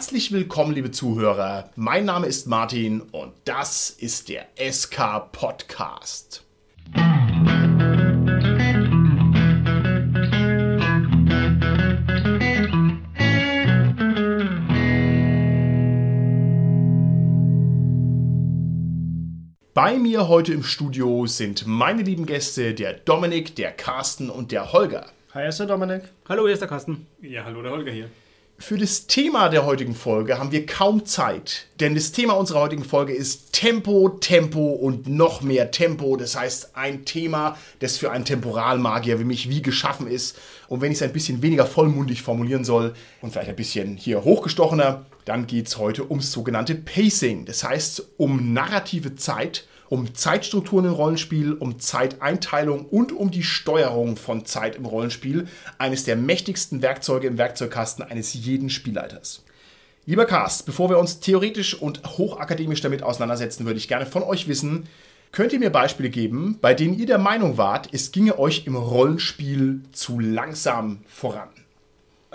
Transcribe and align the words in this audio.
Herzlich 0.00 0.32
willkommen, 0.32 0.72
liebe 0.72 0.90
Zuhörer. 0.90 1.68
Mein 1.76 2.06
Name 2.06 2.26
ist 2.26 2.46
Martin 2.46 3.02
und 3.02 3.34
das 3.44 3.90
ist 3.90 4.30
der 4.30 4.46
SK 4.56 5.30
Podcast. 5.30 6.42
Bei 19.74 19.98
mir 19.98 20.28
heute 20.28 20.54
im 20.54 20.62
Studio 20.62 21.26
sind 21.26 21.66
meine 21.66 22.00
lieben 22.00 22.24
Gäste, 22.24 22.72
der 22.72 22.94
Dominik, 22.94 23.54
der 23.54 23.70
Carsten 23.72 24.30
und 24.30 24.50
der 24.50 24.72
Holger. 24.72 25.10
Hi, 25.34 25.46
ist 25.46 25.60
der 25.60 25.66
Dominik. 25.66 26.04
Hallo, 26.26 26.44
hier 26.44 26.54
ist 26.54 26.60
der 26.60 26.68
Carsten. 26.68 27.06
Ja, 27.20 27.44
hallo, 27.44 27.60
der 27.60 27.70
Holger 27.70 27.92
hier. 27.92 28.08
Für 28.62 28.76
das 28.76 29.06
Thema 29.06 29.48
der 29.48 29.64
heutigen 29.64 29.94
Folge 29.94 30.38
haben 30.38 30.52
wir 30.52 30.66
kaum 30.66 31.06
Zeit, 31.06 31.66
denn 31.80 31.94
das 31.94 32.12
Thema 32.12 32.34
unserer 32.34 32.60
heutigen 32.60 32.84
Folge 32.84 33.14
ist 33.14 33.54
Tempo, 33.54 34.10
Tempo 34.20 34.60
und 34.60 35.08
noch 35.08 35.40
mehr 35.40 35.70
Tempo. 35.70 36.14
Das 36.16 36.36
heißt, 36.36 36.76
ein 36.76 37.06
Thema, 37.06 37.56
das 37.78 37.96
für 37.96 38.10
einen 38.10 38.26
Temporalmagier 38.26 39.18
wie 39.18 39.24
mich 39.24 39.48
wie 39.48 39.62
geschaffen 39.62 40.06
ist. 40.06 40.38
Und 40.68 40.82
wenn 40.82 40.92
ich 40.92 40.98
es 40.98 41.02
ein 41.02 41.14
bisschen 41.14 41.40
weniger 41.40 41.64
vollmundig 41.64 42.20
formulieren 42.20 42.64
soll 42.64 42.92
und 43.22 43.32
vielleicht 43.32 43.48
ein 43.48 43.56
bisschen 43.56 43.96
hier 43.96 44.24
hochgestochener, 44.24 45.06
dann 45.24 45.46
geht 45.46 45.66
es 45.66 45.78
heute 45.78 46.08
ums 46.10 46.30
sogenannte 46.30 46.74
Pacing. 46.74 47.46
Das 47.46 47.64
heißt, 47.64 48.04
um 48.18 48.52
narrative 48.52 49.16
Zeit 49.16 49.64
um 49.90 50.14
Zeitstrukturen 50.14 50.86
im 50.86 50.92
Rollenspiel, 50.92 51.52
um 51.52 51.80
Zeiteinteilung 51.80 52.86
und 52.86 53.12
um 53.12 53.30
die 53.30 53.42
Steuerung 53.42 54.16
von 54.16 54.46
Zeit 54.46 54.76
im 54.76 54.86
Rollenspiel, 54.86 55.48
eines 55.78 56.04
der 56.04 56.16
mächtigsten 56.16 56.80
Werkzeuge 56.80 57.26
im 57.26 57.36
Werkzeugkasten 57.36 58.04
eines 58.04 58.32
jeden 58.32 58.70
Spielleiters. 58.70 59.44
Lieber 60.06 60.26
Cast, 60.26 60.64
bevor 60.64 60.90
wir 60.90 60.98
uns 60.98 61.18
theoretisch 61.18 61.74
und 61.74 62.02
hochakademisch 62.06 62.80
damit 62.80 63.02
auseinandersetzen, 63.02 63.66
würde 63.66 63.78
ich 63.78 63.88
gerne 63.88 64.06
von 64.06 64.22
euch 64.22 64.46
wissen, 64.46 64.86
könnt 65.32 65.52
ihr 65.52 65.58
mir 65.58 65.70
Beispiele 65.70 66.08
geben, 66.08 66.58
bei 66.60 66.72
denen 66.72 66.96
ihr 66.96 67.06
der 67.06 67.18
Meinung 67.18 67.58
wart, 67.58 67.88
es 67.92 68.12
ginge 68.12 68.38
euch 68.38 68.66
im 68.66 68.76
Rollenspiel 68.76 69.82
zu 69.90 70.20
langsam 70.20 71.00
voran? 71.08 71.48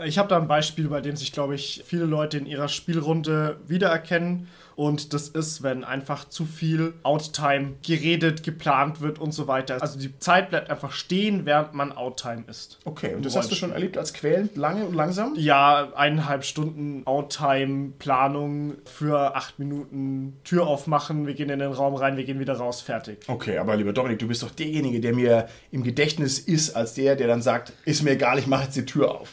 Ich 0.03 0.17
habe 0.17 0.27
da 0.27 0.37
ein 0.37 0.49
Beispiel, 0.49 0.89
bei 0.89 0.99
dem 0.99 1.15
sich, 1.15 1.31
glaube 1.31 1.55
ich, 1.55 1.83
viele 1.87 2.03
Leute 2.03 2.37
in 2.37 2.47
ihrer 2.47 2.67
Spielrunde 2.67 3.57
wiedererkennen. 3.65 4.49
Und 4.75 5.13
das 5.13 5.29
ist, 5.29 5.63
wenn 5.63 5.83
einfach 5.83 6.27
zu 6.27 6.45
viel 6.45 6.93
Outtime 7.03 7.75
geredet, 7.85 8.43
geplant 8.43 9.01
wird 9.01 9.19
und 9.19 9.31
so 9.31 9.47
weiter. 9.47 9.81
Also 9.81 9.97
die 9.97 10.17
Zeit 10.19 10.49
bleibt 10.49 10.69
einfach 10.69 10.91
stehen, 10.91 11.45
während 11.45 11.73
man 11.73 11.91
Outtime 11.93 12.43
ist. 12.47 12.79
Okay, 12.83 13.15
und 13.15 13.25
das 13.25 13.35
hast 13.35 13.51
du 13.51 13.55
schon 13.55 13.71
erlebt 13.71 13.97
als 13.97 14.13
quälend, 14.13 14.57
lange 14.57 14.85
und 14.85 14.93
langsam? 14.93 15.33
Ja, 15.37 15.93
eineinhalb 15.95 16.43
Stunden 16.43 17.03
Outtime, 17.05 17.93
Planung 17.99 18.73
für 18.85 19.35
acht 19.35 19.59
Minuten, 19.59 20.37
Tür 20.43 20.67
aufmachen, 20.67 21.25
wir 21.27 21.35
gehen 21.35 21.49
in 21.49 21.59
den 21.59 21.71
Raum 21.71 21.95
rein, 21.95 22.17
wir 22.17 22.25
gehen 22.25 22.39
wieder 22.39 22.55
raus, 22.55 22.81
fertig. 22.81 23.19
Okay, 23.27 23.57
aber 23.57 23.75
lieber 23.77 23.93
Dominik, 23.93 24.19
du 24.19 24.27
bist 24.27 24.43
doch 24.43 24.51
derjenige, 24.51 24.99
der 24.99 25.13
mir 25.13 25.47
im 25.71 25.83
Gedächtnis 25.83 26.39
ist, 26.39 26.75
als 26.75 26.93
der, 26.93 27.15
der 27.15 27.27
dann 27.27 27.41
sagt, 27.41 27.73
ist 27.85 28.03
mir 28.03 28.11
egal, 28.11 28.39
ich 28.39 28.47
mache 28.47 28.65
jetzt 28.65 28.75
die 28.75 28.85
Tür 28.85 29.11
auf 29.11 29.29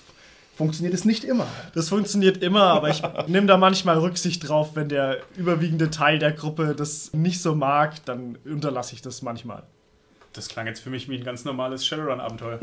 funktioniert 0.62 0.94
es 0.94 1.05
nicht 1.05 1.24
immer. 1.24 1.48
Das 1.74 1.88
funktioniert 1.88 2.41
immer, 2.41 2.62
aber 2.62 2.88
ich 2.88 3.02
nehme 3.27 3.48
da 3.48 3.56
manchmal 3.56 3.98
Rücksicht 3.98 4.48
drauf, 4.48 4.70
wenn 4.77 4.88
der 4.88 5.18
überwiegende 5.36 5.91
Teil 5.91 6.20
der 6.20 6.30
Gruppe 6.30 6.77
das 6.77 7.12
nicht 7.12 7.42
so 7.42 7.56
mag, 7.56 8.05
dann 8.05 8.38
unterlasse 8.44 8.94
ich 8.94 9.02
das 9.02 9.22
manchmal. 9.22 9.64
Das 10.33 10.48
klang 10.48 10.68
jetzt 10.68 10.80
für 10.80 10.90
mich 10.90 11.08
wie 11.08 11.18
ein 11.18 11.24
ganz 11.24 11.44
normales 11.44 11.84
Shadowrun-Abenteuer. 11.84 12.60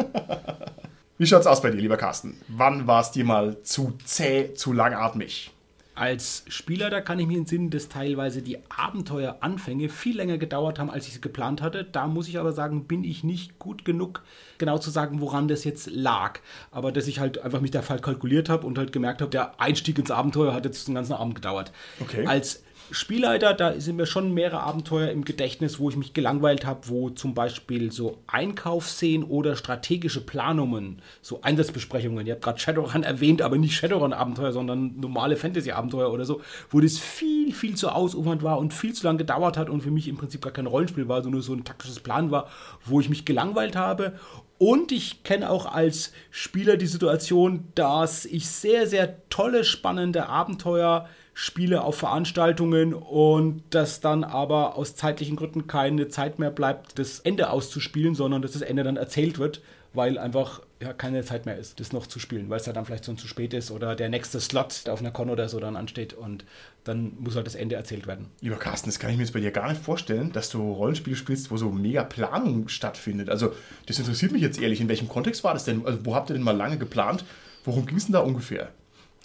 wie 1.17 1.27
schaut's 1.27 1.45
aus 1.45 1.61
bei 1.61 1.71
dir, 1.71 1.81
lieber 1.81 1.97
Carsten? 1.97 2.39
Wann 2.47 2.87
war 2.87 3.01
es 3.01 3.11
dir 3.11 3.25
mal 3.25 3.61
zu 3.63 3.97
zäh, 4.05 4.53
zu 4.53 4.71
langatmig? 4.71 5.51
Als 5.99 6.45
Spieler, 6.47 6.89
da 6.89 7.01
kann 7.01 7.19
ich 7.19 7.27
mir 7.27 7.37
entsinnen, 7.37 7.71
dass 7.71 7.89
teilweise 7.89 8.41
die 8.41 8.57
Abenteueranfänge 8.69 9.89
viel 9.89 10.15
länger 10.15 10.37
gedauert 10.37 10.79
haben, 10.79 10.89
als 10.89 11.07
ich 11.07 11.15
es 11.15 11.21
geplant 11.21 11.61
hatte. 11.61 11.83
Da 11.83 12.07
muss 12.07 12.29
ich 12.29 12.39
aber 12.39 12.53
sagen, 12.53 12.85
bin 12.85 13.03
ich 13.03 13.25
nicht 13.25 13.59
gut 13.59 13.83
genug, 13.83 14.23
genau 14.59 14.77
zu 14.77 14.91
sagen, 14.91 15.19
woran 15.19 15.49
das 15.49 15.65
jetzt 15.65 15.91
lag. 15.91 16.39
Aber 16.71 16.93
dass 16.93 17.07
ich 17.07 17.19
halt 17.19 17.39
einfach 17.39 17.59
mich 17.59 17.71
da 17.71 17.81
falsch 17.81 18.01
kalkuliert 18.01 18.47
habe 18.47 18.65
und 18.65 18.77
halt 18.77 18.93
gemerkt 18.93 19.19
habe, 19.19 19.29
der 19.29 19.59
Einstieg 19.59 19.99
ins 19.99 20.09
Abenteuer 20.09 20.53
hat 20.53 20.63
jetzt 20.63 20.87
den 20.87 20.95
ganzen 20.95 21.11
Abend 21.11 21.35
gedauert. 21.35 21.73
Okay. 21.99 22.25
Als 22.25 22.63
Spielleiter, 22.91 23.53
da 23.53 23.79
sind 23.79 23.97
mir 23.97 24.05
schon 24.05 24.33
mehrere 24.33 24.61
Abenteuer 24.61 25.11
im 25.11 25.23
Gedächtnis, 25.23 25.79
wo 25.79 25.89
ich 25.89 25.95
mich 25.95 26.13
gelangweilt 26.13 26.65
habe, 26.65 26.89
wo 26.89 27.09
zum 27.09 27.33
Beispiel 27.33 27.91
so 27.91 28.17
Einkaufsszenen 28.27 29.27
oder 29.27 29.55
strategische 29.55 30.21
Planungen, 30.21 31.01
so 31.21 31.41
Einsatzbesprechungen, 31.41 32.25
ihr 32.25 32.33
habt 32.33 32.43
gerade 32.43 32.59
Shadowrun 32.59 33.03
erwähnt, 33.03 33.41
aber 33.41 33.57
nicht 33.57 33.75
Shadowrun-Abenteuer, 33.75 34.51
sondern 34.51 34.99
normale 34.99 35.37
Fantasy-Abenteuer 35.37 36.11
oder 36.11 36.25
so, 36.25 36.41
wo 36.71 36.79
das 36.79 36.97
viel, 36.97 37.53
viel 37.53 37.75
zu 37.75 37.89
ausufernd 37.89 38.41
war 38.41 38.57
und 38.57 38.73
viel 38.73 38.93
zu 38.93 39.05
lange 39.05 39.19
gedauert 39.19 39.57
hat 39.57 39.69
und 39.69 39.81
für 39.81 39.91
mich 39.91 40.07
im 40.07 40.17
Prinzip 40.17 40.41
gar 40.41 40.53
kein 40.53 40.65
Rollenspiel 40.65 41.07
war, 41.07 41.17
sondern 41.17 41.39
nur 41.39 41.43
so 41.43 41.53
ein 41.53 41.65
taktisches 41.65 41.99
Plan 41.99 42.31
war, 42.31 42.49
wo 42.85 42.99
ich 42.99 43.09
mich 43.09 43.25
gelangweilt 43.25 43.75
habe. 43.75 44.13
Und 44.57 44.91
ich 44.91 45.23
kenne 45.23 45.49
auch 45.49 45.65
als 45.65 46.11
Spieler 46.31 46.75
die 46.75 46.87
Situation, 46.87 47.69
dass 47.75 48.25
ich 48.25 48.47
sehr, 48.47 48.87
sehr 48.87 49.29
tolle, 49.29 49.63
spannende 49.63 50.27
Abenteuer 50.27 51.07
spiele 51.39 51.85
auf 51.85 51.95
Veranstaltungen 51.95 52.93
und 52.93 53.63
dass 53.69 54.01
dann 54.01 54.25
aber 54.25 54.75
aus 54.75 54.97
zeitlichen 54.97 55.37
Gründen 55.37 55.67
keine 55.67 56.09
Zeit 56.09 56.37
mehr 56.37 56.51
bleibt, 56.51 56.99
das 56.99 57.21
Ende 57.21 57.49
auszuspielen, 57.49 58.13
sondern 58.13 58.41
dass 58.41 58.51
das 58.51 58.61
Ende 58.61 58.83
dann 58.83 58.97
erzählt 58.97 59.39
wird, 59.39 59.61
weil 59.93 60.17
einfach 60.17 60.59
ja, 60.81 60.91
keine 60.91 61.23
Zeit 61.23 61.45
mehr 61.45 61.55
ist, 61.55 61.79
das 61.79 61.93
noch 61.93 62.07
zu 62.07 62.19
spielen, 62.19 62.49
weil 62.49 62.59
es 62.59 62.65
dann 62.65 62.85
vielleicht 62.85 63.05
schon 63.05 63.17
zu 63.17 63.29
spät 63.29 63.53
ist 63.53 63.71
oder 63.71 63.95
der 63.95 64.09
nächste 64.09 64.41
Slot 64.41 64.89
auf 64.89 64.99
einer 64.99 65.11
Con 65.11 65.29
oder 65.29 65.47
so 65.47 65.61
dann 65.61 65.77
ansteht 65.77 66.13
und 66.13 66.43
dann 66.83 67.13
muss 67.19 67.37
halt 67.37 67.47
das 67.47 67.55
Ende 67.55 67.77
erzählt 67.77 68.05
werden. 68.05 68.25
Lieber 68.41 68.57
Carsten, 68.57 68.89
das 68.89 68.99
kann 68.99 69.09
ich 69.09 69.15
mir 69.15 69.23
jetzt 69.23 69.31
bei 69.31 69.39
dir 69.39 69.51
gar 69.51 69.69
nicht 69.69 69.81
vorstellen, 69.81 70.33
dass 70.33 70.49
du 70.49 70.73
Rollenspiele 70.73 71.15
spielst, 71.15 71.51
wo 71.51 71.55
so 71.55 71.69
mega 71.69 72.03
Planung 72.03 72.67
stattfindet. 72.67 73.29
Also 73.29 73.53
das 73.85 73.97
interessiert 73.97 74.33
mich 74.33 74.41
jetzt 74.41 74.61
ehrlich. 74.61 74.81
In 74.81 74.89
welchem 74.89 75.07
Kontext 75.07 75.45
war 75.45 75.53
das 75.53 75.63
denn? 75.63 75.85
Also, 75.85 76.05
wo 76.05 76.15
habt 76.15 76.29
ihr 76.31 76.33
denn 76.33 76.43
mal 76.43 76.51
lange 76.51 76.77
geplant? 76.77 77.23
Worum 77.63 77.85
ging 77.85 77.95
es 77.95 78.07
denn 78.07 78.13
da 78.13 78.19
ungefähr? 78.19 78.73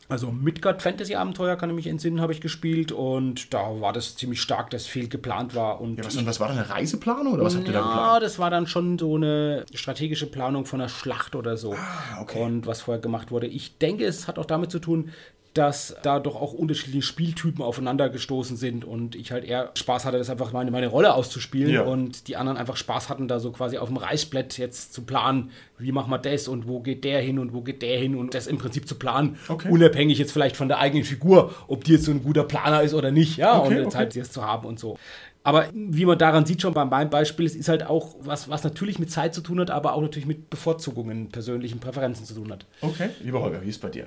Also 0.09 0.31
Midgard 0.31 0.82
Fantasy 0.82 1.15
Abenteuer 1.15 1.56
kann 1.56 1.70
ich 1.70 1.76
mich 1.76 1.87
entsinnen, 1.87 2.20
habe 2.20 2.32
ich 2.32 2.41
gespielt 2.41 2.92
und 2.92 3.54
da 3.54 3.81
war 3.81 3.92
das 3.92 4.16
ziemlich 4.16 4.41
stark, 4.41 4.70
dass 4.70 4.87
viel 4.87 5.09
geplant 5.09 5.54
war. 5.54 5.81
Und 5.81 5.97
ja, 5.97 6.04
was, 6.04 6.26
was 6.26 6.41
war 6.41 6.48
da 6.48 6.54
eine 6.54 6.69
Reiseplanung 6.69 7.34
oder 7.34 7.44
was 7.44 7.56
habt 7.56 7.66
ihr 7.66 7.72
da 7.72 7.81
geplant? 7.81 8.00
Ja, 8.00 8.20
das 8.20 8.38
war 8.38 8.50
dann 8.50 8.66
schon 8.66 8.98
so 8.98 9.16
eine 9.16 9.64
strategische 9.72 10.26
Planung 10.26 10.66
von 10.66 10.81
einer 10.81 10.91
Schlacht 10.91 11.34
oder 11.34 11.56
so. 11.56 11.75
Ah, 11.75 12.20
okay. 12.20 12.43
Und 12.43 12.66
was 12.66 12.82
vorher 12.82 13.00
gemacht 13.00 13.31
wurde. 13.31 13.47
Ich 13.47 13.78
denke, 13.78 14.04
es 14.04 14.28
hat 14.28 14.38
auch 14.38 14.44
damit 14.47 14.70
zu 14.70 14.78
tun, 14.78 15.10
dass 15.54 15.94
da 16.03 16.19
doch 16.19 16.34
auch 16.34 16.53
unterschiedliche 16.53 17.03
Spieltypen 17.03 17.62
aufeinander 17.62 18.09
gestoßen 18.09 18.56
sind 18.56 18.84
und 18.84 19.15
ich 19.15 19.31
halt 19.31 19.44
eher 19.44 19.70
Spaß 19.75 20.04
hatte, 20.04 20.19
das 20.19 20.28
einfach 20.28 20.53
meine, 20.53 20.72
meine 20.72 20.88
Rolle 20.88 21.15
auszuspielen 21.15 21.72
ja. 21.72 21.82
und 21.82 22.26
die 22.26 22.37
anderen 22.37 22.59
einfach 22.59 22.76
Spaß 22.76 23.09
hatten, 23.09 23.28
da 23.28 23.38
so 23.38 23.53
quasi 23.53 23.78
auf 23.78 23.88
dem 23.88 23.97
Reißbrett 23.97 24.59
jetzt 24.59 24.93
zu 24.93 25.03
planen, 25.03 25.50
wie 25.78 25.93
machen 25.93 26.10
wir 26.10 26.19
das 26.19 26.48
und 26.48 26.66
wo 26.66 26.81
geht 26.81 27.04
der 27.04 27.20
hin 27.20 27.38
und 27.38 27.54
wo 27.54 27.60
geht 27.60 27.82
der 27.82 27.98
hin 27.98 28.16
und 28.16 28.34
das 28.34 28.48
im 28.48 28.59
Prinzip 28.59 28.88
zu 28.88 28.97
planen, 28.97 29.37
okay. 29.48 29.70
unabhängig 29.70 30.19
jetzt 30.19 30.32
vielleicht 30.32 30.56
von 30.56 30.66
der 30.66 30.81
eigenen 30.81 31.04
Figur, 31.04 31.54
ob 31.69 31.84
die 31.84 31.93
jetzt 31.93 32.06
so 32.06 32.10
ein 32.10 32.25
guter 32.25 32.43
Planer 32.43 32.82
ist 32.82 32.93
oder 32.93 33.12
nicht, 33.12 33.37
ja, 33.37 33.60
okay, 33.60 33.69
und 33.69 33.76
jetzt 33.76 33.87
okay. 33.87 33.97
halt 33.97 34.16
das 34.16 34.32
zu 34.32 34.44
haben 34.44 34.66
und 34.66 34.81
so. 34.81 34.98
Aber 35.44 35.69
wie 35.75 36.06
man 36.06 36.19
daran 36.19 36.47
sieht, 36.47 36.62
schon 36.62 36.75
bei 36.75 36.87
meinem 36.87 37.10
Beispiel, 37.10 37.44
es 37.44 37.54
ist 37.54 37.69
halt 37.69 37.87
auch 37.87 38.16
was, 38.20 38.48
was 38.48 38.64
natürlich 38.64 38.98
mit 38.98 39.12
Zeit 39.12 39.34
zu 39.34 39.43
tun 39.43 39.60
hat, 39.60 39.70
aber 39.70 39.93
auch 39.93 40.00
natürlich 40.00 40.26
mit 40.26 40.50
Bevorzugungen, 40.50 41.28
persönlichen 41.28 41.78
Präferenzen 41.81 42.25
zu 42.25 42.34
tun 42.34 42.50
hat. 42.50 42.66
Okay, 42.81 43.10
lieber 43.22 43.43
Holger, 43.43 43.62
wie 43.62 43.69
ist 43.69 43.76
es 43.76 43.81
bei 43.81 43.91
dir? 43.91 44.06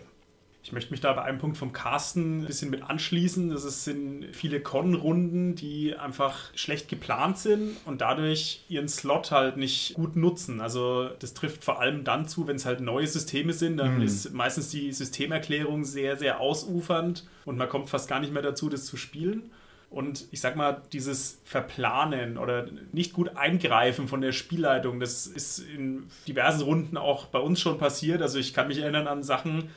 Ich 0.67 0.73
möchte 0.73 0.91
mich 0.91 0.99
da 0.99 1.13
bei 1.13 1.21
einem 1.21 1.37
Punkt 1.37 1.55
vom 1.55 1.71
Carsten 1.71 2.41
ein 2.41 2.45
bisschen 2.45 2.69
mit 2.69 2.83
anschließen. 2.83 3.51
Das 3.51 3.85
sind 3.85 4.25
viele 4.33 4.59
Con-Runden, 4.59 5.55
die 5.55 5.95
einfach 5.95 6.53
schlecht 6.55 6.89
geplant 6.89 7.37
sind 7.37 7.77
und 7.85 8.01
dadurch 8.01 8.65
ihren 8.67 8.89
Slot 8.89 9.31
halt 9.31 9.55
nicht 9.55 9.93
gut 9.93 10.17
nutzen. 10.17 10.59
Also 10.59 11.07
das 11.19 11.33
trifft 11.33 11.63
vor 11.63 11.79
allem 11.79 12.03
dann 12.03 12.27
zu, 12.27 12.47
wenn 12.47 12.57
es 12.57 12.65
halt 12.65 12.81
neue 12.81 13.07
Systeme 13.07 13.53
sind. 13.53 13.77
Dann 13.77 13.99
mhm. 13.99 14.01
ist 14.01 14.33
meistens 14.33 14.67
die 14.67 14.91
Systemerklärung 14.91 15.85
sehr, 15.85 16.17
sehr 16.17 16.41
ausufernd 16.41 17.25
und 17.45 17.57
man 17.57 17.69
kommt 17.69 17.89
fast 17.89 18.09
gar 18.09 18.19
nicht 18.19 18.33
mehr 18.33 18.43
dazu, 18.43 18.67
das 18.67 18.83
zu 18.83 18.97
spielen. 18.97 19.49
Und 19.89 20.25
ich 20.31 20.41
sag 20.41 20.57
mal, 20.57 20.81
dieses 20.91 21.39
Verplanen 21.45 22.37
oder 22.37 22.67
nicht 22.91 23.13
gut 23.13 23.37
eingreifen 23.37 24.09
von 24.09 24.19
der 24.19 24.33
Spielleitung, 24.33 24.99
das 24.99 25.27
ist 25.27 25.59
in 25.59 26.07
diversen 26.27 26.63
Runden 26.63 26.97
auch 26.97 27.27
bei 27.27 27.39
uns 27.39 27.61
schon 27.61 27.77
passiert. 27.77 28.21
Also 28.21 28.37
ich 28.37 28.53
kann 28.53 28.67
mich 28.67 28.79
erinnern 28.79 29.07
an 29.07 29.23
Sachen, 29.23 29.69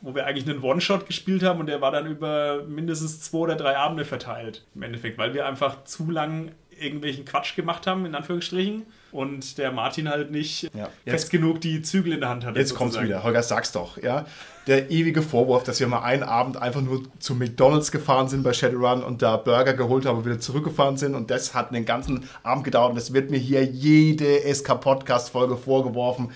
wo 0.00 0.14
wir 0.14 0.26
eigentlich 0.26 0.48
einen 0.48 0.62
One-Shot 0.62 1.06
gespielt 1.06 1.42
haben 1.42 1.60
und 1.60 1.66
der 1.66 1.80
war 1.80 1.90
dann 1.90 2.06
über 2.06 2.64
mindestens 2.64 3.20
zwei 3.20 3.38
oder 3.38 3.56
drei 3.56 3.76
Abende 3.76 4.04
verteilt. 4.04 4.64
Im 4.74 4.82
Endeffekt, 4.82 5.18
weil 5.18 5.34
wir 5.34 5.46
einfach 5.46 5.84
zu 5.84 6.10
lang 6.10 6.52
irgendwelchen 6.78 7.24
Quatsch 7.24 7.56
gemacht 7.56 7.86
haben, 7.86 8.06
in 8.06 8.14
Anführungsstrichen. 8.14 8.86
Und 9.12 9.56
der 9.58 9.72
Martin 9.72 10.08
halt 10.08 10.30
nicht 10.30 10.70
ja, 10.74 10.90
fest 11.06 11.30
genug 11.30 11.60
die 11.60 11.80
Zügel 11.80 12.12
in 12.12 12.20
der 12.20 12.28
Hand 12.28 12.44
hatte. 12.44 12.58
Jetzt 12.58 12.74
kommt 12.74 12.94
es 12.94 13.00
wieder. 13.00 13.22
Holger, 13.22 13.42
sag's 13.42 13.72
doch. 13.72 14.00
Ja? 14.02 14.26
Der 14.66 14.90
ewige 14.90 15.22
Vorwurf, 15.22 15.64
dass 15.64 15.80
wir 15.80 15.86
mal 15.86 16.02
einen 16.02 16.22
Abend 16.22 16.56
einfach 16.56 16.82
nur 16.82 17.02
zu 17.18 17.34
McDonalds 17.34 17.92
gefahren 17.92 18.28
sind 18.28 18.42
bei 18.42 18.52
Shadowrun 18.52 19.02
und 19.02 19.22
da 19.22 19.36
Burger 19.36 19.74
geholt 19.74 20.04
haben 20.04 20.18
und 20.18 20.26
wieder 20.26 20.40
zurückgefahren 20.40 20.96
sind. 20.96 21.14
Und 21.14 21.30
das 21.30 21.54
hat 21.54 21.72
einen 21.72 21.86
ganzen 21.86 22.28
Abend 22.42 22.64
gedauert. 22.64 22.90
Und 22.90 22.96
das 22.96 23.12
wird 23.12 23.30
mir 23.30 23.38
hier 23.38 23.64
jede 23.64 24.40
SK-Podcast-Folge 24.52 25.56
vorgeworfen 25.56 26.32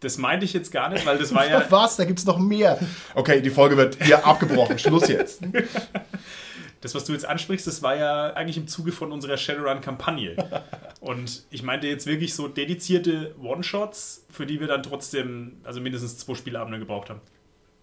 Das 0.00 0.16
meinte 0.16 0.44
ich 0.44 0.52
jetzt 0.52 0.70
gar 0.70 0.88
nicht, 0.90 1.04
weil 1.06 1.18
das 1.18 1.34
war 1.34 1.46
ja. 1.46 1.64
Was? 1.70 1.96
Da 1.96 2.04
gibt 2.04 2.18
es 2.18 2.24
noch 2.24 2.38
mehr. 2.38 2.78
Okay, 3.14 3.40
die 3.40 3.50
Folge 3.50 3.76
wird 3.76 4.02
hier 4.02 4.24
abgebrochen. 4.24 4.78
Schluss 4.78 5.08
jetzt. 5.08 5.40
Das, 6.80 6.94
was 6.94 7.04
du 7.04 7.12
jetzt 7.12 7.26
ansprichst, 7.26 7.66
das 7.66 7.82
war 7.82 7.96
ja 7.96 8.34
eigentlich 8.34 8.56
im 8.56 8.68
Zuge 8.68 8.92
von 8.92 9.10
unserer 9.10 9.36
Shadowrun-Kampagne. 9.36 10.36
Und 11.00 11.42
ich 11.50 11.64
meinte 11.64 11.88
jetzt 11.88 12.06
wirklich 12.06 12.34
so 12.34 12.46
dedizierte 12.46 13.34
One-Shots, 13.42 14.26
für 14.30 14.46
die 14.46 14.60
wir 14.60 14.68
dann 14.68 14.84
trotzdem, 14.84 15.56
also 15.64 15.80
mindestens 15.80 16.18
zwei 16.18 16.34
Spielabende 16.34 16.78
gebraucht 16.78 17.10
haben. 17.10 17.20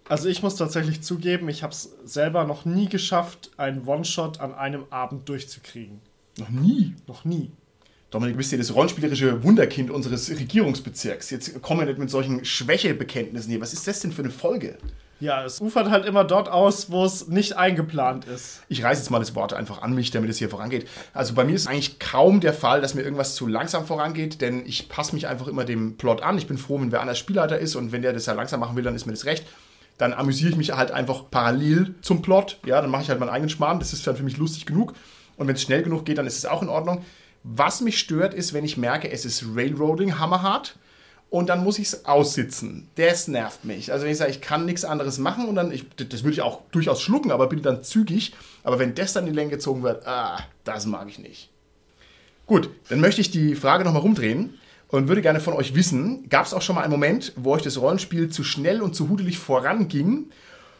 Also 0.07 0.29
ich 0.29 0.43
muss 0.43 0.55
tatsächlich 0.55 1.01
zugeben, 1.01 1.49
ich 1.49 1.61
habe 1.61 1.73
es 1.73 1.93
selber 2.05 2.45
noch 2.45 2.63
nie 2.63 2.87
geschafft, 2.87 3.51
einen 3.57 3.85
One-Shot 3.85 4.39
an 4.39 4.53
einem 4.53 4.85
Abend 4.91 5.27
durchzukriegen. 5.27 5.99
Noch 6.37 6.49
nie. 6.49 6.95
Noch 7.07 7.25
nie. 7.25 7.51
Dominik, 8.11 8.35
du 8.35 8.37
bist 8.37 8.51
ja 8.51 8.57
das 8.57 8.73
rollenspielerische 8.73 9.43
Wunderkind 9.43 9.89
unseres 9.89 10.29
Regierungsbezirks. 10.29 11.31
Jetzt 11.31 11.61
kommen 11.61 11.81
wir 11.81 11.87
nicht 11.87 11.99
mit 11.99 12.09
solchen 12.09 12.45
Schwächebekenntnissen 12.45 13.49
hier. 13.51 13.61
Was 13.61 13.73
ist 13.73 13.87
das 13.87 13.99
denn 13.99 14.11
für 14.11 14.21
eine 14.21 14.31
Folge? 14.31 14.77
Ja, 15.19 15.45
es 15.45 15.61
ufert 15.61 15.89
halt 15.89 16.05
immer 16.05 16.25
dort 16.25 16.49
aus, 16.49 16.91
wo 16.91 17.05
es 17.05 17.27
nicht 17.27 17.55
eingeplant 17.55 18.25
ist. 18.25 18.61
Ich 18.67 18.83
reiße 18.83 19.01
jetzt 19.01 19.09
mal 19.09 19.19
das 19.19 19.33
Wort 19.33 19.53
einfach 19.53 19.81
an 19.81 19.93
mich, 19.93 20.11
damit 20.11 20.29
es 20.29 20.37
hier 20.37 20.49
vorangeht. 20.49 20.87
Also 21.13 21.33
bei 21.33 21.45
mir 21.45 21.55
ist 21.55 21.67
eigentlich 21.67 21.99
kaum 21.99 22.41
der 22.41 22.53
Fall, 22.53 22.81
dass 22.81 22.95
mir 22.95 23.01
irgendwas 23.01 23.33
zu 23.33 23.47
langsam 23.47 23.85
vorangeht, 23.85 24.41
denn 24.41 24.65
ich 24.65 24.89
passe 24.89 25.15
mich 25.15 25.27
einfach 25.27 25.47
immer 25.47 25.63
dem 25.63 25.95
Plot 25.95 26.21
an. 26.21 26.37
Ich 26.37 26.47
bin 26.47 26.57
froh, 26.57 26.79
wenn 26.81 26.91
wer 26.91 27.01
anders 27.01 27.17
Spielleiter 27.17 27.57
ist 27.57 27.75
und 27.75 27.93
wenn 27.93 28.01
der 28.01 28.11
das 28.11 28.25
ja 28.25 28.33
langsam 28.33 28.59
machen 28.59 28.75
will, 28.75 28.83
dann 28.83 28.95
ist 28.95 29.05
mir 29.05 29.13
das 29.13 29.25
recht. 29.25 29.45
Dann 29.97 30.11
amüsiere 30.13 30.49
ich 30.49 30.57
mich 30.57 30.71
halt 30.71 30.91
einfach 30.91 31.23
parallel 31.31 31.95
zum 32.01 32.21
Plot. 32.21 32.59
Ja, 32.65 32.81
dann 32.81 32.91
mache 32.91 33.03
ich 33.03 33.09
halt 33.09 33.19
meinen 33.21 33.29
eigenen 33.29 33.49
Schmarrn. 33.49 33.79
Das 33.79 33.93
ist 33.93 34.05
dann 34.05 34.17
für 34.17 34.23
mich 34.23 34.35
lustig 34.35 34.65
genug. 34.65 34.93
Und 35.37 35.47
wenn 35.47 35.55
es 35.55 35.61
schnell 35.61 35.83
genug 35.83 36.05
geht, 36.05 36.17
dann 36.17 36.27
ist 36.27 36.37
es 36.37 36.45
auch 36.45 36.61
in 36.61 36.69
Ordnung. 36.69 37.05
Was 37.47 37.81
mich 37.81 37.99
stört, 37.99 38.33
ist, 38.33 38.53
wenn 38.53 38.65
ich 38.65 38.75
merke, 38.75 39.11
es 39.11 39.23
ist 39.23 39.45
Railroading 39.53 40.17
hammerhart 40.17 40.77
und 41.29 41.47
dann 41.47 41.63
muss 41.63 41.77
ich 41.77 41.87
es 41.87 42.05
aussitzen. 42.05 42.87
Das 42.95 43.27
nervt 43.27 43.65
mich. 43.65 43.91
Also 43.91 44.05
wenn 44.05 44.11
ich 44.11 44.17
sage, 44.17 44.31
ich 44.31 44.41
kann 44.41 44.65
nichts 44.65 44.83
anderes 44.83 45.19
machen 45.19 45.47
und 45.47 45.53
dann, 45.53 45.71
ich, 45.71 45.85
das 45.95 46.23
würde 46.23 46.33
ich 46.33 46.41
auch 46.41 46.61
durchaus 46.71 47.01
schlucken, 47.03 47.31
aber 47.31 47.47
bin 47.47 47.61
dann 47.61 47.83
zügig. 47.83 48.33
Aber 48.63 48.79
wenn 48.79 48.95
das 48.95 49.13
dann 49.13 49.27
in 49.27 49.33
die 49.33 49.35
Länge 49.35 49.51
gezogen 49.51 49.83
wird, 49.83 50.07
ah, 50.07 50.39
das 50.63 50.87
mag 50.87 51.07
ich 51.07 51.19
nicht. 51.19 51.49
Gut, 52.47 52.69
dann 52.89 52.99
möchte 52.99 53.21
ich 53.21 53.29
die 53.29 53.53
Frage 53.53 53.83
nochmal 53.83 54.01
rumdrehen 54.01 54.57
und 54.87 55.07
würde 55.07 55.21
gerne 55.21 55.39
von 55.39 55.53
euch 55.53 55.75
wissen, 55.75 56.27
gab 56.29 56.47
es 56.47 56.53
auch 56.53 56.63
schon 56.63 56.75
mal 56.75 56.81
einen 56.81 56.91
Moment, 56.91 57.33
wo 57.35 57.51
euch 57.51 57.61
das 57.61 57.79
Rollenspiel 57.79 58.29
zu 58.29 58.43
schnell 58.43 58.81
und 58.81 58.95
zu 58.95 59.07
hudelig 59.07 59.37
voranging 59.37 60.31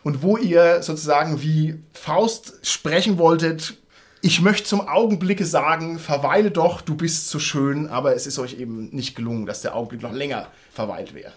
und 0.04 0.24
wo 0.24 0.38
ihr 0.38 0.82
sozusagen 0.82 1.44
wie 1.44 1.80
Faust 1.94 2.60
sprechen 2.64 3.20
wolltet, 3.20 3.78
ich 4.26 4.42
möchte 4.42 4.64
zum 4.64 4.82
Augenblicke 4.82 5.46
sagen, 5.46 6.00
verweile 6.00 6.50
doch, 6.50 6.82
du 6.82 6.96
bist 6.96 7.30
so 7.30 7.38
schön, 7.38 7.86
aber 7.86 8.16
es 8.16 8.26
ist 8.26 8.40
euch 8.40 8.60
eben 8.60 8.90
nicht 8.90 9.16
gelungen, 9.16 9.46
dass 9.46 9.62
der 9.62 9.76
Augenblick 9.76 10.02
noch 10.02 10.14
länger 10.14 10.48
verweilt 10.72 11.14
wäre. 11.14 11.32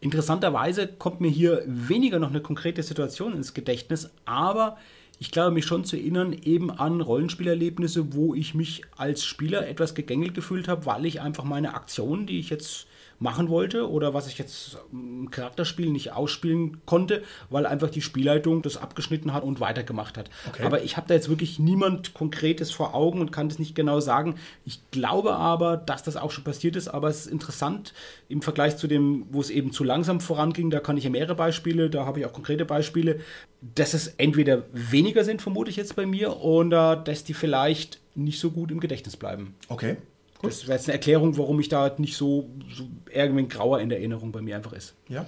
Interessanterweise 0.00 0.88
kommt 0.88 1.20
mir 1.20 1.28
hier 1.28 1.62
weniger 1.66 2.18
noch 2.18 2.30
eine 2.30 2.40
konkrete 2.40 2.82
Situation 2.82 3.34
ins 3.34 3.52
Gedächtnis, 3.52 4.08
aber 4.24 4.78
ich 5.18 5.30
glaube 5.30 5.50
mich 5.50 5.66
schon 5.66 5.84
zu 5.84 5.96
erinnern 5.96 6.32
eben 6.32 6.70
an 6.70 7.02
Rollenspielerlebnisse, 7.02 8.14
wo 8.14 8.34
ich 8.34 8.54
mich 8.54 8.80
als 8.96 9.26
Spieler 9.26 9.68
etwas 9.68 9.94
gegängelt 9.94 10.32
gefühlt 10.32 10.68
habe, 10.68 10.86
weil 10.86 11.04
ich 11.04 11.20
einfach 11.20 11.44
meine 11.44 11.74
Aktion, 11.74 12.26
die 12.26 12.40
ich 12.40 12.48
jetzt 12.48 12.86
machen 13.18 13.48
wollte 13.48 13.90
oder 13.90 14.14
was 14.14 14.26
ich 14.26 14.38
jetzt 14.38 14.76
im 14.92 15.30
Charakterspiel 15.30 15.90
nicht 15.90 16.12
ausspielen 16.12 16.78
konnte, 16.84 17.22
weil 17.48 17.66
einfach 17.66 17.88
die 17.88 18.02
Spielleitung 18.02 18.62
das 18.62 18.76
abgeschnitten 18.76 19.32
hat 19.32 19.42
und 19.42 19.60
weitergemacht 19.60 20.18
hat. 20.18 20.28
Okay. 20.48 20.64
Aber 20.64 20.82
ich 20.82 20.96
habe 20.96 21.08
da 21.08 21.14
jetzt 21.14 21.28
wirklich 21.28 21.58
niemand 21.58 22.14
Konkretes 22.14 22.70
vor 22.70 22.94
Augen 22.94 23.20
und 23.20 23.32
kann 23.32 23.48
das 23.48 23.58
nicht 23.58 23.74
genau 23.74 24.00
sagen. 24.00 24.34
Ich 24.64 24.80
glaube 24.90 25.34
aber, 25.34 25.76
dass 25.76 26.02
das 26.02 26.16
auch 26.16 26.30
schon 26.30 26.44
passiert 26.44 26.76
ist, 26.76 26.88
aber 26.88 27.08
es 27.08 27.26
ist 27.26 27.32
interessant 27.32 27.94
im 28.28 28.42
Vergleich 28.42 28.76
zu 28.76 28.86
dem, 28.86 29.26
wo 29.30 29.40
es 29.40 29.50
eben 29.50 29.72
zu 29.72 29.84
langsam 29.84 30.20
voranging, 30.20 30.70
da 30.70 30.80
kann 30.80 30.96
ich 30.96 31.04
ja 31.04 31.10
mehrere 31.10 31.34
Beispiele, 31.34 31.88
da 31.88 32.04
habe 32.04 32.20
ich 32.20 32.26
auch 32.26 32.32
konkrete 32.32 32.64
Beispiele, 32.64 33.20
dass 33.74 33.94
es 33.94 34.08
entweder 34.18 34.64
weniger 34.72 35.24
sind, 35.24 35.40
vermute 35.40 35.70
ich 35.70 35.76
jetzt 35.76 35.96
bei 35.96 36.06
mir, 36.06 36.36
oder 36.40 36.96
dass 36.96 37.24
die 37.24 37.34
vielleicht 37.34 38.00
nicht 38.14 38.40
so 38.40 38.50
gut 38.50 38.70
im 38.70 38.80
Gedächtnis 38.80 39.16
bleiben. 39.16 39.54
Okay. 39.68 39.96
Gut. 40.38 40.50
Das 40.50 40.66
wäre 40.66 40.76
jetzt 40.76 40.86
eine 40.88 40.94
Erklärung, 40.94 41.36
warum 41.38 41.60
ich 41.60 41.68
da 41.68 41.90
nicht 41.98 42.16
so, 42.16 42.48
so 42.74 42.84
irgendwie 43.10 43.48
grauer 43.48 43.80
in 43.80 43.88
der 43.88 43.98
Erinnerung 43.98 44.32
bei 44.32 44.42
mir 44.42 44.56
einfach 44.56 44.72
ist. 44.72 44.94
Ja. 45.08 45.26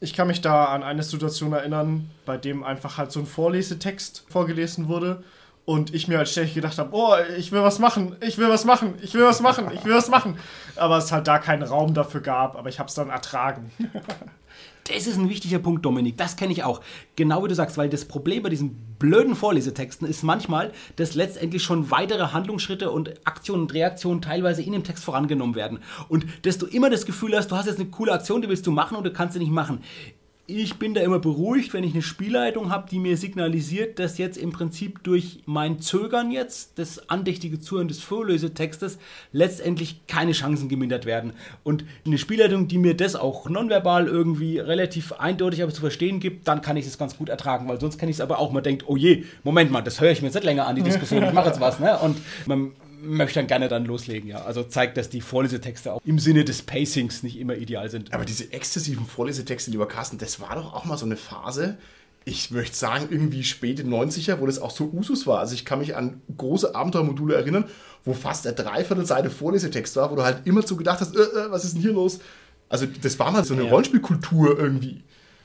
Ich 0.00 0.12
kann 0.12 0.26
mich 0.26 0.40
da 0.40 0.66
an 0.66 0.82
eine 0.82 1.02
Situation 1.02 1.52
erinnern, 1.52 2.10
bei 2.26 2.36
dem 2.36 2.62
einfach 2.62 2.98
halt 2.98 3.10
so 3.10 3.20
ein 3.20 3.26
Vorlesetext 3.26 4.24
vorgelesen 4.28 4.88
wurde 4.88 5.24
und 5.64 5.94
ich 5.94 6.08
mir 6.08 6.18
halt 6.18 6.28
ständig 6.28 6.54
gedacht 6.54 6.78
habe, 6.78 6.90
oh, 6.92 7.14
ich 7.38 7.52
will 7.52 7.62
was 7.62 7.78
machen, 7.78 8.16
ich 8.20 8.36
will 8.36 8.50
was 8.50 8.64
machen, 8.64 8.94
ich 9.00 9.14
will 9.14 9.24
was 9.24 9.40
machen, 9.40 9.70
ich 9.72 9.84
will 9.84 9.94
was 9.94 10.10
machen. 10.10 10.36
Aber 10.76 10.98
es 10.98 11.10
halt 11.10 11.26
da 11.26 11.38
keinen 11.38 11.62
Raum 11.62 11.94
dafür 11.94 12.20
gab, 12.20 12.56
aber 12.56 12.68
ich 12.68 12.78
habe 12.78 12.88
es 12.88 12.94
dann 12.94 13.08
ertragen. 13.08 13.70
Das 14.84 15.06
ist 15.06 15.16
ein 15.16 15.30
wichtiger 15.30 15.58
Punkt, 15.58 15.84
Dominik. 15.84 16.18
Das 16.18 16.36
kenne 16.36 16.52
ich 16.52 16.62
auch. 16.62 16.82
Genau 17.16 17.42
wie 17.42 17.48
du 17.48 17.54
sagst, 17.54 17.78
weil 17.78 17.88
das 17.88 18.04
Problem 18.04 18.42
bei 18.42 18.50
diesen 18.50 18.76
blöden 18.98 19.34
Vorlesetexten 19.34 20.06
ist 20.06 20.22
manchmal, 20.22 20.72
dass 20.96 21.14
letztendlich 21.14 21.62
schon 21.62 21.90
weitere 21.90 22.32
Handlungsschritte 22.32 22.90
und 22.90 23.14
Aktionen 23.26 23.62
und 23.62 23.72
Reaktionen 23.72 24.20
teilweise 24.20 24.62
in 24.62 24.72
dem 24.72 24.84
Text 24.84 25.02
vorangenommen 25.02 25.54
werden. 25.54 25.78
Und 26.08 26.26
dass 26.42 26.58
du 26.58 26.66
immer 26.66 26.90
das 26.90 27.06
Gefühl 27.06 27.34
hast, 27.34 27.50
du 27.50 27.56
hast 27.56 27.66
jetzt 27.66 27.80
eine 27.80 27.88
coole 27.88 28.12
Aktion, 28.12 28.42
die 28.42 28.48
willst 28.48 28.66
du 28.66 28.72
machen 28.72 28.96
und 28.98 29.04
du 29.04 29.12
kannst 29.12 29.32
sie 29.32 29.38
nicht 29.38 29.52
machen 29.52 29.80
ich 30.46 30.74
bin 30.76 30.92
da 30.92 31.00
immer 31.00 31.18
beruhigt, 31.20 31.72
wenn 31.72 31.84
ich 31.84 31.94
eine 31.94 32.02
Spielleitung 32.02 32.70
habe, 32.70 32.88
die 32.90 32.98
mir 32.98 33.16
signalisiert, 33.16 33.98
dass 33.98 34.18
jetzt 34.18 34.36
im 34.36 34.52
Prinzip 34.52 35.02
durch 35.02 35.40
mein 35.46 35.80
Zögern 35.80 36.30
jetzt, 36.30 36.78
das 36.78 37.08
andächtige 37.08 37.60
Zuhören 37.60 37.88
des 37.88 38.00
Vorlösetextes, 38.00 38.98
letztendlich 39.32 40.06
keine 40.06 40.32
Chancen 40.32 40.68
gemindert 40.68 41.06
werden. 41.06 41.32
Und 41.62 41.84
eine 42.04 42.18
Spielleitung, 42.18 42.68
die 42.68 42.76
mir 42.76 42.94
das 42.94 43.16
auch 43.16 43.48
nonverbal 43.48 44.06
irgendwie 44.06 44.58
relativ 44.58 45.12
eindeutig 45.12 45.62
aber 45.62 45.72
zu 45.72 45.80
verstehen 45.80 46.20
gibt, 46.20 46.46
dann 46.46 46.60
kann 46.60 46.76
ich 46.76 46.84
das 46.84 46.98
ganz 46.98 47.16
gut 47.16 47.30
ertragen, 47.30 47.66
weil 47.66 47.80
sonst 47.80 47.98
kann 47.98 48.10
ich 48.10 48.16
es 48.16 48.20
aber 48.20 48.38
auch 48.38 48.52
mal 48.52 48.60
denkt, 48.60 48.84
oh 48.86 48.96
je, 48.96 49.24
Moment 49.44 49.70
mal, 49.70 49.80
das 49.80 50.00
höre 50.00 50.10
ich 50.10 50.20
mir 50.20 50.28
jetzt 50.28 50.34
nicht 50.34 50.44
länger 50.44 50.66
an, 50.66 50.76
die 50.76 50.82
Diskussion, 50.82 51.22
ich 51.22 51.32
mache 51.32 51.48
jetzt 51.48 51.60
was, 51.60 51.80
ne? 51.80 51.98
Und 52.00 52.18
man 52.46 52.72
möchte 53.04 53.38
dann 53.38 53.46
gerne 53.46 53.68
dann 53.68 53.84
loslegen, 53.84 54.28
ja. 54.28 54.44
Also 54.44 54.62
zeigt, 54.62 54.96
dass 54.96 55.08
die 55.08 55.20
Vorlesetexte 55.20 55.92
auch 55.92 56.00
im 56.04 56.18
Sinne 56.18 56.44
des 56.44 56.62
Pacings 56.62 57.22
nicht 57.22 57.38
immer 57.38 57.56
ideal 57.56 57.90
sind. 57.90 58.12
Aber 58.12 58.24
diese 58.24 58.52
exzessiven 58.52 59.06
Vorlesetexte, 59.06 59.70
lieber 59.70 59.88
Carsten, 59.88 60.18
das 60.18 60.40
war 60.40 60.54
doch 60.54 60.74
auch 60.74 60.84
mal 60.84 60.96
so 60.96 61.06
eine 61.06 61.16
Phase, 61.16 61.78
ich 62.24 62.50
möchte 62.50 62.76
sagen, 62.76 63.08
irgendwie 63.10 63.44
späte 63.44 63.82
90er, 63.82 64.40
wo 64.40 64.46
das 64.46 64.58
auch 64.58 64.70
so 64.70 64.90
Usus 64.92 65.26
war. 65.26 65.40
Also 65.40 65.54
ich 65.54 65.64
kann 65.64 65.78
mich 65.78 65.94
an 65.94 66.22
große 66.36 66.74
Abenteuermodule 66.74 67.34
erinnern, 67.34 67.66
wo 68.04 68.14
fast 68.14 68.46
eine 68.46 68.56
Dreiviertelseite 68.56 69.30
Vorlesetext 69.30 69.96
war, 69.96 70.10
wo 70.10 70.16
du 70.16 70.22
halt 70.22 70.46
immer 70.46 70.62
so 70.62 70.76
gedacht 70.76 71.00
hast, 71.00 71.14
äh, 71.14 71.20
äh, 71.20 71.50
was 71.50 71.64
ist 71.64 71.74
denn 71.74 71.82
hier 71.82 71.92
los? 71.92 72.20
Also 72.68 72.86
das 72.86 73.18
war 73.18 73.30
mal 73.30 73.44
so 73.44 73.54
eine 73.54 73.64
ja. 73.64 73.70
Rollenspielkultur 73.70 74.58
irgendwie 74.58 75.02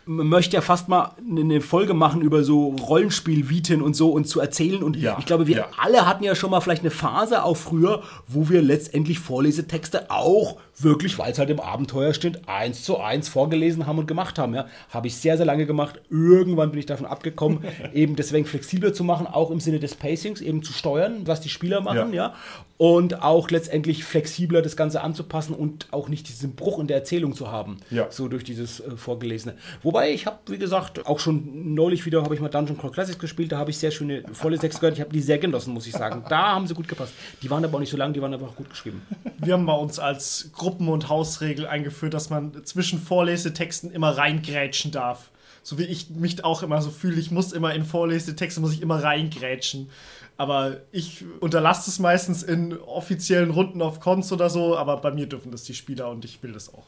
möchte 0.10 0.56
ja 0.56 0.62
fast 0.62 0.90
mal 0.90 1.12
eine 1.30 1.62
Folge 1.62 1.94
machen 1.94 2.22
über 2.22 2.44
so 2.44 2.70
Rollenspiel-Viten 2.70 3.84
und 3.84 3.96
so 3.96 4.10
und 4.10 4.26
zu 4.26 4.40
erzählen. 4.40 4.82
Und 4.82 4.98
ja, 4.98 5.18
ich 5.20 5.28
glaube, 5.28 5.46
wir 5.46 5.58
ja. 5.58 5.68
alle 5.78 6.08
hatten 6.08 6.24
ja 6.24 6.34
schon 6.34 6.50
mal 6.50 6.62
vielleicht 6.62 6.82
eine 6.82 6.90
Phase 6.90 7.44
auch 7.44 7.56
früher, 7.56 8.02
wo 8.28 8.50
wir 8.50 8.64
letztendlich 8.64 9.20
Vorlesetexte 9.20 10.10
auch 10.10 10.58
wirklich, 10.84 11.18
weil 11.18 11.32
es 11.32 11.40
halt 11.40 11.50
im 11.50 11.60
Abenteuer 11.60 12.14
steht, 12.14 12.48
eins 12.48 12.84
zu 12.84 13.00
eins 13.00 13.30
vorgelesen 13.30 13.86
haben 13.86 14.00
und 14.00 14.08
gemacht 14.08 14.40
haben. 14.40 14.54
Ja. 14.54 14.68
Habe 14.90 15.08
ich 15.08 15.16
sehr, 15.16 15.38
sehr 15.38 15.46
lange 15.46 15.66
gemacht. 15.66 16.02
Irgendwann 16.10 16.72
bin 16.72 16.80
ich 16.80 16.86
davon 16.86 17.06
abgekommen, 17.06 17.64
eben 17.94 18.16
deswegen 18.16 18.46
flexibler 18.46 18.94
zu 18.94 19.04
machen, 19.04 19.28
auch 19.28 19.52
im 19.52 19.60
Sinne 19.60 19.80
des 19.80 19.96
Pacings, 19.96 20.42
eben 20.42 20.64
zu 20.64 20.74
steuern, 20.74 21.22
was 21.26 21.42
die 21.42 21.50
Spieler 21.50 21.82
machen, 21.82 22.14
ja. 22.14 22.28
ja. 22.28 22.34
Und 22.78 23.24
auch 23.24 23.50
letztendlich 23.50 24.06
flexibler 24.06 24.62
das 24.62 24.78
Ganze 24.78 25.02
anzupassen 25.02 25.54
und 25.54 25.88
auch 25.92 26.08
nicht 26.08 26.30
diesen 26.30 26.56
Bruch 26.56 26.80
in 26.80 26.88
der 26.88 26.96
Erzählung 26.96 27.36
zu 27.36 27.52
haben. 27.52 27.78
Ja. 27.92 28.08
So 28.10 28.30
durch 28.30 28.46
dieses 28.46 28.80
äh, 28.80 28.96
Vorgelesene. 28.96 29.56
Wobei 29.84 30.12
ich 30.12 30.26
habe, 30.26 30.38
wie 30.48 30.58
gesagt, 30.58 31.06
auch 31.06 31.20
schon 31.20 31.74
neulich 31.76 32.06
wieder 32.06 32.24
habe 32.24 32.34
ich 32.36 32.40
mal 32.40 32.48
Dungeon 32.48 32.78
Crawl 32.78 32.92
Classics 32.92 33.20
gespielt, 33.20 33.52
da 33.52 33.58
habe 33.58 33.72
ich 33.72 33.78
sehr 33.78 33.92
schöne 33.92 34.24
volle 34.32 34.58
Text 34.58 34.80
gehört. 34.80 34.96
Ich 34.96 35.02
habe 35.02 35.12
die 35.12 35.20
sehr 35.20 35.40
genossen, 35.40 35.74
muss 35.74 35.88
ich 35.88 35.94
sagen. 35.94 36.24
Da 36.30 36.54
haben 36.54 36.68
sie 36.68 36.74
gut 36.74 36.88
gepasst. 36.88 37.14
Die 37.42 37.50
waren 37.50 37.66
aber 37.66 37.76
auch 37.76 37.80
nicht 37.82 37.90
so 37.90 37.98
lang, 37.98 38.14
die 38.14 38.22
waren 38.22 38.34
einfach 38.34 38.56
gut 38.56 38.70
geschrieben. 38.70 39.02
Wir 39.40 39.54
haben 39.54 39.66
bei 39.66 39.74
uns 39.74 40.00
als 40.00 40.50
Gruppe 40.54 40.69
Gruppen- 40.70 40.90
und 40.90 41.10
Hausregel 41.10 41.66
eingeführt, 41.66 42.14
dass 42.14 42.30
man 42.30 42.64
zwischen 42.64 43.00
Vorlesetexten 43.00 43.92
immer 43.92 44.18
reingrätschen 44.18 44.92
darf. 44.92 45.32
So 45.64 45.80
wie 45.80 45.84
ich 45.84 46.12
mich 46.12 46.44
auch 46.44 46.62
immer 46.62 46.82
so 46.82 46.92
fühle, 46.92 47.20
ich 47.20 47.32
muss 47.32 47.54
immer 47.54 47.74
in 47.74 47.84
Vorlesetexte, 47.84 48.62
muss 48.62 48.74
ich 48.74 48.82
immer 48.82 49.04
reingrätschen. 49.04 49.90
Aber 50.38 50.78
ich 50.92 51.26
unterlasse 51.40 51.90
es 51.90 51.98
meistens 51.98 52.44
in 52.44 52.78
offiziellen 52.78 53.50
Runden 53.50 53.82
auf 53.82 54.00
Cons 54.00 54.32
oder 54.32 54.50
so, 54.50 54.78
aber 54.78 54.98
bei 54.98 55.12
mir 55.12 55.26
dürfen 55.26 55.52
das 55.52 55.64
die 55.64 55.74
Spieler 55.74 56.10
und 56.10 56.24
ich 56.24 56.42
will 56.44 56.54
das 56.54 56.72
auch. 56.74 56.86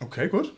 Okay, 0.00 0.28
gut 0.28 0.52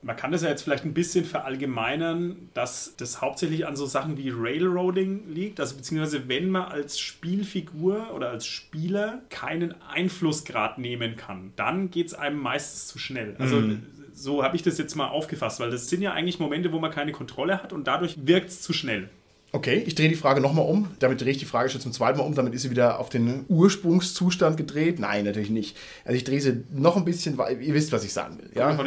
man 0.00 0.16
kann 0.16 0.30
das 0.30 0.42
ja 0.42 0.48
jetzt 0.48 0.62
vielleicht 0.62 0.84
ein 0.84 0.94
bisschen 0.94 1.24
verallgemeinern, 1.24 2.50
dass 2.54 2.94
das 2.96 3.20
hauptsächlich 3.20 3.66
an 3.66 3.74
so 3.74 3.84
Sachen 3.84 4.16
wie 4.16 4.30
Railroading 4.30 5.28
liegt. 5.28 5.58
Also 5.58 5.76
beziehungsweise 5.76 6.28
wenn 6.28 6.50
man 6.50 6.70
als 6.70 7.00
Spielfigur 7.00 8.14
oder 8.14 8.30
als 8.30 8.46
Spieler 8.46 9.22
keinen 9.28 9.74
Einflussgrad 9.82 10.78
nehmen 10.78 11.16
kann, 11.16 11.52
dann 11.56 11.90
geht 11.90 12.06
es 12.08 12.14
einem 12.14 12.38
meistens 12.38 12.86
zu 12.86 12.98
schnell. 12.98 13.34
Also 13.40 13.56
mhm. 13.56 13.82
so 14.12 14.44
habe 14.44 14.54
ich 14.54 14.62
das 14.62 14.78
jetzt 14.78 14.94
mal 14.94 15.08
aufgefasst, 15.08 15.58
weil 15.58 15.70
das 15.70 15.88
sind 15.88 16.00
ja 16.00 16.12
eigentlich 16.12 16.38
Momente, 16.38 16.72
wo 16.72 16.78
man 16.78 16.92
keine 16.92 17.10
Kontrolle 17.10 17.60
hat 17.60 17.72
und 17.72 17.88
dadurch 17.88 18.16
wirkt 18.24 18.50
es 18.50 18.62
zu 18.62 18.72
schnell. 18.72 19.10
Okay, 19.50 19.82
ich 19.86 19.94
drehe 19.94 20.10
die 20.10 20.14
Frage 20.14 20.42
nochmal 20.42 20.66
um. 20.66 20.90
Damit 20.98 21.22
drehe 21.22 21.30
ich 21.30 21.38
die 21.38 21.46
Frage 21.46 21.70
schon 21.70 21.80
zum 21.80 21.92
zweiten 21.92 22.18
Mal 22.18 22.24
um. 22.24 22.34
Damit 22.34 22.52
ist 22.52 22.62
sie 22.62 22.70
wieder 22.70 23.00
auf 23.00 23.08
den 23.08 23.46
Ursprungszustand 23.48 24.58
gedreht. 24.58 24.98
Nein, 24.98 25.24
natürlich 25.24 25.48
nicht. 25.48 25.74
Also 26.04 26.16
ich 26.16 26.24
drehe 26.24 26.40
sie 26.40 26.64
noch 26.70 26.96
ein 26.96 27.06
bisschen, 27.06 27.38
weil 27.38 27.62
ihr 27.62 27.72
wisst, 27.72 27.90
was 27.90 28.04
ich 28.04 28.12
sagen 28.12 28.38
will. 28.38 28.50
Ja? 28.54 28.78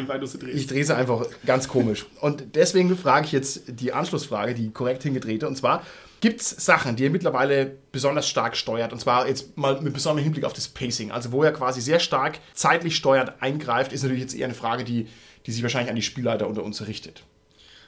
Ich 0.54 0.68
drehe 0.68 0.86
sie 0.86 0.96
einfach 0.96 1.26
ganz 1.48 1.68
komisch. 1.68 2.06
Und 2.20 2.56
deswegen 2.56 2.96
frage 2.96 3.26
ich 3.26 3.32
jetzt 3.32 3.64
die 3.68 3.92
Anschlussfrage, 3.92 4.54
die 4.54 4.70
korrekt 4.70 5.02
hingedrehte. 5.02 5.48
Und 5.48 5.56
zwar, 5.58 5.82
gibt 6.20 6.42
es 6.42 6.50
Sachen, 6.52 6.96
die 6.96 7.04
ihr 7.06 7.10
mittlerweile 7.10 7.72
besonders 7.92 8.30
stark 8.30 8.56
steuert? 8.56 8.94
Und 8.94 9.00
zwar 9.00 9.28
jetzt 9.28 9.58
mal 9.58 9.82
mit 9.82 9.94
besonderem 9.94 10.24
Hinblick 10.24 10.46
auf 10.46 10.54
das 10.54 10.68
Pacing. 10.68 11.12
Also 11.12 11.32
wo 11.32 11.42
er 11.42 11.54
quasi 11.54 11.82
sehr 11.82 12.00
stark 12.00 12.38
zeitlich 12.54 12.96
steuert, 12.96 13.42
eingreift, 13.42 13.94
ist 13.94 14.04
natürlich 14.04 14.22
jetzt 14.22 14.36
eher 14.36 14.46
eine 14.46 14.54
Frage, 14.54 14.84
die, 14.84 15.08
die 15.48 15.52
sich 15.52 15.64
wahrscheinlich 15.64 15.90
an 15.90 15.96
die 15.96 16.04
Spielleiter 16.04 16.48
unter 16.48 16.64
uns 16.64 16.86
richtet. 16.86 17.24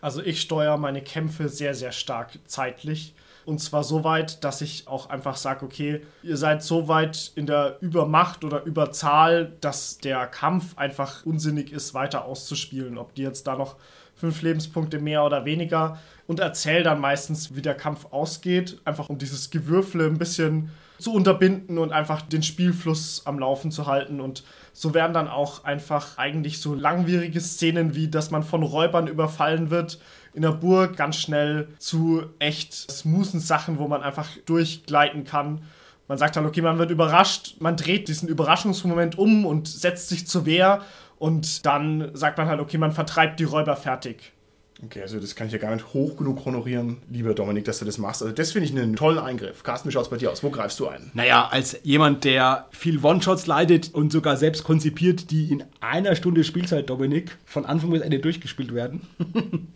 Also 0.04 0.22
ich 0.22 0.42
steuere 0.42 0.76
meine 0.76 1.02
Kämpfe 1.02 1.48
sehr, 1.48 1.74
sehr 1.74 1.94
stark 1.94 2.38
zeitlich. 2.46 3.16
Und 3.46 3.60
zwar 3.60 3.86
so 3.86 4.04
weit, 4.04 4.44
dass 4.44 4.60
ich 4.60 4.86
auch 4.90 5.10
einfach 5.10 5.38
sage, 5.38 5.66
okay, 5.66 6.02
ihr 6.24 6.36
seid 6.36 6.62
so 6.62 6.90
weit 6.90 7.32
in 7.36 7.46
der 7.46 7.78
Übermacht 7.80 8.44
oder 8.44 8.64
Überzahl, 8.64 9.54
dass 9.62 10.00
der 10.00 10.28
Kampf 10.28 10.78
einfach 10.78 11.26
unsinnig 11.26 11.72
ist, 11.72 11.94
weiter 11.94 12.26
auszuspielen. 12.26 12.98
Ob 12.98 13.16
die 13.16 13.22
jetzt 13.22 13.48
da 13.48 13.56
noch 13.56 13.78
fünf 14.14 14.42
Lebenspunkte 14.42 15.00
mehr 15.00 15.24
oder 15.24 15.46
weniger 15.46 15.98
und 16.28 16.42
erzähle 16.42 16.84
dann 16.84 17.00
meistens, 17.00 17.56
wie 17.56 17.62
der 17.62 17.76
Kampf 17.76 18.08
ausgeht, 18.12 18.82
einfach 18.84 19.08
um 19.08 19.18
dieses 19.18 19.52
Gewürfle 19.52 20.06
ein 20.06 20.18
bisschen 20.18 20.70
zu 21.00 21.14
unterbinden 21.14 21.78
und 21.78 21.94
einfach 21.94 22.22
den 22.22 22.44
Spielfluss 22.44 23.22
am 23.26 23.40
Laufen 23.40 23.72
zu 23.72 23.88
halten 23.88 24.20
und 24.20 24.44
so 24.74 24.94
werden 24.94 25.14
dann 25.14 25.28
auch 25.28 25.64
einfach 25.64 26.18
eigentlich 26.18 26.60
so 26.60 26.74
langwierige 26.74 27.40
Szenen 27.40 27.96
wie, 27.96 28.10
dass 28.10 28.32
man 28.32 28.44
von 28.44 28.64
Räubern 28.64 29.08
überfallen 29.08 29.70
wird 29.70 30.00
in 30.34 30.42
der 30.42 30.52
Burg 30.52 30.98
ganz 30.98 31.18
schnell 31.18 31.68
zu 31.78 32.24
echt 32.40 32.74
smoothen 32.74 33.40
Sachen, 33.40 33.78
wo 33.78 33.88
man 33.88 34.02
einfach 34.02 34.28
durchgleiten 34.46 35.24
kann. 35.24 35.62
Man 36.08 36.18
sagt 36.18 36.36
dann, 36.36 36.46
okay, 36.46 36.62
man 36.62 36.80
wird 36.80 36.92
überrascht, 36.92 37.58
man 37.60 37.78
dreht 37.78 38.08
diesen 38.08 38.28
Überraschungsmoment 38.28 39.18
um 39.18 39.46
und 39.46 39.68
setzt 39.68 40.10
sich 40.10 40.28
zur 40.28 40.46
Wehr 40.46 40.82
und 41.20 41.66
dann 41.66 42.10
sagt 42.14 42.38
man 42.38 42.48
halt, 42.48 42.60
okay, 42.60 42.78
man 42.78 42.92
vertreibt 42.92 43.40
die 43.40 43.46
Räuber 43.46 43.76
fertig. 43.76 44.34
Okay, 44.86 45.02
also 45.02 45.20
das 45.20 45.36
kann 45.36 45.48
ich 45.48 45.54
ja 45.54 45.60
gar 45.60 45.74
nicht 45.74 45.94
hoch 45.94 46.18
genug 46.18 46.44
honorieren, 46.46 46.98
lieber 47.10 47.34
Dominik, 47.34 47.66
dass 47.66 47.80
du 47.80 47.86
das 47.86 47.98
machst. 47.98 48.22
Also 48.22 48.34
das 48.34 48.52
finde 48.52 48.68
ich 48.68 48.76
einen 48.76 48.96
tollen 48.96 49.20
Eingriff. 49.20 49.64
Carsten, 49.64 49.88
wie 49.88 49.94
schaut 49.94 50.04
es 50.04 50.10
bei 50.10 50.18
dir 50.18 50.32
aus? 50.32 50.44
Wo 50.44 50.50
greifst 50.50 50.80
du 50.80 50.88
ein? 50.88 51.12
Naja, 51.14 51.48
als 51.50 51.80
jemand, 51.84 52.24
der 52.24 52.68
viel 52.72 53.04
One-Shots 53.04 53.48
leidet 53.48 53.94
und 53.94 54.12
sogar 54.12 54.36
selbst 54.36 54.64
konzipiert, 54.64 55.32
die 55.32 55.52
in 55.52 55.64
einer 55.80 56.16
Stunde 56.16 56.44
Spielzeit, 56.44 56.90
Dominik, 56.90 57.38
von 57.46 57.66
Anfang 57.66 57.92
bis 57.92 58.02
Ende 58.02 58.20
durchgespielt 58.20 58.74
werden, 58.74 59.02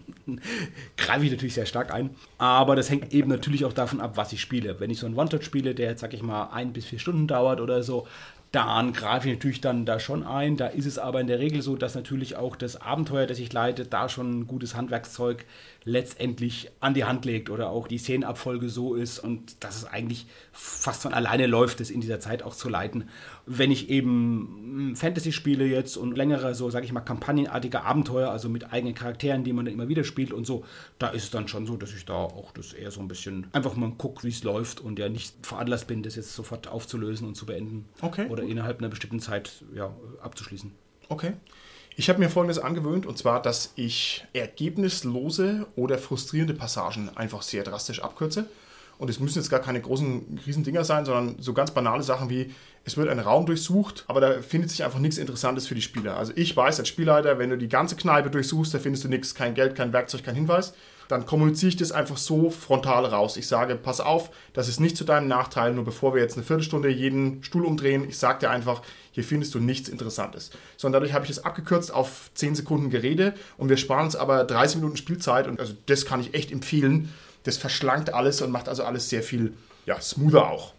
greife 0.98 1.26
ich 1.26 1.32
natürlich 1.32 1.54
sehr 1.54 1.66
stark 1.66 1.94
ein. 1.94 2.10
Aber 2.38 2.76
das 2.76 2.90
hängt 2.90 3.14
eben 3.14 3.30
natürlich 3.30 3.66
auch 3.66 3.74
davon 3.74 4.02
ab, 4.02 4.18
was 4.18 4.34
ich 4.34 4.42
spiele. 4.42 4.80
Wenn 4.80 4.90
ich 4.90 5.00
so 5.00 5.06
einen 5.06 5.16
One-Shot 5.16 5.44
spiele, 5.44 5.74
der 5.74 5.90
jetzt, 5.92 6.02
sag 6.02 6.14
ich 6.14 6.22
mal, 6.22 6.50
ein 6.52 6.74
bis 6.74 6.86
vier 6.86 7.00
Stunden 7.00 7.28
dauert 7.28 7.62
oder 7.62 7.84
so, 7.84 8.08
dann 8.51 8.94
greife 8.94 9.27
ich 9.27 9.36
natürlich 9.36 9.62
dann 9.62 9.86
da 9.86 10.00
schon 10.00 10.24
ein. 10.24 10.58
Da 10.58 10.68
ist 10.68 10.86
es 10.86 10.98
aber 10.98 11.20
in 11.22 11.27
der 11.27 11.39
Regel 11.39 11.62
so, 11.62 11.75
dass 11.75 11.96
natürlich 11.96 12.36
auch 12.36 12.56
das 12.56 12.80
Abenteuer, 12.80 13.27
das 13.27 13.39
ich 13.39 13.51
leite, 13.51 13.86
da 13.86 14.10
schon 14.10 14.39
ein 14.39 14.48
gutes 14.48 14.75
Handwerkszeug 14.75 15.46
letztendlich 15.88 16.70
an 16.82 16.94
die 16.94 17.06
Hand 17.06 17.24
legt 17.24 17.50
oder 17.50 17.70
auch 17.70 17.88
die 17.88 17.98
Szenenabfolge 17.98 18.67
so 18.67 18.94
ist 18.94 19.20
und 19.20 19.63
dass 19.63 19.77
es 19.77 19.86
eigentlich 19.86 20.27
fast 20.51 21.01
von 21.01 21.13
alleine 21.13 21.48
läuft, 21.48 21.79
es 21.79 21.89
in 21.89 22.01
dieser 22.01 22.20
Zeit 22.20 22.44
auch 22.44 22.53
zu 22.53 22.67
leiten. 22.67 23.06
Wenn 23.46 23.72
ich 23.72 23.89
eben 23.89 24.89
hm, 24.89 24.96
Fantasy 24.98 25.32
spiele 25.32 25.65
jetzt 25.65 25.96
und 25.96 26.17
längere, 26.17 26.53
so 26.56 26.70
sage 26.70 26.86
ich 26.86 26.91
mal, 26.91 27.00
kampagnenartige 27.00 27.84
Abenteuer, 27.84 28.29
also 28.29 28.50
mit 28.50 28.74
eigenen 28.74 28.96
Charakteren, 28.96 29.46
die 29.46 29.53
man 29.53 29.63
dann 29.63 29.74
immer 29.74 29.88
wieder 29.88 30.03
spielt 30.03 30.34
und 30.34 30.46
so, 30.46 30.65
da 31.00 31.08
ist 31.08 31.24
es 31.24 31.32
dann 31.32 31.48
schon 31.48 31.65
so, 31.65 31.77
dass 31.77 31.94
ich 31.94 32.03
da 32.03 32.15
auch 32.15 32.51
das 32.51 32.74
eher 32.74 32.91
so 32.91 33.00
ein 33.00 33.08
bisschen 33.08 33.48
einfach 33.53 33.75
mal 33.77 33.91
gucke, 33.98 34.24
wie 34.24 34.29
es 34.29 34.44
läuft 34.44 34.82
und 34.82 35.00
ja 35.00 35.08
nicht 35.08 35.34
veranlasst 35.41 35.88
bin, 35.88 36.03
das 36.03 36.17
jetzt 36.17 36.34
sofort 36.34 36.67
aufzulösen 36.67 37.25
und 37.25 37.36
zu 37.36 37.46
beenden. 37.46 37.86
Okay. 38.01 38.27
Oder 38.27 38.44
innerhalb 38.44 38.79
einer 38.79 38.89
bestimmten 38.89 39.22
Zeit 39.22 39.63
ja, 39.74 39.96
abzuschließen. 40.22 40.72
Okay. 41.08 41.32
Ich 42.00 42.10
habe 42.10 42.20
mir 42.20 42.30
folgendes 42.30 42.60
angewöhnt, 42.60 43.08
und 43.08 43.18
zwar, 43.18 43.42
dass 43.42 43.74
ich 43.75 44.24
ergebnislose 44.32 45.66
oder 45.75 45.98
frustrierende 45.98 46.54
Passagen 46.54 47.10
einfach 47.18 47.42
sehr 47.42 47.63
drastisch 47.63 48.04
abkürze. 48.04 48.46
Und 49.00 49.10
es 49.10 49.20
müssen 49.20 49.39
jetzt 49.39 49.50
gar 49.50 49.62
keine 49.62 49.82
großen 49.82 50.39
Riesendinger 50.46 50.84
sein, 50.84 51.06
sondern 51.06 51.38
so 51.39 51.54
ganz 51.54 51.72
banale 51.72 52.04
Sachen 52.04 52.30
wie, 52.30 52.54
es 52.86 52.98
wird 52.98 53.10
ein 53.10 53.18
Raum 53.18 53.48
durchsucht, 53.48 54.06
aber 54.08 54.22
da 54.22 54.42
findet 54.44 54.70
sich 54.70 54.84
einfach 54.84 55.00
nichts 55.00 55.18
Interessantes 55.18 55.66
für 55.66 55.74
die 55.74 55.82
Spieler. 55.82 56.18
Also 56.18 56.34
ich 56.36 56.56
weiß 56.56 56.77
als 56.77 56.88
Spielleiter, 56.88 57.39
wenn 57.39 57.50
du 57.50 57.58
die 57.58 57.68
ganze 57.68 57.96
Kneipe 57.96 58.30
durchsuchst, 58.30 58.75
da 58.75 58.77
findest 58.77 59.04
du 59.04 59.08
nichts, 59.08 59.34
kein 59.34 59.56
Geld, 59.56 59.74
kein 59.74 59.92
Werkzeug, 59.92 60.24
kein 60.24 60.36
Hinweis 60.36 60.74
dann 61.08 61.25
kommuniziere 61.25 61.70
ich 61.70 61.75
das 61.77 61.92
einfach 61.92 62.18
so 62.18 62.50
frontal 62.50 63.06
raus. 63.06 63.38
Ich 63.38 63.48
sage, 63.48 63.75
pass 63.75 64.01
auf, 64.01 64.30
das 64.54 64.68
ist 64.68 64.80
nicht 64.80 64.98
zu 64.98 65.04
deinem 65.04 65.27
Nachteil, 65.27 65.74
nur 65.74 65.86
bevor 65.86 66.13
wir 66.13 66.22
jetzt 66.22 66.36
eine 66.36 66.44
Viertelstunde 66.44 66.89
jeden 66.89 67.44
Stuhl 67.44 67.66
umdrehen, 67.66 68.06
ich 68.08 68.18
sage 68.18 68.39
dir 68.39 68.50
einfach, 68.50 68.82
hier 69.18 69.24
findest 69.24 69.56
du 69.56 69.60
nichts 69.60 69.90
Interessantes. 69.90 70.52
Sondern 70.78 71.02
dadurch 71.02 71.16
habe 71.16 71.26
ich 71.26 71.36
das 71.36 71.44
abgekürzt 71.44 71.92
auf 71.92 72.30
10 72.36 72.54
Sekunden 72.54 72.92
Gerede 72.92 73.34
und 73.58 73.68
wir 73.68 73.78
sparen 73.78 74.06
uns 74.06 74.16
aber 74.16 74.44
30 74.44 74.76
Minuten 74.76 74.96
Spielzeit 74.96 75.48
und 75.48 75.60
also 75.60 75.74
das 75.88 76.06
kann 76.06 76.22
ich 76.22 76.36
echt 76.36 76.52
empfehlen. 76.52 77.12
Das 77.42 77.58
verschlankt 77.58 78.14
alles 78.14 78.44
und 78.44 78.52
macht 78.52 78.70
also 78.70 78.84
alles 78.84 79.10
sehr 79.10 79.24
viel 79.24 79.54
ja, 79.88 80.00
smoother 80.00 80.48
auch. 80.48 80.74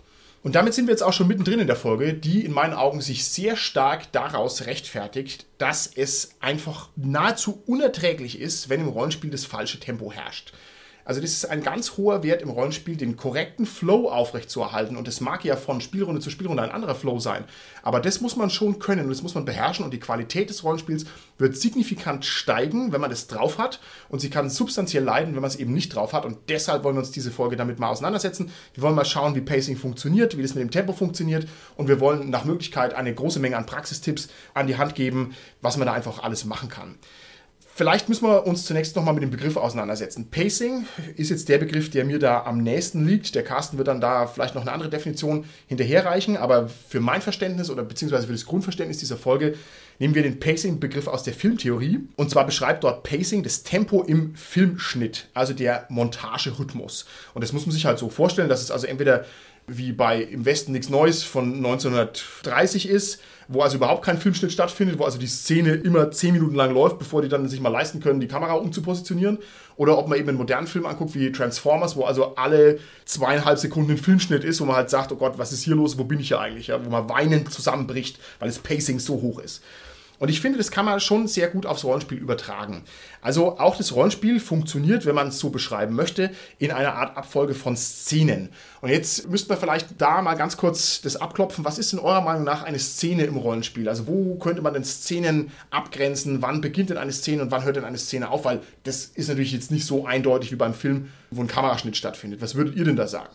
Und 0.44 0.54
damit 0.54 0.72
sind 0.72 0.86
wir 0.86 0.92
jetzt 0.92 1.02
auch 1.02 1.12
schon 1.12 1.26
mittendrin 1.26 1.58
in 1.58 1.66
der 1.66 1.74
Folge, 1.74 2.14
die 2.14 2.44
in 2.44 2.52
meinen 2.52 2.74
Augen 2.74 3.00
sich 3.00 3.24
sehr 3.24 3.56
stark 3.56 4.12
daraus 4.12 4.66
rechtfertigt, 4.66 5.46
dass 5.58 5.88
es 5.88 6.36
einfach 6.38 6.90
nahezu 6.94 7.60
unerträglich 7.66 8.38
ist, 8.38 8.68
wenn 8.68 8.82
im 8.82 8.88
Rollenspiel 8.88 9.30
das 9.30 9.46
falsche 9.46 9.80
Tempo 9.80 10.12
herrscht. 10.12 10.52
Also 11.08 11.22
das 11.22 11.30
ist 11.30 11.46
ein 11.48 11.62
ganz 11.62 11.96
hoher 11.96 12.22
Wert 12.22 12.42
im 12.42 12.50
Rollenspiel, 12.50 12.94
den 12.94 13.16
korrekten 13.16 13.64
Flow 13.64 14.10
aufrechtzuerhalten. 14.10 14.94
Und 14.94 15.08
das 15.08 15.22
mag 15.22 15.42
ja 15.42 15.56
von 15.56 15.80
Spielrunde 15.80 16.20
zu 16.20 16.28
Spielrunde 16.28 16.62
ein 16.62 16.70
anderer 16.70 16.94
Flow 16.94 17.18
sein. 17.18 17.44
Aber 17.82 17.98
das 17.98 18.20
muss 18.20 18.36
man 18.36 18.50
schon 18.50 18.78
können 18.78 19.04
und 19.04 19.08
das 19.08 19.22
muss 19.22 19.34
man 19.34 19.46
beherrschen. 19.46 19.86
Und 19.86 19.92
die 19.92 20.00
Qualität 20.00 20.50
des 20.50 20.64
Rollenspiels 20.64 21.06
wird 21.38 21.56
signifikant 21.56 22.26
steigen, 22.26 22.92
wenn 22.92 23.00
man 23.00 23.08
das 23.08 23.26
drauf 23.26 23.56
hat. 23.56 23.80
Und 24.10 24.20
sie 24.20 24.28
kann 24.28 24.50
substanziell 24.50 25.02
leiden, 25.02 25.34
wenn 25.34 25.40
man 25.40 25.48
es 25.48 25.56
eben 25.56 25.72
nicht 25.72 25.94
drauf 25.94 26.12
hat. 26.12 26.26
Und 26.26 26.36
deshalb 26.50 26.84
wollen 26.84 26.96
wir 26.96 27.00
uns 27.00 27.10
diese 27.10 27.30
Folge 27.30 27.56
damit 27.56 27.78
mal 27.78 27.88
auseinandersetzen. 27.88 28.52
Wir 28.74 28.82
wollen 28.82 28.94
mal 28.94 29.06
schauen, 29.06 29.34
wie 29.34 29.40
Pacing 29.40 29.78
funktioniert, 29.78 30.36
wie 30.36 30.42
das 30.42 30.54
mit 30.54 30.60
dem 30.60 30.70
Tempo 30.70 30.92
funktioniert. 30.92 31.48
Und 31.76 31.88
wir 31.88 32.00
wollen 32.00 32.28
nach 32.28 32.44
Möglichkeit 32.44 32.92
eine 32.92 33.14
große 33.14 33.40
Menge 33.40 33.56
an 33.56 33.64
Praxistipps 33.64 34.28
an 34.52 34.66
die 34.66 34.76
Hand 34.76 34.94
geben, 34.94 35.34
was 35.62 35.78
man 35.78 35.86
da 35.86 35.94
einfach 35.94 36.22
alles 36.22 36.44
machen 36.44 36.68
kann. 36.68 36.96
Vielleicht 37.78 38.08
müssen 38.08 38.26
wir 38.26 38.44
uns 38.44 38.64
zunächst 38.64 38.96
nochmal 38.96 39.14
mit 39.14 39.22
dem 39.22 39.30
Begriff 39.30 39.56
auseinandersetzen. 39.56 40.32
Pacing 40.32 40.86
ist 41.14 41.30
jetzt 41.30 41.48
der 41.48 41.58
Begriff, 41.58 41.90
der 41.90 42.04
mir 42.04 42.18
da 42.18 42.42
am 42.42 42.58
nächsten 42.58 43.06
liegt. 43.06 43.36
Der 43.36 43.44
Carsten 43.44 43.78
wird 43.78 43.86
dann 43.86 44.00
da 44.00 44.26
vielleicht 44.26 44.56
noch 44.56 44.62
eine 44.62 44.72
andere 44.72 44.90
Definition 44.90 45.44
hinterherreichen, 45.68 46.36
aber 46.36 46.68
für 46.68 46.98
mein 46.98 47.22
Verständnis 47.22 47.70
oder 47.70 47.84
beziehungsweise 47.84 48.26
für 48.26 48.32
das 48.32 48.46
Grundverständnis 48.46 48.98
dieser 48.98 49.16
Folge 49.16 49.54
nehmen 50.00 50.16
wir 50.16 50.24
den 50.24 50.40
Pacing-Begriff 50.40 51.06
aus 51.06 51.22
der 51.22 51.34
Filmtheorie. 51.34 52.00
Und 52.16 52.30
zwar 52.30 52.46
beschreibt 52.46 52.82
dort 52.82 53.04
Pacing 53.04 53.44
das 53.44 53.62
Tempo 53.62 54.02
im 54.02 54.34
Filmschnitt, 54.34 55.28
also 55.32 55.52
der 55.52 55.86
Montagerhythmus. 55.88 57.06
Und 57.32 57.44
das 57.44 57.52
muss 57.52 57.64
man 57.64 57.72
sich 57.72 57.86
halt 57.86 58.00
so 58.00 58.08
vorstellen, 58.08 58.48
dass 58.48 58.60
es 58.60 58.72
also 58.72 58.88
entweder 58.88 59.24
wie 59.68 59.92
bei 59.92 60.20
Im 60.22 60.44
Westen 60.46 60.72
nichts 60.72 60.88
Neues 60.88 61.22
von 61.22 61.54
1930 61.54 62.88
ist, 62.88 63.20
wo 63.48 63.62
also 63.62 63.76
überhaupt 63.76 64.04
kein 64.04 64.18
Filmschnitt 64.18 64.52
stattfindet, 64.52 64.98
wo 64.98 65.04
also 65.04 65.18
die 65.18 65.26
Szene 65.26 65.72
immer 65.72 66.10
10 66.10 66.34
Minuten 66.34 66.54
lang 66.54 66.72
läuft, 66.72 66.98
bevor 66.98 67.22
die 67.22 67.28
dann 67.28 67.48
sich 67.48 67.60
mal 67.60 67.70
leisten 67.70 68.00
können, 68.00 68.20
die 68.20 68.28
Kamera 68.28 68.52
umzupositionieren. 68.52 69.38
Oder 69.76 69.96
ob 69.96 70.08
man 70.08 70.18
eben 70.18 70.28
einen 70.28 70.38
modernen 70.38 70.66
Film 70.66 70.84
anguckt 70.84 71.14
wie 71.14 71.32
Transformers, 71.32 71.96
wo 71.96 72.04
also 72.04 72.34
alle 72.36 72.78
zweieinhalb 73.06 73.58
Sekunden 73.58 73.92
ein 73.92 73.96
Filmschnitt 73.98 74.44
ist, 74.44 74.60
wo 74.60 74.66
man 74.66 74.76
halt 74.76 74.90
sagt, 74.90 75.12
oh 75.12 75.16
Gott, 75.16 75.38
was 75.38 75.52
ist 75.52 75.62
hier 75.62 75.74
los, 75.74 75.96
wo 75.96 76.04
bin 76.04 76.20
ich 76.20 76.28
hier 76.28 76.40
eigentlich? 76.40 76.66
Ja? 76.66 76.84
Wo 76.84 76.90
man 76.90 77.08
weinend 77.08 77.50
zusammenbricht, 77.50 78.18
weil 78.38 78.48
das 78.48 78.58
Pacing 78.58 78.98
so 78.98 79.22
hoch 79.22 79.38
ist. 79.38 79.62
Und 80.18 80.28
ich 80.28 80.40
finde, 80.40 80.58
das 80.58 80.70
kann 80.70 80.84
man 80.84 81.00
schon 81.00 81.28
sehr 81.28 81.48
gut 81.48 81.64
aufs 81.64 81.84
Rollenspiel 81.84 82.18
übertragen. 82.18 82.82
Also 83.22 83.58
auch 83.58 83.76
das 83.76 83.94
Rollenspiel 83.94 84.40
funktioniert, 84.40 85.06
wenn 85.06 85.14
man 85.14 85.28
es 85.28 85.38
so 85.38 85.50
beschreiben 85.50 85.94
möchte, 85.94 86.30
in 86.58 86.70
einer 86.70 86.94
Art 86.94 87.16
Abfolge 87.16 87.54
von 87.54 87.76
Szenen. 87.76 88.48
Und 88.80 88.90
jetzt 88.90 89.28
müssten 89.28 89.50
wir 89.50 89.56
vielleicht 89.56 90.00
da 90.00 90.22
mal 90.22 90.34
ganz 90.34 90.56
kurz 90.56 91.00
das 91.00 91.16
abklopfen. 91.16 91.64
Was 91.64 91.78
ist 91.78 91.92
in 91.92 91.98
eurer 91.98 92.20
Meinung 92.20 92.44
nach 92.44 92.62
eine 92.62 92.78
Szene 92.78 93.24
im 93.24 93.36
Rollenspiel? 93.36 93.88
Also 93.88 94.06
wo 94.06 94.36
könnte 94.36 94.62
man 94.62 94.74
denn 94.74 94.84
Szenen 94.84 95.52
abgrenzen? 95.70 96.42
Wann 96.42 96.60
beginnt 96.60 96.90
denn 96.90 96.98
eine 96.98 97.12
Szene 97.12 97.42
und 97.42 97.50
wann 97.50 97.64
hört 97.64 97.76
denn 97.76 97.84
eine 97.84 97.98
Szene 97.98 98.30
auf? 98.30 98.44
Weil 98.44 98.60
das 98.84 99.06
ist 99.06 99.28
natürlich 99.28 99.52
jetzt 99.52 99.70
nicht 99.70 99.86
so 99.86 100.06
eindeutig 100.06 100.50
wie 100.52 100.56
beim 100.56 100.74
Film, 100.74 101.10
wo 101.30 101.40
ein 101.40 101.48
Kameraschnitt 101.48 101.96
stattfindet. 101.96 102.40
Was 102.40 102.54
würdet 102.54 102.76
ihr 102.76 102.84
denn 102.84 102.96
da 102.96 103.06
sagen? 103.06 103.34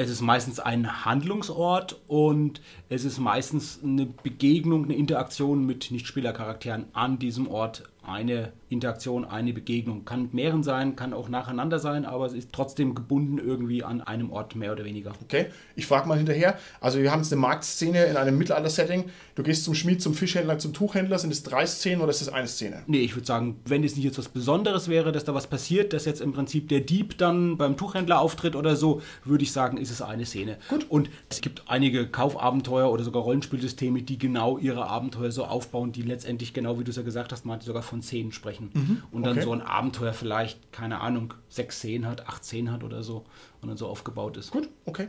Es 0.00 0.08
ist 0.08 0.22
meistens 0.22 0.58
ein 0.60 1.04
Handlungsort 1.04 2.00
und 2.08 2.62
es 2.88 3.04
ist 3.04 3.18
meistens 3.18 3.80
eine 3.84 4.06
Begegnung, 4.06 4.84
eine 4.84 4.94
Interaktion 4.94 5.66
mit 5.66 5.90
Nichtspielercharakteren 5.90 6.86
an 6.94 7.18
diesem 7.18 7.46
Ort 7.46 7.82
eine 8.02 8.52
Interaktion, 8.68 9.24
eine 9.24 9.52
Begegnung. 9.52 10.04
Kann 10.04 10.22
mit 10.22 10.34
mehreren 10.34 10.62
sein, 10.62 10.96
kann 10.96 11.12
auch 11.12 11.28
nacheinander 11.28 11.78
sein, 11.78 12.04
aber 12.04 12.26
es 12.26 12.32
ist 12.32 12.52
trotzdem 12.52 12.94
gebunden 12.94 13.38
irgendwie 13.38 13.82
an 13.82 14.00
einem 14.00 14.30
Ort 14.30 14.54
mehr 14.54 14.72
oder 14.72 14.84
weniger. 14.84 15.12
Okay, 15.22 15.46
ich 15.76 15.86
frage 15.86 16.08
mal 16.08 16.16
hinterher. 16.16 16.58
Also 16.80 17.00
wir 17.00 17.10
haben 17.10 17.20
jetzt 17.20 17.32
eine 17.32 17.40
Marktszene 17.40 18.04
in 18.04 18.16
einem 18.16 18.38
Mittelalter-Setting. 18.38 19.04
Du 19.34 19.42
gehst 19.42 19.64
zum 19.64 19.74
Schmied, 19.74 20.00
zum 20.00 20.14
Fischhändler, 20.14 20.58
zum 20.58 20.72
Tuchhändler. 20.72 21.18
Sind 21.18 21.32
es 21.32 21.42
drei 21.42 21.66
Szenen 21.66 22.00
oder 22.00 22.10
ist 22.10 22.22
es 22.22 22.28
eine 22.28 22.46
Szene? 22.46 22.82
Nee, 22.86 23.00
ich 23.00 23.16
würde 23.16 23.26
sagen, 23.26 23.60
wenn 23.66 23.82
es 23.84 23.96
nicht 23.96 24.04
jetzt 24.04 24.18
was 24.18 24.28
Besonderes 24.28 24.88
wäre, 24.88 25.12
dass 25.12 25.24
da 25.24 25.34
was 25.34 25.46
passiert, 25.46 25.92
dass 25.92 26.04
jetzt 26.04 26.20
im 26.20 26.32
Prinzip 26.32 26.68
der 26.68 26.80
Dieb 26.80 27.18
dann 27.18 27.56
beim 27.56 27.76
Tuchhändler 27.76 28.20
auftritt 28.20 28.54
oder 28.54 28.76
so, 28.76 29.02
würde 29.24 29.42
ich 29.42 29.52
sagen, 29.52 29.76
ist 29.76 29.90
es 29.90 30.00
eine 30.00 30.26
Szene. 30.26 30.58
Gut. 30.68 30.86
Und 30.88 31.10
es 31.28 31.40
gibt 31.40 31.64
einige 31.66 32.06
Kaufabenteuer 32.06 32.90
oder 32.90 33.02
sogar 33.02 33.22
Rollenspielsysteme, 33.22 34.02
die 34.02 34.18
genau 34.18 34.58
ihre 34.58 34.86
Abenteuer 34.86 35.32
so 35.32 35.44
aufbauen, 35.44 35.92
die 35.92 36.02
letztendlich, 36.02 36.54
genau 36.54 36.78
wie 36.78 36.84
du 36.84 36.90
es 36.90 36.96
ja 36.96 37.02
gesagt 37.02 37.32
hast, 37.32 37.44
Martin, 37.44 37.66
sogar 37.66 37.82
von 37.90 38.02
Szenen 38.02 38.32
sprechen. 38.32 38.70
Mhm. 38.72 39.02
Und 39.10 39.24
dann 39.24 39.32
okay. 39.32 39.42
so 39.42 39.52
ein 39.52 39.60
Abenteuer 39.60 40.14
vielleicht, 40.14 40.72
keine 40.72 41.00
Ahnung, 41.00 41.34
sechs 41.48 41.78
Szenen 41.78 42.06
hat, 42.06 42.26
acht 42.26 42.44
Szenen 42.44 42.72
hat 42.72 42.82
oder 42.82 43.02
so 43.02 43.26
und 43.60 43.68
dann 43.68 43.76
so 43.76 43.86
aufgebaut 43.86 44.36
ist. 44.36 44.50
Gut, 44.50 44.68
okay. 44.86 45.08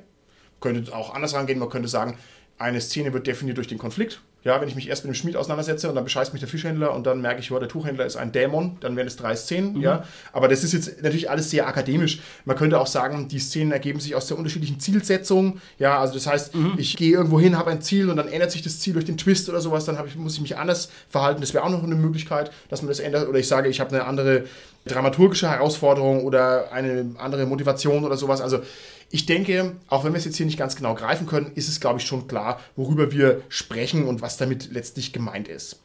Könnte 0.59 0.93
auch 0.95 1.13
anders 1.13 1.33
rangehen, 1.33 1.59
man 1.59 1.69
könnte 1.69 1.87
sagen, 1.87 2.17
eine 2.57 2.81
Szene 2.81 3.13
wird 3.13 3.27
definiert 3.27 3.57
durch 3.57 3.67
den 3.67 3.77
Konflikt. 3.77 4.21
Ja, 4.43 4.59
wenn 4.59 4.67
ich 4.67 4.75
mich 4.75 4.89
erst 4.89 5.05
mit 5.05 5.13
dem 5.13 5.15
Schmied 5.15 5.35
auseinandersetze 5.35 5.87
und 5.87 5.93
dann 5.93 6.03
bescheißt 6.03 6.33
mich 6.33 6.39
der 6.39 6.49
Fischhändler 6.49 6.95
und 6.95 7.05
dann 7.05 7.21
merke 7.21 7.41
ich, 7.41 7.51
oh, 7.51 7.59
der 7.59 7.69
Tuchhändler 7.69 8.07
ist 8.07 8.15
ein 8.15 8.31
Dämon, 8.31 8.77
dann 8.79 8.95
wären 8.95 9.05
es 9.05 9.15
drei 9.15 9.35
Szenen, 9.35 9.73
mhm. 9.73 9.81
ja. 9.81 10.03
Aber 10.33 10.47
das 10.47 10.63
ist 10.63 10.73
jetzt 10.73 11.03
natürlich 11.03 11.29
alles 11.29 11.51
sehr 11.51 11.67
akademisch. 11.67 12.21
Man 12.45 12.57
könnte 12.57 12.79
auch 12.79 12.87
sagen, 12.87 13.27
die 13.27 13.37
Szenen 13.37 13.71
ergeben 13.71 13.99
sich 13.99 14.15
aus 14.15 14.25
der 14.25 14.37
unterschiedlichen 14.37 14.79
Zielsetzung. 14.79 15.61
Ja, 15.77 15.99
also 15.99 16.15
das 16.15 16.25
heißt, 16.25 16.55
mhm. 16.55 16.73
ich 16.77 16.97
gehe 16.97 17.11
irgendwo 17.11 17.39
hin, 17.39 17.55
habe 17.55 17.69
ein 17.69 17.83
Ziel 17.83 18.09
und 18.09 18.17
dann 18.17 18.27
ändert 18.27 18.51
sich 18.51 18.63
das 18.63 18.79
Ziel 18.79 18.93
durch 18.93 19.05
den 19.05 19.17
Twist 19.17 19.47
oder 19.47 19.61
sowas, 19.61 19.85
dann 19.85 19.99
ich, 20.07 20.15
muss 20.15 20.33
ich 20.33 20.41
mich 20.41 20.57
anders 20.57 20.89
verhalten. 21.07 21.41
Das 21.41 21.53
wäre 21.53 21.63
auch 21.63 21.69
noch 21.69 21.83
eine 21.83 21.95
Möglichkeit, 21.95 22.51
dass 22.69 22.81
man 22.81 22.89
das 22.89 22.99
ändert. 22.99 23.29
Oder 23.29 23.37
ich 23.37 23.47
sage, 23.47 23.69
ich 23.69 23.79
habe 23.79 23.91
eine 23.91 24.05
andere 24.05 24.45
dramaturgische 24.85 25.49
Herausforderung 25.49 26.23
oder 26.25 26.71
eine 26.71 27.11
andere 27.17 27.45
Motivation 27.45 28.03
oder 28.03 28.17
sowas. 28.17 28.41
Also 28.41 28.61
ich 29.11 29.25
denke, 29.25 29.75
auch 29.87 30.03
wenn 30.03 30.13
wir 30.13 30.17
es 30.17 30.25
jetzt 30.25 30.37
hier 30.37 30.45
nicht 30.45 30.57
ganz 30.57 30.75
genau 30.75 30.95
greifen 30.95 31.27
können, 31.27 31.51
ist 31.55 31.67
es, 31.67 31.79
glaube 31.79 31.99
ich, 31.99 32.05
schon 32.05 32.27
klar, 32.27 32.59
worüber 32.75 33.11
wir 33.11 33.41
sprechen 33.49 34.07
und 34.07 34.21
was 34.21 34.37
damit 34.37 34.71
letztlich 34.71 35.13
gemeint 35.13 35.47
ist. 35.47 35.81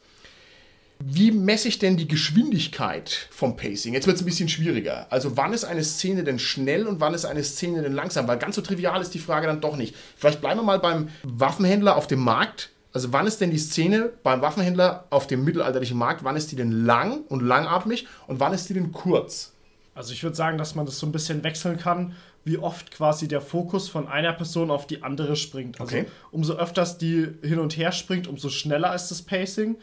Wie 0.99 1.31
messe 1.31 1.67
ich 1.67 1.77
denn 1.77 1.95
die 1.95 2.07
Geschwindigkeit 2.07 3.27
vom 3.29 3.55
Pacing? 3.55 3.93
Jetzt 3.93 4.07
wird 4.07 4.15
es 4.15 4.23
ein 4.23 4.25
bisschen 4.25 4.49
schwieriger. 4.49 5.05
Also 5.11 5.37
wann 5.37 5.53
ist 5.53 5.63
eine 5.63 5.83
Szene 5.83 6.23
denn 6.23 6.39
schnell 6.39 6.87
und 6.87 6.99
wann 6.99 7.13
ist 7.13 7.25
eine 7.25 7.43
Szene 7.43 7.83
denn 7.83 7.93
langsam? 7.93 8.27
Weil 8.27 8.39
ganz 8.39 8.55
so 8.55 8.61
trivial 8.61 8.99
ist 9.01 9.13
die 9.13 9.19
Frage 9.19 9.45
dann 9.45 9.61
doch 9.61 9.75
nicht. 9.75 9.95
Vielleicht 10.15 10.41
bleiben 10.41 10.59
wir 10.59 10.63
mal 10.63 10.79
beim 10.79 11.09
Waffenhändler 11.21 11.97
auf 11.97 12.07
dem 12.07 12.19
Markt. 12.19 12.71
Also 12.93 13.13
wann 13.13 13.27
ist 13.27 13.41
denn 13.41 13.51
die 13.51 13.59
Szene 13.59 14.11
beim 14.23 14.41
Waffenhändler 14.41 15.05
auf 15.11 15.27
dem 15.27 15.43
mittelalterlichen 15.43 15.97
Markt, 15.97 16.23
wann 16.23 16.35
ist 16.35 16.51
die 16.51 16.55
denn 16.55 16.71
lang 16.71 17.21
und 17.27 17.43
langatmig 17.43 18.07
und 18.25 18.39
wann 18.39 18.53
ist 18.53 18.67
die 18.69 18.73
denn 18.73 18.91
kurz? 18.91 19.53
Also 19.93 20.13
ich 20.13 20.23
würde 20.23 20.35
sagen, 20.35 20.57
dass 20.57 20.73
man 20.73 20.87
das 20.87 20.97
so 20.97 21.05
ein 21.05 21.11
bisschen 21.11 21.43
wechseln 21.43 21.77
kann 21.77 22.15
wie 22.47 22.57
oft 22.57 22.91
quasi 22.91 23.27
der 23.27 23.41
Fokus 23.41 23.89
von 23.89 24.07
einer 24.07 24.33
Person 24.33 24.71
auf 24.71 24.87
die 24.87 25.03
andere 25.03 25.35
springt. 25.35 25.79
Also 25.81 25.97
okay. 25.97 26.07
umso 26.31 26.53
öfters 26.53 26.97
die 26.97 27.27
hin 27.43 27.59
und 27.59 27.77
her 27.77 27.91
springt, 27.91 28.27
umso 28.27 28.49
schneller 28.49 28.95
ist 28.95 29.09
das 29.09 29.21
Pacing. 29.21 29.75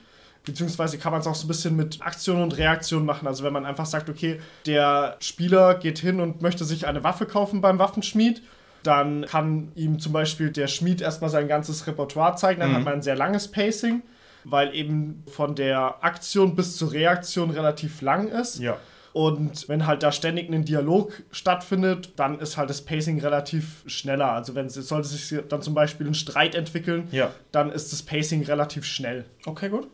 Beziehungsweise 0.44 0.98
kann 0.98 1.12
man 1.12 1.20
es 1.20 1.26
auch 1.26 1.34
so 1.34 1.44
ein 1.44 1.48
bisschen 1.48 1.76
mit 1.76 2.00
Aktion 2.02 2.42
und 2.42 2.56
Reaktion 2.56 3.04
machen. 3.04 3.28
Also 3.28 3.44
wenn 3.44 3.52
man 3.52 3.66
einfach 3.66 3.86
sagt, 3.86 4.08
okay, 4.08 4.40
der 4.66 5.16
Spieler 5.20 5.74
geht 5.74 5.98
hin 5.98 6.20
und 6.20 6.42
möchte 6.42 6.64
sich 6.64 6.86
eine 6.86 7.04
Waffe 7.04 7.26
kaufen 7.26 7.60
beim 7.60 7.78
Waffenschmied, 7.78 8.42
dann 8.82 9.26
kann 9.26 9.72
ihm 9.74 9.98
zum 9.98 10.12
Beispiel 10.12 10.50
der 10.50 10.66
Schmied 10.66 11.00
erstmal 11.00 11.30
sein 11.30 11.48
ganzes 11.48 11.86
Repertoire 11.86 12.36
zeigen. 12.36 12.60
Dann 12.60 12.70
mhm. 12.70 12.76
hat 12.76 12.84
man 12.84 12.94
ein 12.94 13.02
sehr 13.02 13.16
langes 13.16 13.48
Pacing, 13.50 14.02
weil 14.44 14.74
eben 14.74 15.22
von 15.26 15.54
der 15.54 16.02
Aktion 16.02 16.54
bis 16.56 16.76
zur 16.76 16.92
Reaktion 16.92 17.50
relativ 17.50 18.00
lang 18.02 18.28
ist. 18.28 18.58
Ja. 18.58 18.78
Und 19.14 19.68
wenn 19.68 19.86
halt 19.86 20.02
da 20.02 20.10
ständig 20.10 20.50
ein 20.50 20.64
Dialog 20.64 21.22
stattfindet, 21.30 22.14
dann 22.16 22.40
ist 22.40 22.56
halt 22.56 22.68
das 22.68 22.84
Pacing 22.84 23.20
relativ 23.20 23.84
schneller. 23.86 24.32
Also 24.32 24.56
wenn 24.56 24.66
es 24.66 24.74
sollte 24.74 25.06
sich 25.06 25.40
dann 25.48 25.62
zum 25.62 25.72
Beispiel 25.72 26.08
ein 26.08 26.14
Streit 26.14 26.56
entwickeln, 26.56 27.06
ja. 27.12 27.32
dann 27.52 27.70
ist 27.70 27.92
das 27.92 28.02
Pacing 28.02 28.42
relativ 28.42 28.84
schnell. 28.84 29.24
Okay, 29.46 29.68
gut. 29.68 29.86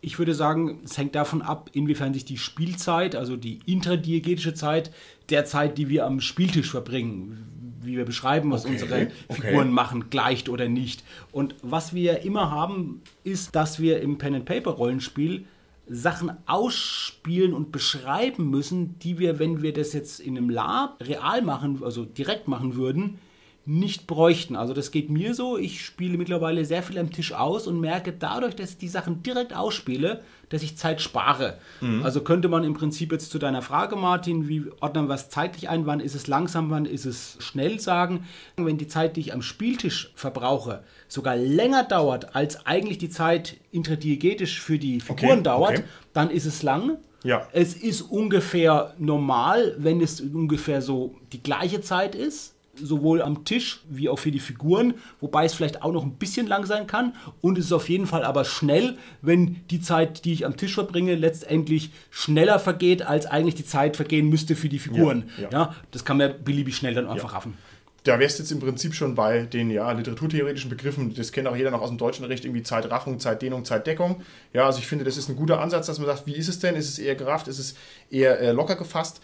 Ich 0.00 0.18
würde 0.18 0.32
sagen, 0.32 0.80
es 0.86 0.96
hängt 0.96 1.14
davon 1.14 1.42
ab, 1.42 1.68
inwiefern 1.74 2.14
sich 2.14 2.24
die 2.24 2.38
Spielzeit, 2.38 3.14
also 3.14 3.36
die 3.36 3.58
intradiegetische 3.66 4.54
Zeit, 4.54 4.90
der 5.28 5.44
Zeit, 5.44 5.76
die 5.76 5.90
wir 5.90 6.06
am 6.06 6.22
Spieltisch 6.22 6.70
verbringen, 6.70 7.76
wie 7.82 7.98
wir 7.98 8.06
beschreiben, 8.06 8.50
was 8.52 8.64
okay, 8.64 8.72
unsere 8.72 9.10
Figuren 9.28 9.66
okay. 9.66 9.70
machen, 9.70 10.08
gleicht 10.08 10.48
oder 10.48 10.70
nicht. 10.70 11.04
Und 11.30 11.56
was 11.60 11.92
wir 11.92 12.22
immer 12.22 12.50
haben, 12.50 13.02
ist, 13.22 13.54
dass 13.54 13.80
wir 13.80 14.00
im 14.00 14.16
Pen-and-Paper-Rollenspiel 14.16 15.44
Sachen 15.94 16.32
ausspielen 16.46 17.52
und 17.52 17.70
beschreiben 17.70 18.50
müssen, 18.50 18.98
die 18.98 19.18
wir, 19.18 19.38
wenn 19.38 19.62
wir 19.62 19.72
das 19.72 19.92
jetzt 19.92 20.20
in 20.20 20.36
einem 20.36 20.50
Lab 20.50 20.96
real 21.06 21.42
machen, 21.42 21.82
also 21.82 22.04
direkt 22.04 22.48
machen 22.48 22.76
würden, 22.76 23.18
nicht 23.64 24.08
bräuchten. 24.08 24.56
Also 24.56 24.74
das 24.74 24.90
geht 24.90 25.08
mir 25.08 25.34
so, 25.34 25.56
ich 25.56 25.84
spiele 25.84 26.18
mittlerweile 26.18 26.64
sehr 26.64 26.82
viel 26.82 26.98
am 26.98 27.12
Tisch 27.12 27.32
aus 27.32 27.68
und 27.68 27.78
merke 27.78 28.12
dadurch, 28.12 28.56
dass 28.56 28.70
ich 28.70 28.78
die 28.78 28.88
Sachen 28.88 29.22
direkt 29.22 29.54
ausspiele, 29.54 30.20
dass 30.48 30.64
ich 30.64 30.76
Zeit 30.76 31.00
spare. 31.00 31.58
Mhm. 31.80 32.02
Also 32.02 32.22
könnte 32.22 32.48
man 32.48 32.64
im 32.64 32.74
Prinzip 32.74 33.12
jetzt 33.12 33.30
zu 33.30 33.38
deiner 33.38 33.62
Frage, 33.62 33.94
Martin, 33.94 34.48
wie 34.48 34.64
ordnen 34.80 35.08
wir 35.08 35.14
es 35.14 35.28
zeitlich 35.28 35.68
ein, 35.68 35.86
wann 35.86 36.00
ist 36.00 36.16
es 36.16 36.26
langsam, 36.26 36.70
wann 36.70 36.86
ist 36.86 37.04
es 37.04 37.36
schnell 37.38 37.78
sagen, 37.78 38.26
wenn 38.56 38.78
die 38.78 38.88
Zeit, 38.88 39.16
die 39.16 39.20
ich 39.20 39.32
am 39.32 39.42
Spieltisch 39.42 40.10
verbrauche, 40.16 40.82
sogar 41.06 41.36
länger 41.36 41.84
dauert, 41.84 42.34
als 42.34 42.66
eigentlich 42.66 42.98
die 42.98 43.10
Zeit 43.10 43.58
intradiegetisch 43.70 44.60
für 44.60 44.78
die 44.78 45.00
Figuren 45.00 45.38
okay, 45.38 45.42
dauert, 45.42 45.78
okay. 45.78 45.84
dann 46.12 46.30
ist 46.30 46.46
es 46.46 46.64
lang. 46.64 46.98
Ja. 47.22 47.46
Es 47.52 47.74
ist 47.74 48.02
ungefähr 48.02 48.94
normal, 48.98 49.76
wenn 49.78 50.00
es 50.00 50.20
ungefähr 50.20 50.82
so 50.82 51.14
die 51.32 51.40
gleiche 51.40 51.80
Zeit 51.80 52.16
ist 52.16 52.56
sowohl 52.74 53.20
am 53.22 53.44
Tisch 53.44 53.80
wie 53.88 54.08
auch 54.08 54.18
für 54.18 54.30
die 54.30 54.38
Figuren, 54.40 54.94
wobei 55.20 55.44
es 55.44 55.54
vielleicht 55.54 55.82
auch 55.82 55.92
noch 55.92 56.04
ein 56.04 56.16
bisschen 56.16 56.46
lang 56.46 56.64
sein 56.66 56.86
kann. 56.86 57.14
Und 57.40 57.58
es 57.58 57.66
ist 57.66 57.72
auf 57.72 57.88
jeden 57.88 58.06
Fall 58.06 58.24
aber 58.24 58.44
schnell, 58.44 58.96
wenn 59.20 59.60
die 59.70 59.80
Zeit, 59.80 60.24
die 60.24 60.32
ich 60.32 60.46
am 60.46 60.56
Tisch 60.56 60.74
verbringe, 60.74 61.14
letztendlich 61.14 61.90
schneller 62.10 62.58
vergeht, 62.58 63.02
als 63.02 63.26
eigentlich 63.26 63.54
die 63.54 63.66
Zeit 63.66 63.96
vergehen 63.96 64.28
müsste 64.28 64.56
für 64.56 64.68
die 64.68 64.78
Figuren. 64.78 65.30
Ja, 65.36 65.42
ja. 65.42 65.50
ja 65.50 65.76
das 65.90 66.04
kann 66.04 66.16
man 66.16 66.42
beliebig 66.42 66.76
schnell 66.76 66.94
dann 66.94 67.06
einfach 67.06 67.30
ja. 67.30 67.36
raffen. 67.36 67.58
Da 68.04 68.18
wärst 68.18 68.38
du 68.38 68.42
jetzt 68.42 68.50
im 68.50 68.58
Prinzip 68.58 68.94
schon 68.94 69.14
bei 69.14 69.42
den 69.42 69.70
ja, 69.70 69.92
literaturtheoretischen 69.92 70.68
Begriffen, 70.68 71.14
das 71.14 71.30
kennt 71.30 71.46
auch 71.46 71.54
jeder 71.54 71.70
noch 71.70 71.82
aus 71.82 71.88
dem 71.88 71.98
deutschen 71.98 72.24
Recht, 72.24 72.44
irgendwie 72.44 72.64
Zeitraffung, 72.64 73.20
Zeitdehnung, 73.20 73.64
Zeitdeckung. 73.64 74.22
Ja, 74.52 74.66
also 74.66 74.80
ich 74.80 74.88
finde, 74.88 75.04
das 75.04 75.16
ist 75.16 75.28
ein 75.28 75.36
guter 75.36 75.60
Ansatz, 75.60 75.86
dass 75.86 75.98
man 75.98 76.08
sagt, 76.08 76.26
wie 76.26 76.34
ist 76.34 76.48
es 76.48 76.58
denn? 76.58 76.74
Ist 76.74 76.88
es 76.88 76.98
eher 76.98 77.14
gerafft? 77.14 77.46
Ist 77.46 77.60
es 77.60 77.76
eher 78.10 78.40
äh, 78.40 78.50
locker 78.50 78.74
gefasst? 78.74 79.20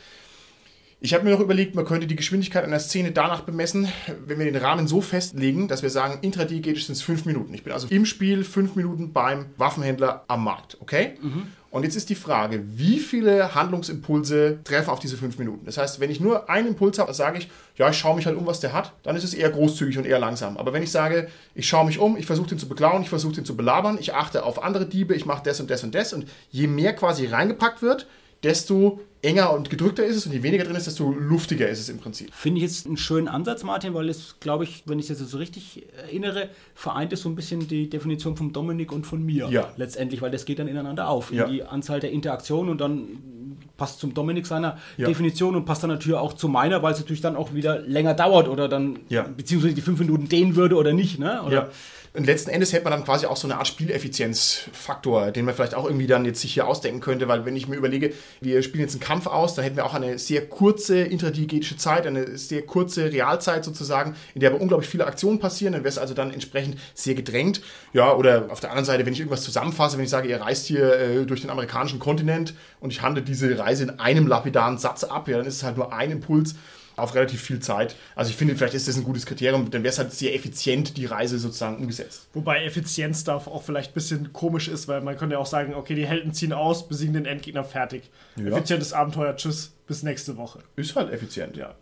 Ich 1.01 1.15
habe 1.15 1.23
mir 1.23 1.31
noch 1.31 1.41
überlegt, 1.41 1.77
man 1.77 1.85
könnte 1.85 2.09
die 2.09 2.17
Geschwindigkeit 2.17 2.65
einer 2.65 2.81
Szene 2.81 3.13
danach 3.13 3.43
bemessen, 3.43 3.87
wenn 4.27 4.39
wir 4.41 4.47
den 4.47 4.57
Rahmen 4.57 4.89
so 4.89 5.01
festlegen, 5.01 5.69
dass 5.69 5.83
wir 5.83 5.91
sagen, 5.91 6.19
intradiegetisch 6.23 6.87
sind 6.87 6.97
es 6.97 7.03
fünf 7.03 7.25
Minuten. 7.25 7.55
Ich 7.55 7.63
bin 7.63 7.73
also 7.73 7.87
im 7.89 8.05
Spiel 8.05 8.43
fünf 8.43 8.75
Minuten 8.75 9.13
beim 9.13 9.47
Waffenhändler 9.57 10.25
am 10.27 10.43
Markt, 10.43 10.77
okay? 10.81 11.17
Mhm. 11.23 11.47
Und 11.71 11.85
jetzt 11.85 11.95
ist 11.95 12.09
die 12.09 12.17
Frage, 12.17 12.65
wie 12.75 12.99
viele 12.99 13.55
Handlungsimpulse 13.55 14.59
treffen 14.65 14.91
auf 14.91 14.99
diese 14.99 15.17
fünf 15.17 15.39
Minuten? 15.39 15.67
Das 15.67 15.79
heißt, 15.79 16.01
wenn 16.01 16.11
ich 16.11 16.19
nur 16.19 16.51
einen 16.51 16.69
Impuls 16.69 16.99
habe, 16.99 17.15
sage 17.15 17.39
ich, 17.39 17.49
ja, 17.77 17.91
ich 17.91 17.99
schaue 17.99 18.17
mich 18.17 18.27
halt 18.27 18.37
um, 18.37 18.47
was 18.47 18.59
der 18.59 18.73
hat, 18.73 18.95
dann 19.05 19.15
ist 19.15 19.23
es 19.23 19.35
eher 19.35 19.51
großzügig 19.51 19.99
und 19.99 20.07
eher 20.07 20.19
langsam. 20.19 20.57
Aber 20.57 20.73
wenn 20.73 20.83
ich 20.83 20.91
sage, 20.91 21.29
ich 21.55 21.69
schaue 21.69 21.87
mich 21.87 22.01
um, 22.01 22.17
ich 22.17 22.27
versuche 22.27 22.49
den 22.49 22.59
zu 22.59 22.69
beklauen, 22.69 23.03
ich 23.03 23.11
versuche 23.11 23.35
den 23.35 23.45
zu 23.45 23.57
belabern, 23.57 23.99
ich 24.01 24.15
achte 24.15 24.43
auf 24.45 24.65
andere 24.65 24.87
Diebe, 24.87 25.15
ich 25.15 25.27
mache 25.27 25.43
das 25.45 25.61
und 25.61 25.71
das 25.71 25.85
und 25.85 25.95
das 25.95 26.13
und 26.13 26.27
je 26.51 26.67
mehr 26.67 26.95
quasi 26.95 27.27
reingepackt 27.27 27.83
wird, 27.83 28.07
desto 28.43 29.01
enger 29.21 29.53
und 29.53 29.69
gedrückter 29.69 30.05
ist 30.05 30.17
es 30.17 30.27
und 30.27 30.33
je 30.33 30.43
weniger 30.43 30.65
drin 30.65 30.77
ist, 30.77 30.87
desto 30.87 31.11
luftiger 31.11 31.69
ist 31.69 31.81
es 31.81 31.89
im 31.89 31.99
Prinzip. 31.99 32.33
Finde 32.33 32.59
ich 32.59 32.63
jetzt 32.63 32.87
einen 32.87 32.97
schönen 32.97 33.27
Ansatz, 33.27 33.65
Martin, 33.65 33.93
weil 33.95 34.09
es, 34.09 34.37
glaube 34.39 34.65
ich, 34.65 34.85
wenn 34.87 35.01
ich 35.01 35.11
es 35.11 35.19
jetzt 35.19 35.31
so 35.31 35.39
richtig 35.39 35.87
erinnere, 36.05 36.51
vereint 36.75 37.13
es 37.13 37.23
so 37.23 37.29
ein 37.29 37.35
bisschen 37.35 37.67
die 37.67 37.91
Definition 37.91 38.37
von 38.37 38.53
Dominik 38.53 38.93
und 38.93 39.07
von 39.07 39.25
mir. 39.25 39.49
Ja. 39.51 39.73
Letztendlich, 39.77 40.23
weil 40.23 40.31
das 40.31 40.45
geht 40.45 40.61
dann 40.61 40.69
ineinander 40.69 41.09
auf. 41.09 41.33
Ja. 41.33 41.45
In 41.45 41.53
die 41.53 41.63
Anzahl 41.65 41.99
der 41.99 42.13
Interaktionen 42.13 42.71
und 42.71 42.81
dann 42.81 43.59
passt 43.77 43.99
zum 43.99 44.15
Dominik 44.15 44.47
seiner 44.47 44.79
ja. 44.97 45.07
Definition 45.07 45.57
und 45.57 45.65
passt 45.65 45.83
dann 45.83 45.91
natürlich 45.91 46.19
auch 46.19 46.35
zu 46.35 46.49
meiner, 46.49 46.83
weil 46.83 46.93
es 46.93 47.01
natürlich 47.01 47.21
dann 47.21 47.35
auch 47.35 47.55
wieder 47.55 47.81
länger 47.81 48.15
dauert 48.15 48.49
oder 48.49 48.69
dann, 48.69 49.01
beziehungsweise 49.37 49.75
die 49.75 49.81
fünf 49.81 49.99
Minuten 49.99 50.29
dehnen 50.29 50.55
würde 50.55 50.77
oder 50.77 50.93
nicht. 50.93 51.19
Ne? 51.19 51.43
Oder? 51.43 51.55
Ja. 51.55 51.69
Und 52.15 52.27
letzten 52.27 52.51
Endes 52.51 52.73
hätte 52.73 52.85
man 52.85 52.93
dann 52.93 53.05
quasi 53.05 53.27
auch 53.27 53.37
so 53.37 53.47
eine 53.47 53.59
Art 53.59 53.69
Spieleffizienzfaktor, 53.69 55.31
den 55.31 55.45
man 55.45 55.55
vielleicht 55.55 55.75
auch 55.75 55.85
irgendwie 55.85 56.07
dann 56.07 56.25
jetzt 56.25 56.41
sich 56.41 56.55
hier 56.55 56.67
ausdenken 56.67 57.01
könnte, 57.01 57.29
weil 57.29 57.45
wenn 57.45 57.57
ich 57.57 57.69
mir 57.69 57.77
überlege, 57.77 58.13
wir 58.41 58.63
spielen 58.63 58.83
jetzt 58.83 58.95
einen 58.95 59.01
Kampf 59.01 59.27
aus, 59.27 59.55
dann 59.55 59.65
hätten 59.65 59.77
wir 59.77 59.85
auch 59.85 59.95
eine 59.95 60.19
sehr 60.19 60.47
kurze 60.47 61.01
intradiegetische 61.01 61.77
Zeit, 61.77 62.07
eine 62.07 62.39
sehr 62.39 62.63
kurze 62.63 63.13
Realzeit 63.13 63.65
sozusagen, 63.65 64.15
in 64.35 64.41
der 64.41 64.51
aber 64.51 64.61
unglaublich 64.61 64.89
viele 64.89 65.07
Aktionen 65.07 65.39
passieren, 65.39 65.73
dann 65.73 65.83
wäre 65.83 65.91
es 65.91 65.99
also 65.99 66.15
dann 66.15 66.33
entsprechend 66.33 66.79
sehr 66.95 67.15
gedrängt. 67.15 67.61
Ja, 67.93 68.15
oder 68.15 68.47
auf 68.51 68.61
der 68.61 68.71
anderen 68.71 68.87
Seite, 68.87 69.05
wenn 69.05 69.13
ich 69.13 69.21
irgendwas 69.21 69.43
zusammenfasse, 69.43 69.97
wenn 69.99 70.05
ich 70.05 70.11
sage, 70.11 70.29
ihr 70.29 70.41
reist 70.41 70.67
hier 70.67 70.99
äh, 70.99 71.25
durch 71.27 71.43
den 71.43 71.51
amerikanischen 71.51 71.99
Kontinent 71.99 72.55
und 72.81 72.93
ich 72.93 73.03
handle 73.03 73.23
diese 73.23 73.59
Reise 73.59 73.85
in 73.85 74.01
einem 74.01 74.27
lapidaren 74.27 74.79
Satz 74.79 75.05
ab, 75.05 75.29
ja, 75.29 75.37
dann 75.37 75.47
ist 75.47 75.57
es 75.57 75.63
halt 75.63 75.77
nur 75.77 75.93
ein 75.93 76.11
Impuls 76.11 76.55
auf 76.99 77.15
relativ 77.15 77.41
viel 77.41 77.61
Zeit. 77.61 77.97
Also 78.15 78.31
ich 78.31 78.37
finde, 78.37 78.57
vielleicht 78.57 78.75
ist 78.75 78.89
das 78.89 78.97
ein 78.97 79.05
gutes 79.05 79.27
Kriterium, 79.27 79.71
dann 79.71 79.83
wäre 79.83 79.93
es 79.93 79.99
halt 79.99 80.13
sehr 80.13 80.35
effizient, 80.35 80.97
die 80.97 81.07
Reise 81.07 81.39
sozusagen 81.39 81.77
umgesetzt. 81.77 82.29
Wobei 82.35 82.65
Effizienz 82.65 83.25
da 83.25 83.37
auch 83.37 83.63
vielleicht 83.63 83.93
ein 83.93 83.95
bisschen 83.95 84.33
komisch 84.33 84.69
ist, 84.69 84.89
weil 84.89 85.01
man 85.01 85.17
könnte 85.17 85.35
ja 85.35 85.39
auch 85.39 85.47
sagen, 85.47 85.75
okay, 85.75 85.95
die 85.95 86.07
Helden 86.07 86.33
ziehen 86.33 86.53
aus, 86.53 86.89
besiegen 86.89 87.15
den 87.15 87.27
Endgegner 87.27 87.65
fertig. 87.65 88.11
Ja. 88.37 88.47
Effizientes 88.47 88.93
Abenteuer, 88.93 89.37
tschüss, 89.37 89.73
bis 89.87 90.03
nächste 90.03 90.37
Woche. 90.37 90.61
Ist 90.77 90.97
halt 90.97 91.13
effizient. 91.13 91.57
Ja. 91.57 91.75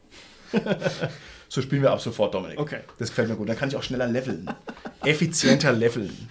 So 1.48 1.62
spielen 1.62 1.82
wir 1.82 1.92
ab 1.92 2.00
sofort, 2.00 2.34
Dominik. 2.34 2.58
Okay. 2.58 2.80
Das 2.98 3.10
gefällt 3.10 3.28
mir 3.28 3.36
gut. 3.36 3.48
Dann 3.48 3.56
kann 3.56 3.68
ich 3.68 3.76
auch 3.76 3.82
schneller 3.82 4.06
leveln. 4.06 4.50
Effizienter 5.04 5.72
leveln. 5.72 6.28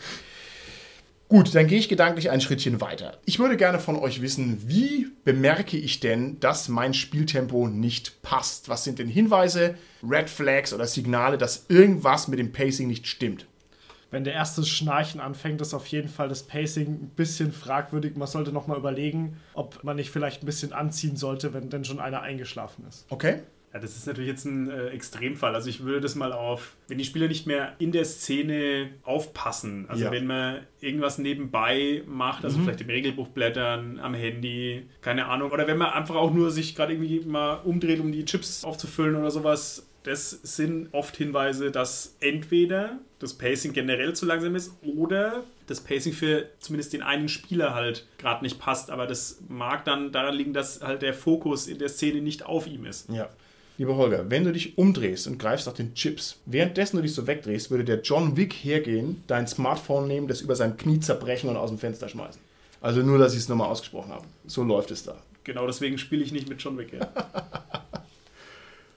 Gut, 1.27 1.55
dann 1.55 1.65
gehe 1.65 1.79
ich 1.79 1.89
gedanklich 1.89 2.29
ein 2.29 2.39
Schrittchen 2.39 2.81
weiter. 2.81 3.17
Ich 3.25 3.39
würde 3.39 3.57
gerne 3.57 3.79
von 3.79 3.95
euch 3.95 4.21
wissen, 4.21 4.61
wie 4.67 5.07
bemerke 5.23 5.75
ich 5.75 5.99
denn, 5.99 6.39
dass 6.39 6.69
mein 6.69 6.93
Spieltempo 6.93 7.67
nicht 7.67 8.21
passt? 8.21 8.69
Was 8.69 8.83
sind 8.83 8.99
denn 8.99 9.07
Hinweise, 9.07 9.75
Red 10.07 10.29
Flags 10.29 10.71
oder 10.71 10.85
Signale, 10.85 11.39
dass 11.39 11.65
irgendwas 11.67 12.27
mit 12.27 12.37
dem 12.37 12.51
Pacing 12.51 12.87
nicht 12.87 13.07
stimmt? 13.07 13.47
Wenn 14.11 14.23
der 14.23 14.33
erste 14.33 14.63
Schnarchen 14.63 15.19
anfängt, 15.19 15.61
ist 15.61 15.73
auf 15.73 15.87
jeden 15.87 16.09
Fall 16.09 16.29
das 16.29 16.43
Pacing 16.43 16.87
ein 16.87 17.11
bisschen 17.15 17.51
fragwürdig. 17.51 18.15
Man 18.15 18.27
sollte 18.27 18.51
nochmal 18.51 18.77
überlegen, 18.77 19.37
ob 19.55 19.83
man 19.83 19.95
nicht 19.95 20.11
vielleicht 20.11 20.43
ein 20.43 20.45
bisschen 20.45 20.73
anziehen 20.73 21.17
sollte, 21.17 21.53
wenn 21.53 21.71
denn 21.71 21.85
schon 21.85 21.99
einer 21.99 22.21
eingeschlafen 22.21 22.85
ist. 22.87 23.07
Okay? 23.09 23.41
Ja, 23.75 23.81
das 23.81 23.97
ist 23.97 24.07
natürlich 24.07 24.29
jetzt 24.29 24.45
ein 24.45 24.69
äh, 24.69 24.87
Extremfall. 24.91 25.53
Also 25.53 25.69
ich 25.69 25.83
würde 25.83 25.99
das 25.99 26.15
mal 26.15 26.31
auf, 26.31 26.77
wenn 26.87 26.97
die 26.97 27.03
Spieler 27.03 27.27
nicht 27.27 27.45
mehr 27.45 27.73
in 27.77 27.91
der 27.91 28.05
Szene 28.05 28.91
aufpassen, 29.03 29.85
also 29.89 30.05
Ja. 30.05 30.11
wenn 30.11 30.25
man 30.25 30.61
irgendwas 30.79 31.17
nebenbei 31.17 32.01
macht, 32.07 32.45
also 32.45 32.57
vielleicht 32.59 32.79
im 32.79 32.87
Regelbuch 32.87 33.27
blättern, 33.27 33.99
am 33.99 34.13
Handy, 34.13 34.85
keine 35.01 35.25
Ahnung, 35.25 35.51
oder 35.51 35.67
wenn 35.67 35.77
man 35.77 35.89
einfach 35.89 36.15
auch 36.15 36.31
nur 36.33 36.51
sich 36.51 36.73
gerade 36.73 36.93
irgendwie 36.93 37.19
mal 37.25 37.55
umdreht, 37.65 37.99
um 37.99 38.13
die 38.13 38.23
Chips 38.23 38.63
aufzufüllen 38.63 39.17
oder 39.17 39.29
sowas, 39.29 39.85
das 40.03 40.29
sind 40.29 40.87
oft 40.93 41.17
Hinweise, 41.17 41.69
dass 41.69 42.15
entweder 42.21 42.99
das 43.19 43.33
Pacing 43.33 43.73
generell 43.73 44.13
zu 44.13 44.25
langsam 44.25 44.55
ist 44.55 44.71
oder 44.85 45.43
das 45.67 45.81
Pacing 45.81 46.13
für 46.13 46.45
zumindest 46.59 46.93
den 46.93 47.01
einen 47.01 47.27
Spieler 47.27 47.73
halt 47.73 48.07
gerade 48.19 48.41
nicht 48.45 48.57
passt. 48.57 48.89
Aber 48.89 49.05
das 49.05 49.41
mag 49.49 49.83
dann 49.83 50.13
daran 50.13 50.35
liegen, 50.35 50.53
dass 50.53 50.81
halt 50.81 51.01
der 51.01 51.13
Fokus 51.13 51.67
in 51.67 51.79
der 51.79 51.89
Szene 51.89 52.21
nicht 52.21 52.45
auf 52.45 52.67
ihm 52.67 52.85
ist. 52.85 53.09
Ja. 53.09 53.27
Lieber 53.77 53.97
Holger, 53.97 54.29
wenn 54.29 54.45
du 54.45 54.53
dich 54.53 54.77
umdrehst 54.77 55.27
und 55.27 55.37
greifst 55.37 55.67
nach 55.67 55.73
den 55.73 55.93
Chips, 55.95 56.37
währenddessen 56.45 56.95
du 56.95 57.01
dich 57.01 57.13
so 57.13 57.27
wegdrehst, 57.27 57.71
würde 57.71 57.83
der 57.83 58.01
John 58.01 58.37
Wick 58.37 58.53
hergehen, 58.53 59.23
dein 59.27 59.47
Smartphone 59.47 60.07
nehmen, 60.07 60.29
das 60.29 60.39
über 60.39 60.55
sein 60.55 60.77
Knie 60.77 61.01
zerbrechen 61.01 61.49
und 61.49 61.57
aus 61.57 61.69
dem 61.69 61.77
Fenster 61.77 62.07
schmeißen. 62.07 62.41
Also 62.79 63.01
nur, 63.01 63.17
dass 63.17 63.33
ich 63.33 63.39
es 63.39 63.49
nochmal 63.49 63.67
ausgesprochen 63.67 64.11
habe. 64.11 64.25
So 64.45 64.63
läuft 64.63 64.91
es 64.91 65.03
da. 65.03 65.17
Genau 65.43 65.67
deswegen 65.67 65.97
spiele 65.97 66.23
ich 66.23 66.31
nicht 66.31 66.47
mit 66.47 66.61
John 66.61 66.77
Wick. 66.77 66.93
Ja. 66.93 67.09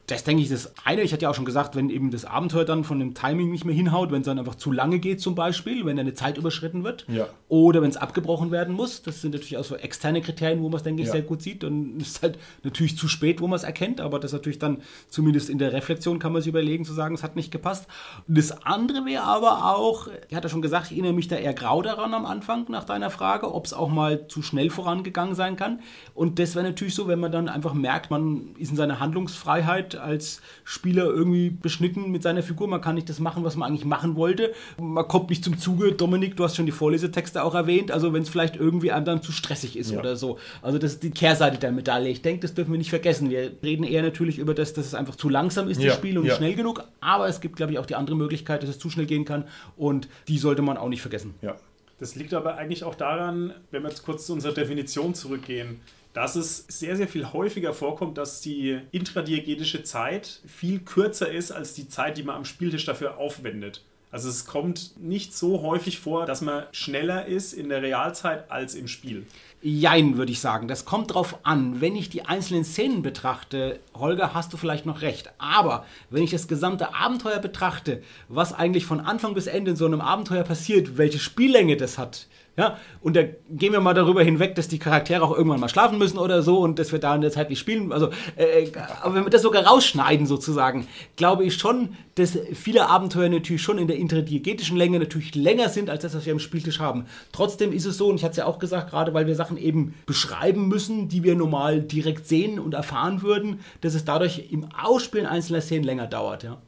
Das 0.08 0.24
denke 0.24 0.42
ich, 0.42 0.48
das 0.48 0.72
eine. 0.84 1.02
Ich 1.02 1.12
hatte 1.12 1.22
ja 1.24 1.30
auch 1.30 1.34
schon 1.34 1.44
gesagt, 1.44 1.76
wenn 1.76 1.90
eben 1.90 2.10
das 2.10 2.24
Abenteuer 2.24 2.64
dann 2.64 2.82
von 2.82 2.98
dem 2.98 3.12
Timing 3.12 3.50
nicht 3.50 3.66
mehr 3.66 3.74
hinhaut, 3.74 4.10
wenn 4.10 4.22
es 4.22 4.24
dann 4.24 4.38
einfach 4.38 4.54
zu 4.54 4.72
lange 4.72 4.98
geht 5.00 5.20
zum 5.20 5.34
Beispiel, 5.34 5.84
wenn 5.84 5.98
eine 5.98 6.14
Zeit 6.14 6.38
überschritten 6.38 6.82
wird. 6.82 7.04
Ja. 7.08 7.26
Oder 7.48 7.82
wenn 7.82 7.90
es 7.90 7.98
abgebrochen 7.98 8.50
werden 8.50 8.74
muss. 8.74 9.02
Das 9.02 9.20
sind 9.20 9.32
natürlich 9.32 9.58
auch 9.58 9.64
so 9.64 9.76
externe 9.76 10.22
Kriterien, 10.22 10.62
wo 10.62 10.68
man 10.70 10.78
es, 10.78 10.82
denke 10.82 11.02
ich, 11.02 11.08
Ja. 11.08 11.12
sehr 11.12 11.22
gut 11.22 11.42
sieht. 11.42 11.62
Dann 11.62 11.96
ist 12.00 12.16
es 12.16 12.22
halt 12.22 12.38
natürlich 12.62 12.96
zu 12.96 13.06
spät, 13.06 13.42
wo 13.42 13.46
man 13.48 13.56
es 13.58 13.64
erkennt, 13.64 14.00
aber 14.00 14.18
das 14.18 14.32
natürlich 14.32 14.58
dann 14.58 14.78
zumindest 15.10 15.50
in 15.50 15.58
der 15.58 15.74
Reflexion 15.74 16.18
kann 16.18 16.32
man 16.32 16.40
sich 16.40 16.48
überlegen, 16.48 16.86
zu 16.86 16.94
sagen, 16.94 17.14
es 17.14 17.22
hat 17.22 17.36
nicht 17.36 17.50
gepasst. 17.50 17.86
Das 18.26 18.64
andere 18.64 19.04
wäre 19.04 19.24
aber 19.24 19.74
auch, 19.76 20.08
ich 20.30 20.34
hatte 20.34 20.48
schon 20.48 20.62
gesagt, 20.62 20.86
ich 20.86 20.92
erinnere 20.92 21.12
mich 21.12 21.28
da 21.28 21.36
eher 21.36 21.52
grau 21.52 21.82
daran 21.82 22.14
am 22.14 22.24
Anfang 22.24 22.64
nach 22.70 22.84
deiner 22.84 23.10
Frage, 23.10 23.54
ob 23.54 23.66
es 23.66 23.74
auch 23.74 23.90
mal 23.90 24.26
zu 24.28 24.40
schnell 24.40 24.70
vorangegangen 24.70 25.34
sein 25.34 25.56
kann. 25.56 25.80
Und 26.14 26.38
das 26.38 26.54
wäre 26.54 26.64
natürlich 26.64 26.94
so, 26.94 27.08
wenn 27.08 27.20
man 27.20 27.30
dann 27.30 27.48
einfach 27.50 27.74
merkt, 27.74 28.10
man 28.10 28.54
ist 28.56 28.70
in 28.70 28.76
seiner 28.76 29.00
Handlungsfreiheit 29.00 29.97
als 29.98 30.40
Spieler 30.64 31.04
irgendwie 31.04 31.50
beschnitten 31.50 32.10
mit 32.10 32.22
seiner 32.22 32.42
Figur. 32.42 32.68
Man 32.68 32.80
kann 32.80 32.94
nicht 32.94 33.08
das 33.08 33.18
machen, 33.20 33.44
was 33.44 33.56
man 33.56 33.68
eigentlich 33.68 33.84
machen 33.84 34.16
wollte. 34.16 34.52
Man 34.80 35.06
kommt 35.08 35.30
nicht 35.30 35.44
zum 35.44 35.58
Zuge. 35.58 35.92
Dominik, 35.92 36.36
du 36.36 36.44
hast 36.44 36.56
schon 36.56 36.66
die 36.66 36.72
Vorlesetexte 36.72 37.42
auch 37.42 37.54
erwähnt. 37.54 37.90
Also 37.90 38.12
wenn 38.12 38.22
es 38.22 38.28
vielleicht 38.28 38.56
irgendwie 38.56 38.92
einem 38.92 39.04
dann 39.04 39.22
zu 39.22 39.32
stressig 39.32 39.76
ist 39.76 39.90
Ja. 39.90 39.98
oder 40.00 40.16
so. 40.16 40.38
Also 40.62 40.78
das 40.78 40.92
ist 40.94 41.02
die 41.02 41.10
Kehrseite 41.10 41.58
der 41.58 41.72
Medaille. 41.72 42.08
Ich 42.10 42.22
denke, 42.22 42.40
das 42.40 42.54
dürfen 42.54 42.72
wir 42.72 42.78
nicht 42.78 42.90
vergessen. 42.90 43.30
Wir 43.30 43.52
reden 43.62 43.84
eher 43.84 44.02
natürlich 44.02 44.38
über 44.38 44.54
das, 44.54 44.72
dass 44.72 44.86
es 44.86 44.94
einfach 44.94 45.16
zu 45.16 45.28
langsam 45.28 45.68
ist, 45.68 45.80
Ja, 45.80 45.88
das 45.88 45.96
Spiel, 45.96 46.16
und 46.16 46.24
nicht 46.24 46.32
ja. 46.32 46.36
schnell 46.38 46.54
genug. 46.54 46.84
Aber 47.00 47.28
es 47.28 47.40
gibt, 47.40 47.56
glaube 47.56 47.72
ich, 47.72 47.78
auch 47.78 47.86
die 47.86 47.94
andere 47.96 48.16
Möglichkeit, 48.16 48.62
dass 48.62 48.70
es 48.70 48.78
zu 48.78 48.90
schnell 48.90 49.06
gehen 49.06 49.24
kann. 49.24 49.44
Und 49.76 50.08
die 50.28 50.38
sollte 50.38 50.62
man 50.62 50.76
auch 50.76 50.88
nicht 50.88 51.02
vergessen. 51.02 51.34
Ja. 51.42 51.56
Das 52.00 52.14
liegt 52.14 52.32
aber 52.32 52.56
eigentlich 52.56 52.84
auch 52.84 52.94
daran, 52.94 53.52
wenn 53.72 53.82
wir 53.82 53.88
jetzt 53.88 54.04
kurz 54.04 54.24
zu 54.26 54.32
unserer 54.32 54.52
Definition 54.54 55.14
zurückgehen, 55.14 55.80
dass 56.12 56.36
es 56.36 56.64
sehr, 56.68 56.96
sehr 56.96 57.08
viel 57.08 57.32
häufiger 57.32 57.74
vorkommt, 57.74 58.18
dass 58.18 58.40
die 58.40 58.80
intradiegetische 58.90 59.82
Zeit 59.82 60.40
viel 60.46 60.80
kürzer 60.80 61.30
ist 61.30 61.50
als 61.52 61.74
die 61.74 61.88
Zeit, 61.88 62.18
die 62.18 62.22
man 62.22 62.36
am 62.36 62.44
Spieltisch 62.44 62.84
dafür 62.84 63.18
aufwendet. 63.18 63.82
Also 64.10 64.30
es 64.30 64.46
kommt 64.46 64.98
nicht 64.98 65.36
so 65.36 65.60
häufig 65.62 65.98
vor, 65.98 66.24
dass 66.24 66.40
man 66.40 66.64
schneller 66.72 67.26
ist 67.26 67.52
in 67.52 67.68
der 67.68 67.82
Realzeit 67.82 68.50
als 68.50 68.74
im 68.74 68.88
Spiel. 68.88 69.26
Jein, 69.60 70.16
würde 70.16 70.32
ich 70.32 70.40
sagen. 70.40 70.66
Das 70.68 70.84
kommt 70.84 71.12
drauf 71.12 71.40
an. 71.42 71.80
Wenn 71.80 71.96
ich 71.96 72.08
die 72.08 72.24
einzelnen 72.24 72.64
Szenen 72.64 73.02
betrachte, 73.02 73.80
Holger, 73.94 74.32
hast 74.32 74.52
du 74.52 74.56
vielleicht 74.56 74.86
noch 74.86 75.02
recht. 75.02 75.30
Aber 75.38 75.84
wenn 76.10 76.22
ich 76.22 76.30
das 76.30 76.48
gesamte 76.48 76.94
Abenteuer 76.94 77.40
betrachte, 77.40 78.02
was 78.28 78.52
eigentlich 78.52 78.86
von 78.86 79.00
Anfang 79.00 79.34
bis 79.34 79.46
Ende 79.46 79.72
in 79.72 79.76
so 79.76 79.84
einem 79.84 80.00
Abenteuer 80.00 80.44
passiert, 80.44 80.96
welche 80.96 81.18
Spiellänge 81.18 81.76
das 81.76 81.98
hat, 81.98 82.28
ja, 82.58 82.76
und 83.00 83.14
da 83.14 83.22
gehen 83.22 83.72
wir 83.72 83.80
mal 83.80 83.94
darüber 83.94 84.20
hinweg, 84.20 84.56
dass 84.56 84.66
die 84.66 84.80
Charaktere 84.80 85.22
auch 85.22 85.30
irgendwann 85.30 85.60
mal 85.60 85.68
schlafen 85.68 85.96
müssen 85.96 86.18
oder 86.18 86.42
so 86.42 86.58
und 86.58 86.80
dass 86.80 86.90
wir 86.90 86.98
da 86.98 87.14
in 87.14 87.20
der 87.20 87.30
Zeit 87.30 87.50
nicht 87.50 87.60
spielen. 87.60 87.92
Also, 87.92 88.10
äh, 88.34 88.72
aber 89.00 89.14
wenn 89.14 89.22
wir 89.22 89.30
das 89.30 89.42
sogar 89.42 89.64
rausschneiden 89.64 90.26
sozusagen, 90.26 90.88
glaube 91.14 91.44
ich 91.44 91.54
schon, 91.54 91.90
dass 92.16 92.36
viele 92.54 92.88
Abenteuer 92.88 93.28
natürlich 93.28 93.62
schon 93.62 93.78
in 93.78 93.86
der 93.86 93.96
intradiegetischen 93.96 94.76
Länge 94.76 94.98
natürlich 94.98 95.36
länger 95.36 95.68
sind 95.68 95.88
als 95.88 96.02
das, 96.02 96.16
was 96.16 96.26
wir 96.26 96.32
am 96.32 96.40
Spieltisch 96.40 96.80
haben. 96.80 97.06
Trotzdem 97.30 97.72
ist 97.72 97.84
es 97.84 97.96
so, 97.96 98.08
und 98.08 98.16
ich 98.16 98.24
hatte 98.24 98.32
es 98.32 98.38
ja 98.38 98.46
auch 98.46 98.58
gesagt, 98.58 98.90
gerade 98.90 99.14
weil 99.14 99.28
wir 99.28 99.36
Sachen 99.36 99.56
eben 99.56 99.94
beschreiben 100.04 100.66
müssen, 100.66 101.08
die 101.08 101.22
wir 101.22 101.36
normal 101.36 101.80
direkt 101.80 102.26
sehen 102.26 102.58
und 102.58 102.74
erfahren 102.74 103.22
würden, 103.22 103.60
dass 103.82 103.94
es 103.94 104.04
dadurch 104.04 104.48
im 104.50 104.66
Ausspielen 104.76 105.26
einzelner 105.26 105.60
Szenen 105.60 105.84
länger 105.84 106.08
dauert, 106.08 106.42
ja. 106.42 106.58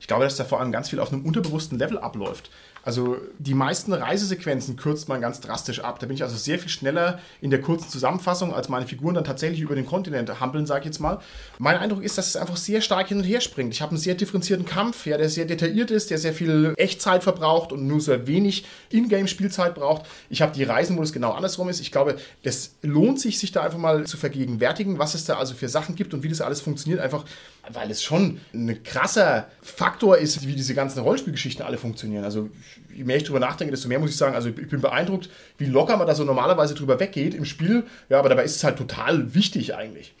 Ich 0.00 0.06
glaube, 0.06 0.24
dass 0.24 0.36
da 0.36 0.44
vor 0.44 0.60
allem 0.60 0.72
ganz 0.72 0.90
viel 0.90 1.00
auf 1.00 1.12
einem 1.12 1.24
unterbewussten 1.24 1.78
Level 1.78 1.98
abläuft. 1.98 2.50
Also 2.88 3.18
die 3.38 3.52
meisten 3.52 3.92
Reisesequenzen 3.92 4.76
kürzt 4.76 5.10
man 5.10 5.20
ganz 5.20 5.40
drastisch 5.40 5.80
ab. 5.80 5.98
Da 5.98 6.06
bin 6.06 6.16
ich 6.16 6.22
also 6.22 6.38
sehr 6.38 6.58
viel 6.58 6.70
schneller 6.70 7.18
in 7.42 7.50
der 7.50 7.60
kurzen 7.60 7.90
Zusammenfassung, 7.90 8.54
als 8.54 8.70
meine 8.70 8.86
Figuren 8.86 9.14
dann 9.14 9.24
tatsächlich 9.24 9.60
über 9.60 9.74
den 9.74 9.84
Kontinent 9.84 10.40
hampeln, 10.40 10.64
sage 10.64 10.80
ich 10.80 10.86
jetzt 10.86 10.98
mal. 10.98 11.20
Mein 11.58 11.76
Eindruck 11.76 12.02
ist, 12.02 12.16
dass 12.16 12.28
es 12.28 12.36
einfach 12.36 12.56
sehr 12.56 12.80
stark 12.80 13.08
hin 13.08 13.18
und 13.18 13.24
her 13.24 13.42
springt. 13.42 13.74
Ich 13.74 13.82
habe 13.82 13.90
einen 13.90 13.98
sehr 13.98 14.14
differenzierten 14.14 14.64
Kampf, 14.64 15.04
ja, 15.04 15.18
der 15.18 15.28
sehr 15.28 15.44
detailliert 15.44 15.90
ist, 15.90 16.08
der 16.08 16.16
sehr 16.16 16.32
viel 16.32 16.72
Echtzeit 16.78 17.22
verbraucht 17.22 17.72
und 17.72 17.86
nur 17.86 18.00
sehr 18.00 18.26
wenig 18.26 18.64
Ingame-Spielzeit 18.88 19.74
braucht. 19.74 20.06
Ich 20.30 20.40
habe 20.40 20.54
die 20.54 20.64
Reisen, 20.64 20.96
wo 20.96 21.02
es 21.02 21.12
genau 21.12 21.32
andersrum 21.32 21.68
ist. 21.68 21.80
Ich 21.80 21.92
glaube, 21.92 22.16
das 22.42 22.70
lohnt 22.80 23.20
sich, 23.20 23.38
sich 23.38 23.52
da 23.52 23.64
einfach 23.64 23.76
mal 23.76 24.06
zu 24.06 24.16
vergegenwärtigen, 24.16 24.98
was 24.98 25.12
es 25.12 25.26
da 25.26 25.36
also 25.36 25.52
für 25.52 25.68
Sachen 25.68 25.94
gibt 25.94 26.14
und 26.14 26.22
wie 26.22 26.30
das 26.30 26.40
alles 26.40 26.62
funktioniert. 26.62 27.02
Einfach, 27.02 27.26
weil 27.70 27.90
es 27.90 28.02
schon 28.02 28.40
ein 28.54 28.82
krasser 28.82 29.48
Faktor 29.60 30.16
ist, 30.16 30.46
wie 30.48 30.54
diese 30.54 30.72
ganzen 30.72 31.00
Rollenspielgeschichten 31.00 31.66
alle 31.66 31.76
funktionieren. 31.76 32.24
Also 32.24 32.48
je 32.94 33.04
mehr 33.04 33.16
ich 33.16 33.24
drüber 33.24 33.40
nachdenke, 33.40 33.70
desto 33.70 33.88
mehr 33.88 33.98
muss 33.98 34.10
ich 34.10 34.16
sagen, 34.16 34.34
also 34.34 34.48
ich 34.48 34.68
bin 34.68 34.80
beeindruckt, 34.80 35.30
wie 35.56 35.66
locker 35.66 35.96
man 35.96 36.06
da 36.06 36.14
so 36.14 36.24
normalerweise 36.24 36.74
drüber 36.74 36.98
weggeht 36.98 37.34
im 37.34 37.44
Spiel. 37.44 37.84
Ja, 38.08 38.18
aber 38.18 38.28
dabei 38.28 38.44
ist 38.44 38.56
es 38.56 38.64
halt 38.64 38.78
total 38.78 39.34
wichtig 39.34 39.74
eigentlich. 39.74 40.14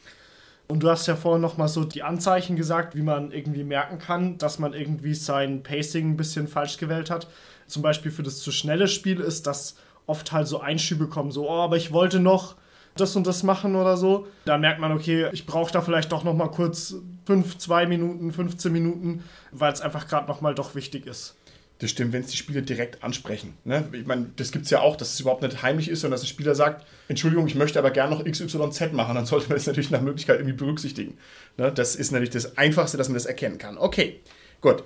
Und 0.68 0.82
du 0.82 0.90
hast 0.90 1.06
ja 1.06 1.16
vorhin 1.16 1.40
noch 1.40 1.56
mal 1.56 1.68
so 1.68 1.84
die 1.84 2.02
Anzeichen 2.02 2.54
gesagt, 2.54 2.94
wie 2.94 3.02
man 3.02 3.32
irgendwie 3.32 3.64
merken 3.64 3.98
kann, 3.98 4.36
dass 4.36 4.58
man 4.58 4.74
irgendwie 4.74 5.14
sein 5.14 5.62
Pacing 5.62 6.10
ein 6.10 6.16
bisschen 6.16 6.46
falsch 6.46 6.76
gewählt 6.76 7.10
hat. 7.10 7.26
Zum 7.66 7.82
Beispiel 7.82 8.10
für 8.10 8.22
das 8.22 8.38
zu 8.38 8.52
schnelle 8.52 8.86
Spiel 8.86 9.20
ist, 9.20 9.46
dass 9.46 9.76
oft 10.06 10.32
halt 10.32 10.46
so 10.46 10.60
Einschübe 10.60 11.06
kommen, 11.06 11.30
so, 11.30 11.48
oh, 11.48 11.60
aber 11.60 11.76
ich 11.76 11.92
wollte 11.92 12.20
noch 12.20 12.56
das 12.96 13.16
und 13.16 13.26
das 13.26 13.42
machen 13.42 13.76
oder 13.76 13.96
so. 13.96 14.26
Dann 14.44 14.60
merkt 14.60 14.80
man, 14.80 14.92
okay, 14.92 15.28
ich 15.32 15.46
brauche 15.46 15.72
da 15.72 15.80
vielleicht 15.80 16.12
doch 16.12 16.24
noch 16.24 16.34
mal 16.34 16.48
kurz 16.48 16.96
5, 17.26 17.58
2 17.58 17.86
Minuten, 17.86 18.32
15 18.32 18.72
Minuten, 18.72 19.24
weil 19.52 19.72
es 19.72 19.80
einfach 19.80 20.06
gerade 20.08 20.28
noch 20.28 20.40
mal 20.40 20.54
doch 20.54 20.74
wichtig 20.74 21.06
ist. 21.06 21.36
Das 21.80 21.90
stimmt, 21.90 22.12
wenn 22.12 22.22
es 22.22 22.30
die 22.30 22.36
Spieler 22.36 22.60
direkt 22.60 23.04
ansprechen. 23.04 23.56
Ne? 23.64 23.88
Ich 23.92 24.04
meine, 24.04 24.30
das 24.34 24.50
gibt 24.50 24.64
es 24.64 24.70
ja 24.70 24.80
auch, 24.80 24.96
dass 24.96 25.14
es 25.14 25.20
überhaupt 25.20 25.42
nicht 25.42 25.62
heimlich 25.62 25.88
ist, 25.88 26.00
sondern 26.00 26.16
dass 26.16 26.24
ein 26.24 26.28
Spieler 26.28 26.56
sagt, 26.56 26.84
Entschuldigung, 27.06 27.46
ich 27.46 27.54
möchte 27.54 27.78
aber 27.78 27.92
gerne 27.92 28.16
noch 28.16 28.24
XYZ 28.24 28.92
machen, 28.92 29.14
dann 29.14 29.26
sollte 29.26 29.48
man 29.48 29.56
das 29.56 29.66
natürlich 29.66 29.90
nach 29.90 30.00
Möglichkeit 30.00 30.40
irgendwie 30.40 30.56
berücksichtigen. 30.56 31.16
Ne? 31.56 31.70
Das 31.72 31.94
ist 31.94 32.10
natürlich 32.10 32.30
das 32.30 32.58
Einfachste, 32.58 32.96
dass 32.96 33.08
man 33.08 33.14
das 33.14 33.26
erkennen 33.26 33.58
kann. 33.58 33.78
Okay, 33.78 34.20
gut. 34.60 34.82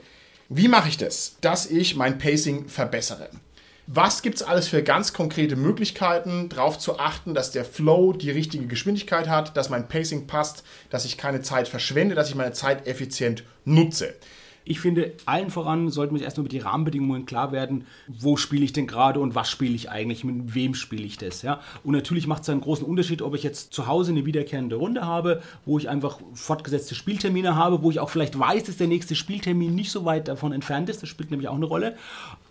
Wie 0.51 0.69
mache 0.69 0.91
ich 0.91 0.99
das, 0.99 1.37
dass 1.41 1.65
ich 1.65 1.97
mein 1.97 2.19
Pacing 2.19 2.69
verbessere? 2.69 3.31
Was 3.87 4.23
gibt 4.23 4.37
es 4.37 4.43
alles 4.43 4.69
für 4.69 4.83
ganz 4.83 5.13
konkrete 5.13 5.57
Möglichkeiten, 5.57 6.49
darauf 6.51 6.79
zu 6.79 6.99
achten, 6.99 7.35
dass 7.35 7.51
der 7.51 7.65
Flow 7.65 8.13
die 8.13 8.31
richtige 8.31 8.67
Geschwindigkeit 8.67 9.29
hat, 9.29 9.57
dass 9.57 9.71
mein 9.71 9.89
Pacing 9.89 10.27
passt, 10.27 10.63
dass 10.91 11.05
ich 11.05 11.17
keine 11.17 11.41
Zeit 11.41 11.69
verschwende, 11.69 12.15
dass 12.15 12.29
ich 12.29 12.35
meine 12.35 12.53
Zeit 12.53 12.87
effizient 12.87 13.45
nutze? 13.65 14.15
Ich 14.64 14.81
finde, 14.81 15.12
allen 15.27 15.51
voran 15.51 15.90
sollten 15.90 16.12
wir 16.12 16.18
uns 16.18 16.25
erstmal 16.25 16.44
mit 16.44 16.53
die 16.53 16.59
Rahmenbedingungen 16.59 17.27
klar 17.27 17.53
werden, 17.53 17.87
wo 18.07 18.37
spiele 18.37 18.64
ich 18.64 18.72
denn 18.72 18.87
gerade 18.87 19.20
und 19.20 19.35
was 19.35 19.51
spiele 19.51 19.75
ich 19.75 19.90
eigentlich, 19.90 20.25
mit 20.25 20.55
wem 20.55 20.75
spiele 20.75 21.05
ich 21.05 21.18
das. 21.18 21.42
Ja? 21.42 21.61
Und 21.85 21.92
natürlich 21.92 22.27
macht 22.27 22.42
es 22.42 22.48
einen 22.48 22.61
großen 22.61 22.87
Unterschied, 22.87 23.22
ob 23.22 23.35
ich 23.35 23.42
jetzt 23.42 23.72
zu 23.72 23.87
Hause 23.87 24.12
eine 24.12 24.25
wiederkehrende 24.25 24.77
Runde 24.77 25.05
habe, 25.05 25.42
wo 25.64 25.79
ich 25.79 25.88
einfach 25.88 26.20
fortgesetzte 26.35 26.94
Spieltermine 26.94 27.57
habe, 27.57 27.83
wo 27.83 27.90
ich 27.90 28.01
auch 28.01 28.11
vielleicht 28.11 28.38
weiß, 28.38 28.64
dass 28.64 28.77
der 28.77 28.88
nächste 28.88 29.14
Spieltermin 29.14 29.75
nicht 29.75 29.90
so 29.90 30.05
weit 30.05 30.29
davon 30.29 30.53
entfernt 30.53 30.88
ist, 30.88 31.03
das 31.03 31.09
spielt 31.09 31.31
nämlich 31.31 31.48
auch 31.48 31.57
eine 31.57 31.66
Rolle, 31.66 31.96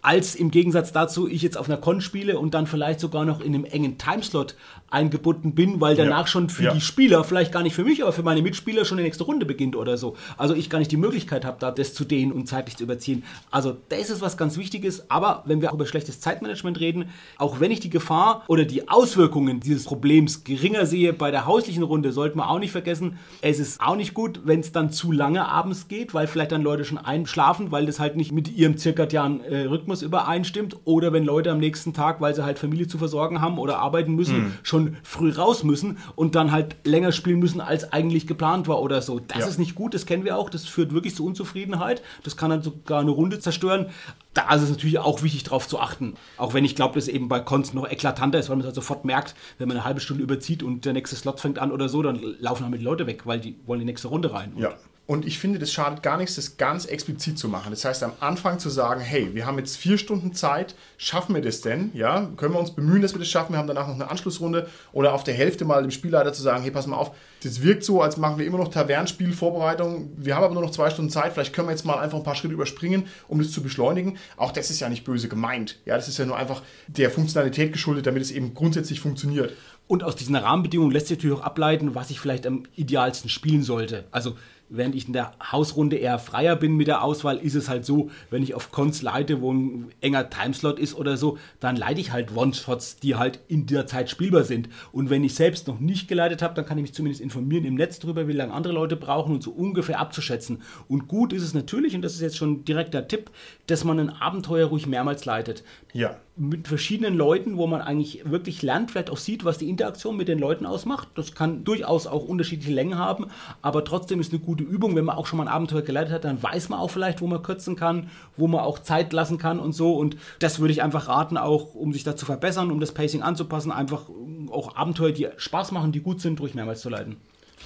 als 0.02 0.36
im 0.36 0.52
Gegensatz 0.52 0.92
dazu 0.92 1.28
ich 1.28 1.42
jetzt 1.42 1.58
auf 1.58 1.70
einer 1.70 1.78
Con 1.78 2.02
spiele 2.02 2.40
und 2.40 2.54
dann 2.54 2.68
vielleicht 2.68 3.00
sogar 3.00 3.24
noch 3.26 3.40
in 3.40 3.54
einem 3.54 3.66
engen 3.66 3.98
Timeslot 3.98 4.56
eingebunden 4.92 5.56
bin, 5.56 5.82
weil 5.82 5.96
danach 5.96 6.22
ja. 6.22 6.28
schon 6.28 6.50
für 6.50 6.64
ja. 6.64 6.74
die 6.74 6.82
Spieler, 6.82 7.24
vielleicht 7.24 7.52
gar 7.52 7.64
nicht 7.64 7.76
für 7.76 7.84
mich, 7.84 8.04
aber 8.04 8.12
für 8.12 8.24
meine 8.24 8.42
Mitspieler 8.42 8.86
schon 8.86 8.98
die 8.98 9.04
nächste 9.04 9.24
Runde 9.24 9.46
beginnt 9.46 9.76
oder 9.76 9.98
so. 9.98 10.16
Also 10.38 10.54
ich 10.54 10.70
gar 10.70 10.80
nicht 10.80 10.92
die 10.92 10.98
Möglichkeit 10.98 11.46
habe, 11.46 11.58
da 11.60 11.72
das 11.72 11.94
zu 11.94 12.04
dehnen 12.04 12.32
und 12.32 12.48
zeitlich 12.48 12.78
zu 12.78 12.84
überziehen. 12.84 13.24
Also 13.50 13.78
das 13.90 14.10
ist 14.10 14.22
was 14.22 14.38
ganz 14.38 14.58
Wichtiges. 14.58 15.10
Aber 15.10 15.44
wenn 15.46 15.62
wir 15.62 15.70
auch 15.70 15.76
über 15.76 15.86
schlechtes 15.86 16.20
Zeitmanagement 16.20 16.80
reden, 16.80 17.06
auch 17.38 17.60
wenn 17.60 17.72
ich 17.72 17.80
die 17.80 17.90
Gefahr 17.90 18.44
oder 18.48 18.66
die 18.66 18.90
Auswirkungen 18.90 19.60
dieses 19.62 19.86
Problems 19.86 20.44
geringer 20.44 20.86
sehe 20.86 21.14
bei 21.14 21.32
der 21.32 21.46
hauslichen 21.46 21.84
Runde, 21.84 22.12
sollten 22.12 22.38
wir 22.38 22.50
auch 22.50 22.60
nicht 22.60 22.72
vergessen, 22.72 23.18
es 23.42 23.60
ist 23.60 23.82
auch 23.82 23.96
nicht 23.96 24.14
gut, 24.14 24.42
wenn 24.44 24.60
es 24.60 24.72
dann 24.72 24.92
zu 24.92 25.12
lange 25.12 25.48
abends 25.48 25.88
geht, 25.88 26.14
weil 26.14 26.28
vielleicht 26.28 26.52
dann 26.52 26.64
Leute 26.64 26.84
schon 26.84 26.98
einschlafen, 26.98 27.72
weil 27.72 27.86
das 27.86 28.00
halt 28.00 28.16
nicht 28.18 28.32
mit 28.32 28.56
ihrem 28.56 28.78
zirkadianen 28.78 29.42
äh, 29.42 29.62
Rhythmus 29.62 30.02
übereinstimmt 30.02 30.78
oder 30.84 31.14
wenn 31.14 31.24
Leute 31.24 31.52
am 31.52 31.60
nächsten 31.60 31.94
Tag, 31.94 32.20
weil 32.20 32.36
sie 32.36 32.44
halt 32.44 32.60
Familie 32.60 32.88
zu 32.88 32.98
versorgen 32.98 33.42
haben 33.42 33.58
oder 33.58 33.80
arbeiten 33.80 34.16
müssen, 34.16 34.38
mhm. 34.38 34.54
schon 34.64 34.81
schon 34.82 34.98
früh 35.04 35.32
raus 35.32 35.64
müssen 35.64 35.98
und 36.16 36.36
dann 36.36 36.52
halt 36.52 36.76
länger 36.86 37.12
spielen 37.12 37.40
müssen, 37.40 37.62
als 37.62 37.92
eigentlich 37.92 38.28
geplant 38.28 38.68
war 38.68 38.82
oder 38.82 39.02
so. 39.02 39.20
Das 39.20 39.40
ja. 39.40 39.48
ist 39.48 39.60
nicht 39.60 39.76
gut, 39.76 39.94
das 39.94 40.06
kennen 40.06 40.24
wir 40.24 40.38
auch. 40.38 40.50
Das 40.50 40.66
führt 40.66 40.94
wirklich 40.94 41.16
zu 41.16 41.26
Unzufriedenheit. 41.26 42.02
Das 42.24 42.38
kann 42.38 42.50
dann 42.50 42.62
sogar 42.62 43.02
eine 43.02 43.12
Runde 43.12 43.40
zerstören. 43.40 43.88
Da 44.34 44.54
ist 44.54 44.62
es 44.62 44.70
natürlich 44.70 45.00
auch 45.00 45.24
wichtig, 45.24 45.44
darauf 45.44 45.68
zu 45.68 45.80
achten. 45.80 46.16
Auch 46.38 46.54
wenn 46.54 46.66
ich 46.66 46.76
glaube, 46.76 46.96
dass 46.96 47.08
eben 47.08 47.28
bei 47.28 47.40
Cons 47.40 47.74
noch 47.74 47.90
eklatanter 47.90 48.40
ist, 48.40 48.50
weil 48.50 48.56
man 48.56 48.62
es 48.62 48.68
halt 48.68 48.76
sofort 48.76 49.06
merkt, 49.06 49.36
wenn 49.58 49.68
man 49.68 49.78
eine 49.78 49.86
halbe 49.86 50.00
Stunde 50.00 50.24
überzieht 50.24 50.64
und 50.64 50.86
der 50.86 50.94
nächste 50.94 51.16
Slot 51.16 51.40
fängt 51.40 51.60
an 51.60 51.72
oder 51.72 51.90
so, 51.90 52.02
dann 52.02 52.20
laufen 52.40 52.66
halt 52.66 52.80
die 52.80 52.84
Leute 52.84 53.08
weg, 53.08 53.26
weil 53.26 53.40
die 53.40 53.56
wollen 53.66 53.80
die 53.80 53.86
nächste 53.86 54.08
Runde 54.08 54.34
rein. 54.34 54.54
Ja. 54.58 54.74
Und 55.08 55.26
ich 55.26 55.40
finde, 55.40 55.60
das 55.60 55.74
schadet 55.74 56.04
gar 56.04 56.18
nichts, 56.18 56.36
das 56.36 56.56
ganz 56.56 56.86
explizit 56.86 57.38
zu 57.38 57.50
machen. 57.50 57.72
Das 57.72 57.84
heißt, 57.84 58.02
am 58.04 58.14
Anfang 58.22 58.60
zu 58.60 58.70
sagen, 58.70 59.02
hey, 59.02 59.34
wir 59.34 59.46
haben 59.46 59.58
jetzt 59.58 59.76
vier 59.76 59.98
Stunden 59.98 60.34
Zeit, 60.34 60.76
schaffen 60.98 61.36
wir 61.36 61.42
das 61.42 61.60
denn? 61.60 61.92
Ja, 61.94 62.30
können 62.38 62.54
wir 62.54 62.60
uns 62.60 62.72
bemühen, 62.72 63.02
dass 63.02 63.14
wir 63.14 63.20
das 63.20 63.28
schaffen? 63.28 63.54
Wir 63.54 63.60
haben 63.60 63.68
danach 63.68 63.88
noch 63.88 63.96
eine 63.96 64.10
Anschlussrunde 64.10 64.70
oder 64.94 65.14
auf 65.14 65.26
der 65.26 65.34
Hälfte 65.34 65.66
mal 65.66 65.82
dem 65.82 65.92
Spielleiter 65.92 66.32
zu 66.32 66.42
sagen, 66.42 66.62
hey, 66.62 66.72
pass 66.72 66.88
mal 66.88 66.96
auf, 66.96 67.12
das 67.44 67.62
wirkt 67.62 67.84
so, 67.84 68.02
als 68.02 68.18
machen 68.18 68.38
wir 68.38 68.46
immer 68.46 68.60
noch 68.60 68.70
Tavernenspielvorbereitung. 68.70 70.12
Wir 70.16 70.36
haben 70.36 70.44
aber 70.44 70.54
nur 70.54 70.64
noch 70.64 70.72
zwei 70.72 70.90
Stunden 70.92 71.10
Zeit. 71.10 71.34
Vielleicht 71.34 71.54
können 71.54 71.68
wir 71.68 71.74
jetzt 71.74 71.86
mal 71.86 72.00
einfach 72.00 72.20
ein 72.20 72.24
paar 72.24 72.36
Schritte 72.36 72.54
überspringen, 72.54 73.08
um 73.28 73.40
das 73.40 73.52
zu 73.52 73.62
beschleunigen. 73.62 74.18
Auch 74.38 74.52
das 74.52 74.70
ist 74.70 74.80
ja 74.80 74.88
nicht 74.88 75.04
böse 75.04 75.28
gemeint. 75.28 75.80
Ja, 75.86 75.96
das 75.96 76.08
ist 76.08 76.20
ja 76.20 76.26
nur 76.26 76.38
einfach 76.38 76.62
der 76.88 77.10
Funktionalität 77.10 77.74
geschuldet, 77.74 78.06
damit 78.06 78.22
es 78.22 78.32
eben 78.32 78.54
grundsätzlich 78.54 79.02
funktioniert. 79.02 79.54
Und 79.88 80.04
aus 80.04 80.16
diesen 80.16 80.36
Rahmenbedingungen 80.38 80.92
lässt 80.92 81.08
sich 81.08 81.18
natürlich 81.18 81.38
auch 81.38 81.44
ableiten, 81.44 81.96
was 81.96 82.12
ich 82.12 82.20
vielleicht 82.20 82.48
am 82.48 82.64
idealsten 82.76 83.30
spielen 83.30 83.64
sollte. 83.64 84.06
Also 84.12 84.38
während 84.72 84.96
ich 84.96 85.08
in 85.08 85.14
der 85.14 85.34
Hausrunde 85.52 85.98
eher 85.98 86.18
freier 86.18 86.56
bin 86.56 86.76
mit 86.76 86.88
der 86.88 87.04
Auswahl, 87.04 87.38
ist 87.38 87.56
es 87.56 87.70
halt 87.70 87.86
so, 87.86 88.10
wenn 88.30 88.42
ich 88.42 88.54
auf 88.56 88.72
Cons 88.72 89.02
leite, 89.02 89.42
wo 89.42 89.54
ein 89.54 89.90
enger 90.02 90.30
Timeslot 90.30 90.80
ist 90.80 90.96
oder 90.96 91.18
so, 91.18 91.38
dann 91.60 91.76
leite 91.76 92.02
ich 92.02 92.12
halt 92.12 92.36
One-Shots, 92.36 92.98
die 92.98 93.16
halt 93.16 93.40
in 93.48 93.68
der 93.68 93.86
Zeit 93.86 94.10
spielbar 94.10 94.44
sind. 94.44 94.70
Und 94.92 95.10
wenn 95.10 95.24
ich 95.24 95.36
selbst 95.36 95.68
noch 95.68 95.80
nicht 95.80 96.08
geleitet 96.08 96.42
habe, 96.42 96.56
dann 96.56 96.66
kann 96.66 96.78
ich 96.78 96.84
mich 96.84 96.94
zumindest 96.94 97.22
informieren 97.22 97.66
im 97.66 97.76
Netz 97.76 98.00
darüber, 98.00 98.28
wie 98.28 98.34
lange 98.34 98.54
andere 98.54 98.74
Leute 98.74 98.96
brauchen 98.96 99.36
und 99.36 99.44
so 99.44 99.52
ungefähr 99.52 100.00
abzuschätzen. 100.00 100.62
Und 100.88 101.08
gut 101.08 101.34
ist 101.34 101.44
es 101.44 101.54
natürlich, 101.54 101.96
und 101.96 102.02
das 102.02 102.14
ist 102.14 102.22
jetzt 102.22 102.38
schon 102.38 102.66
direkt 102.66 102.94
der 102.94 103.08
Tipp, 103.08 103.30
dass 103.68 103.84
man 103.84 104.00
ein 104.00 104.10
Abenteuer 104.10 104.68
ruhig 104.68 104.88
mehrmals 104.88 105.26
leitet. 105.26 105.64
Ja 105.94 106.18
mit 106.38 106.68
verschiedenen 106.68 107.16
Leuten, 107.16 107.58
wo 107.58 107.68
man 107.68 107.82
eigentlich 107.82 108.24
wirklich 108.30 108.62
lernt, 108.62 108.90
vielleicht 108.90 109.10
auch 109.10 109.18
sieht, 109.18 109.44
was 109.44 109.58
die 109.58 109.70
Interaktion 109.70 110.16
mit 110.16 110.28
den 110.28 110.40
Leuten 110.40 110.66
ausmacht. 110.66 111.10
Das 111.16 111.36
kann 111.36 111.64
durchaus 111.64 112.08
auch 112.08 112.24
unterschiedliche 112.24 112.74
Längen 112.74 112.98
haben, 112.98 113.28
aber 113.62 113.84
trotzdem 113.84 114.20
ist 114.22 114.32
eine 114.32 114.42
gute 114.42 114.64
Übung. 114.64 114.96
Wenn 114.96 115.06
man 115.06 115.18
auch 115.18 115.28
schon 115.28 115.38
mal 115.38 115.44
ein 115.44 115.54
Abenteuer 115.54 115.82
geleitet 115.82 116.14
hat, 116.14 116.24
dann 116.24 116.42
weiß 116.42 116.70
man 116.70 116.80
auch 116.80 116.90
vielleicht, 116.90 117.22
wo 117.22 117.28
man 117.28 117.44
kürzen 117.44 117.76
kann, 117.76 118.10
wo 118.38 118.48
man 118.48 118.62
auch 118.62 118.80
Zeit 118.80 119.12
lassen 119.12 119.38
kann 119.38 119.60
und 119.60 119.74
so. 119.74 119.94
Und 119.94 120.16
das 120.40 120.60
würde 120.60 120.72
ich 120.72 120.82
einfach 120.82 121.10
raten, 121.10 121.38
auch 121.38 121.76
um 121.76 121.92
sich 121.92 122.04
da 122.04 122.16
zu 122.16 122.26
verbessern, 122.26 122.72
um 122.72 122.80
das 122.80 122.94
Pacing 122.94 123.22
anzupassen, 123.22 123.72
einfach 123.72 124.04
auch 124.50 124.76
Abenteuer, 124.76 125.12
die 125.12 125.28
Spaß 125.36 125.72
machen, 125.72 125.92
die 125.92 126.02
gut 126.02 126.22
sind, 126.22 126.40
durch 126.40 126.56
mehrmals 126.56 126.82
zu 126.82 126.90
leiten. 126.90 127.18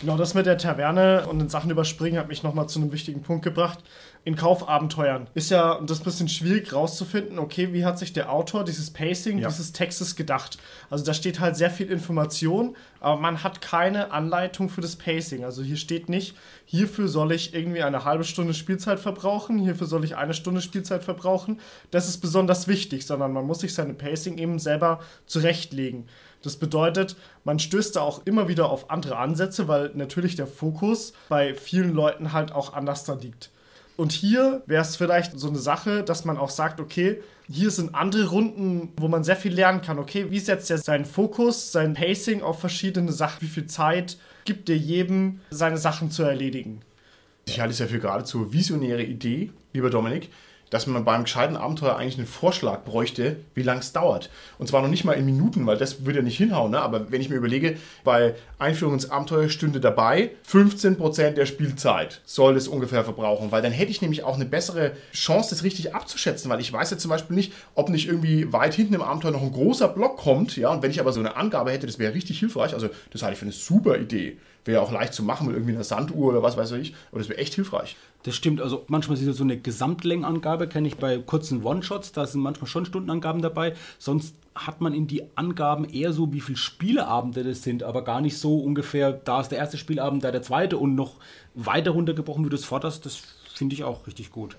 Genau, 0.01 0.17
das 0.17 0.33
mit 0.33 0.45
der 0.45 0.57
Taverne 0.57 1.25
und 1.27 1.39
den 1.39 1.47
Sachen 1.47 1.71
überspringen 1.71 2.19
hat 2.19 2.27
mich 2.27 2.43
nochmal 2.43 2.67
zu 2.67 2.79
einem 2.79 2.91
wichtigen 2.91 3.21
Punkt 3.21 3.43
gebracht. 3.43 3.79
In 4.25 4.35
Kaufabenteuern 4.35 5.27
ist 5.35 5.51
ja 5.51 5.79
das 5.85 6.01
ein 6.01 6.03
bisschen 6.03 6.27
schwierig 6.27 6.73
rauszufinden, 6.73 7.39
okay, 7.39 7.71
wie 7.71 7.85
hat 7.85 7.97
sich 7.97 8.11
der 8.11 8.31
Autor 8.31 8.65
dieses 8.65 8.91
Pacing, 8.91 9.37
ja. 9.37 9.47
dieses 9.47 9.71
Textes 9.71 10.15
gedacht. 10.15 10.57
Also 10.89 11.05
da 11.05 11.13
steht 11.13 11.39
halt 11.39 11.55
sehr 11.55 11.69
viel 11.69 11.89
Information, 11.89 12.75
aber 12.99 13.21
man 13.21 13.43
hat 13.43 13.61
keine 13.61 14.11
Anleitung 14.11 14.67
für 14.67 14.81
das 14.81 14.97
Pacing. 14.97 15.45
Also 15.45 15.63
hier 15.63 15.77
steht 15.77 16.09
nicht, 16.09 16.35
hierfür 16.65 17.07
soll 17.07 17.31
ich 17.31 17.53
irgendwie 17.53 17.83
eine 17.83 18.03
halbe 18.03 18.25
Stunde 18.25 18.53
Spielzeit 18.53 18.99
verbrauchen, 18.99 19.59
hierfür 19.59 19.87
soll 19.87 20.03
ich 20.03 20.17
eine 20.17 20.33
Stunde 20.33 20.61
Spielzeit 20.61 21.03
verbrauchen. 21.03 21.61
Das 21.91 22.09
ist 22.09 22.17
besonders 22.17 22.67
wichtig, 22.67 23.05
sondern 23.05 23.31
man 23.31 23.45
muss 23.45 23.59
sich 23.59 23.73
seine 23.73 23.93
Pacing 23.93 24.39
eben 24.39 24.59
selber 24.59 24.99
zurechtlegen. 25.25 26.07
Das 26.41 26.57
bedeutet, 26.57 27.15
man 27.43 27.59
stößt 27.59 27.95
da 27.95 28.01
auch 28.01 28.21
immer 28.25 28.47
wieder 28.47 28.69
auf 28.69 28.91
andere 28.91 29.17
Ansätze, 29.17 29.67
weil 29.67 29.91
natürlich 29.95 30.35
der 30.35 30.47
Fokus 30.47 31.13
bei 31.29 31.53
vielen 31.53 31.93
Leuten 31.93 32.33
halt 32.33 32.51
auch 32.51 32.73
anders 32.73 33.03
da 33.03 33.13
liegt. 33.13 33.49
Und 33.97 34.11
hier 34.11 34.61
wäre 34.65 34.81
es 34.81 34.95
vielleicht 34.95 35.39
so 35.39 35.47
eine 35.47 35.57
Sache, 35.57 36.03
dass 36.03 36.25
man 36.25 36.37
auch 36.37 36.49
sagt, 36.49 36.79
okay, 36.79 37.21
hier 37.49 37.71
sind 37.71 37.95
andere 37.95 38.27
Runden, 38.27 38.89
wo 38.97 39.07
man 39.07 39.23
sehr 39.23 39.37
viel 39.37 39.53
lernen 39.53 39.81
kann. 39.81 39.99
Okay, 39.99 40.27
wie 40.31 40.39
setzt 40.39 40.69
er 40.69 40.77
seinen 40.77 41.05
Fokus, 41.05 41.71
sein 41.71 41.93
Pacing 41.93 42.41
auf 42.41 42.59
verschiedene 42.59 43.11
Sachen? 43.11 43.41
Wie 43.41 43.47
viel 43.47 43.67
Zeit 43.67 44.17
gibt 44.43 44.69
er 44.69 44.75
jedem, 44.75 45.39
seine 45.49 45.77
Sachen 45.77 46.11
zu 46.11 46.23
erledigen? 46.23 46.81
Ich 47.47 47.59
halte 47.59 47.71
es 47.71 47.79
ja 47.79 47.87
für 47.87 47.99
geradezu 47.99 48.51
visionäre 48.51 49.03
Idee, 49.03 49.51
lieber 49.73 49.89
Dominik, 49.89 50.29
dass 50.69 50.87
man 50.87 51.05
beim 51.05 51.23
gescheiten 51.23 51.55
Abenteuer 51.55 51.95
eigentlich 51.95 52.17
einen 52.17 52.27
Vorschlag 52.27 52.83
bräuchte, 52.83 53.37
wie 53.53 53.63
lange 53.63 53.81
es 53.81 53.93
dauert. 53.93 54.29
Und 54.57 54.67
zwar 54.67 54.81
noch 54.81 54.89
nicht 54.89 55.05
mal 55.05 55.13
in 55.13 55.25
Minuten, 55.25 55.65
weil 55.65 55.77
das 55.77 56.05
würde 56.05 56.19
ja 56.19 56.23
nicht 56.23 56.37
hinhauen. 56.37 56.71
Ne? 56.71 56.81
Aber 56.81 57.11
wenn 57.11 57.21
ich 57.21 57.29
mir 57.29 57.35
überlege, 57.35 57.77
bei 58.03 58.35
Einführung 58.59 58.95
ins 58.95 59.09
Abenteuer 59.09 59.49
stünde 59.49 59.79
dabei, 59.79 60.31
15% 60.49 61.31
der 61.31 61.45
Spielzeit 61.45 62.21
soll 62.25 62.55
es 62.57 62.67
ungefähr 62.67 63.03
verbrauchen, 63.03 63.51
weil 63.51 63.61
dann 63.61 63.71
hätte 63.71 63.91
ich 63.91 64.01
nämlich 64.01 64.23
auch 64.23 64.35
eine 64.35 64.45
bessere 64.45 64.93
Chance, 65.13 65.51
das 65.51 65.63
richtig 65.63 65.93
abzuschätzen, 65.93 66.49
weil 66.49 66.59
ich 66.59 66.71
weiß 66.71 66.91
ja 66.91 66.97
zum 66.97 67.09
Beispiel 67.09 67.35
nicht, 67.35 67.53
ob 67.75 67.89
nicht 67.89 68.07
irgendwie 68.07 68.51
weit 68.51 68.73
hinten 68.73 68.95
im 68.95 69.01
Abenteuer 69.01 69.31
noch 69.31 69.43
ein 69.43 69.51
großer 69.51 69.87
Block 69.87 70.17
kommt. 70.17 70.57
Ja? 70.57 70.69
Und 70.69 70.81
wenn 70.81 70.91
ich 70.91 70.99
aber 70.99 71.13
so 71.13 71.19
eine 71.19 71.35
Angabe 71.35 71.71
hätte, 71.71 71.87
das 71.87 71.99
wäre 71.99 72.13
richtig 72.13 72.39
hilfreich. 72.39 72.73
Also 72.73 72.89
das 73.11 73.21
halte 73.21 73.33
ich 73.33 73.39
für 73.39 73.45
eine 73.45 73.51
super 73.51 73.97
Idee. 73.97 74.37
Wäre 74.65 74.81
auch 74.81 74.91
leicht 74.91 75.13
zu 75.13 75.23
machen 75.23 75.47
mit 75.47 75.55
irgendwie 75.55 75.73
einer 75.73 75.83
Sanduhr 75.83 76.29
oder 76.29 76.43
was 76.43 76.57
weiß 76.57 76.71
ich. 76.73 76.95
Aber 77.11 77.19
das 77.19 77.29
wäre 77.29 77.39
echt 77.39 77.53
hilfreich. 77.53 77.95
Das 78.23 78.35
stimmt. 78.35 78.59
Also 78.59 78.83
manchmal 78.87 79.17
ist 79.17 79.37
so 79.37 79.43
eine 79.43 79.57
Gesamtlängenangabe, 79.57 80.67
kenne 80.67 80.87
ich 80.87 80.97
bei 80.97 81.19
kurzen 81.19 81.63
One-Shots. 81.63 82.11
Da 82.11 82.25
sind 82.25 82.41
manchmal 82.41 82.67
schon 82.67 82.85
Stundenangaben 82.85 83.43
dabei. 83.43 83.75
Sonst 83.99 84.35
hat 84.55 84.81
man 84.81 84.93
in 84.93 85.05
die 85.05 85.23
Angaben 85.35 85.85
eher 85.85 86.13
so, 86.13 86.33
wie 86.33 86.41
viele 86.41 86.57
Spieleabende 86.57 87.43
das 87.43 87.61
sind, 87.61 87.83
aber 87.83 88.03
gar 88.03 88.21
nicht 88.21 88.37
so 88.37 88.57
ungefähr, 88.59 89.11
da 89.11 89.41
ist 89.41 89.49
der 89.49 89.59
erste 89.59 89.77
Spielabend, 89.77 90.23
da 90.23 90.31
der 90.31 90.41
zweite 90.41 90.77
und 90.77 90.95
noch 90.95 91.15
weiter 91.53 91.91
runtergebrochen, 91.91 92.45
wie 92.45 92.49
du 92.49 92.55
es 92.55 92.65
forderst. 92.65 93.05
Das 93.05 93.21
finde 93.55 93.75
ich 93.75 93.83
auch 93.83 94.05
richtig 94.07 94.31
gut. 94.31 94.55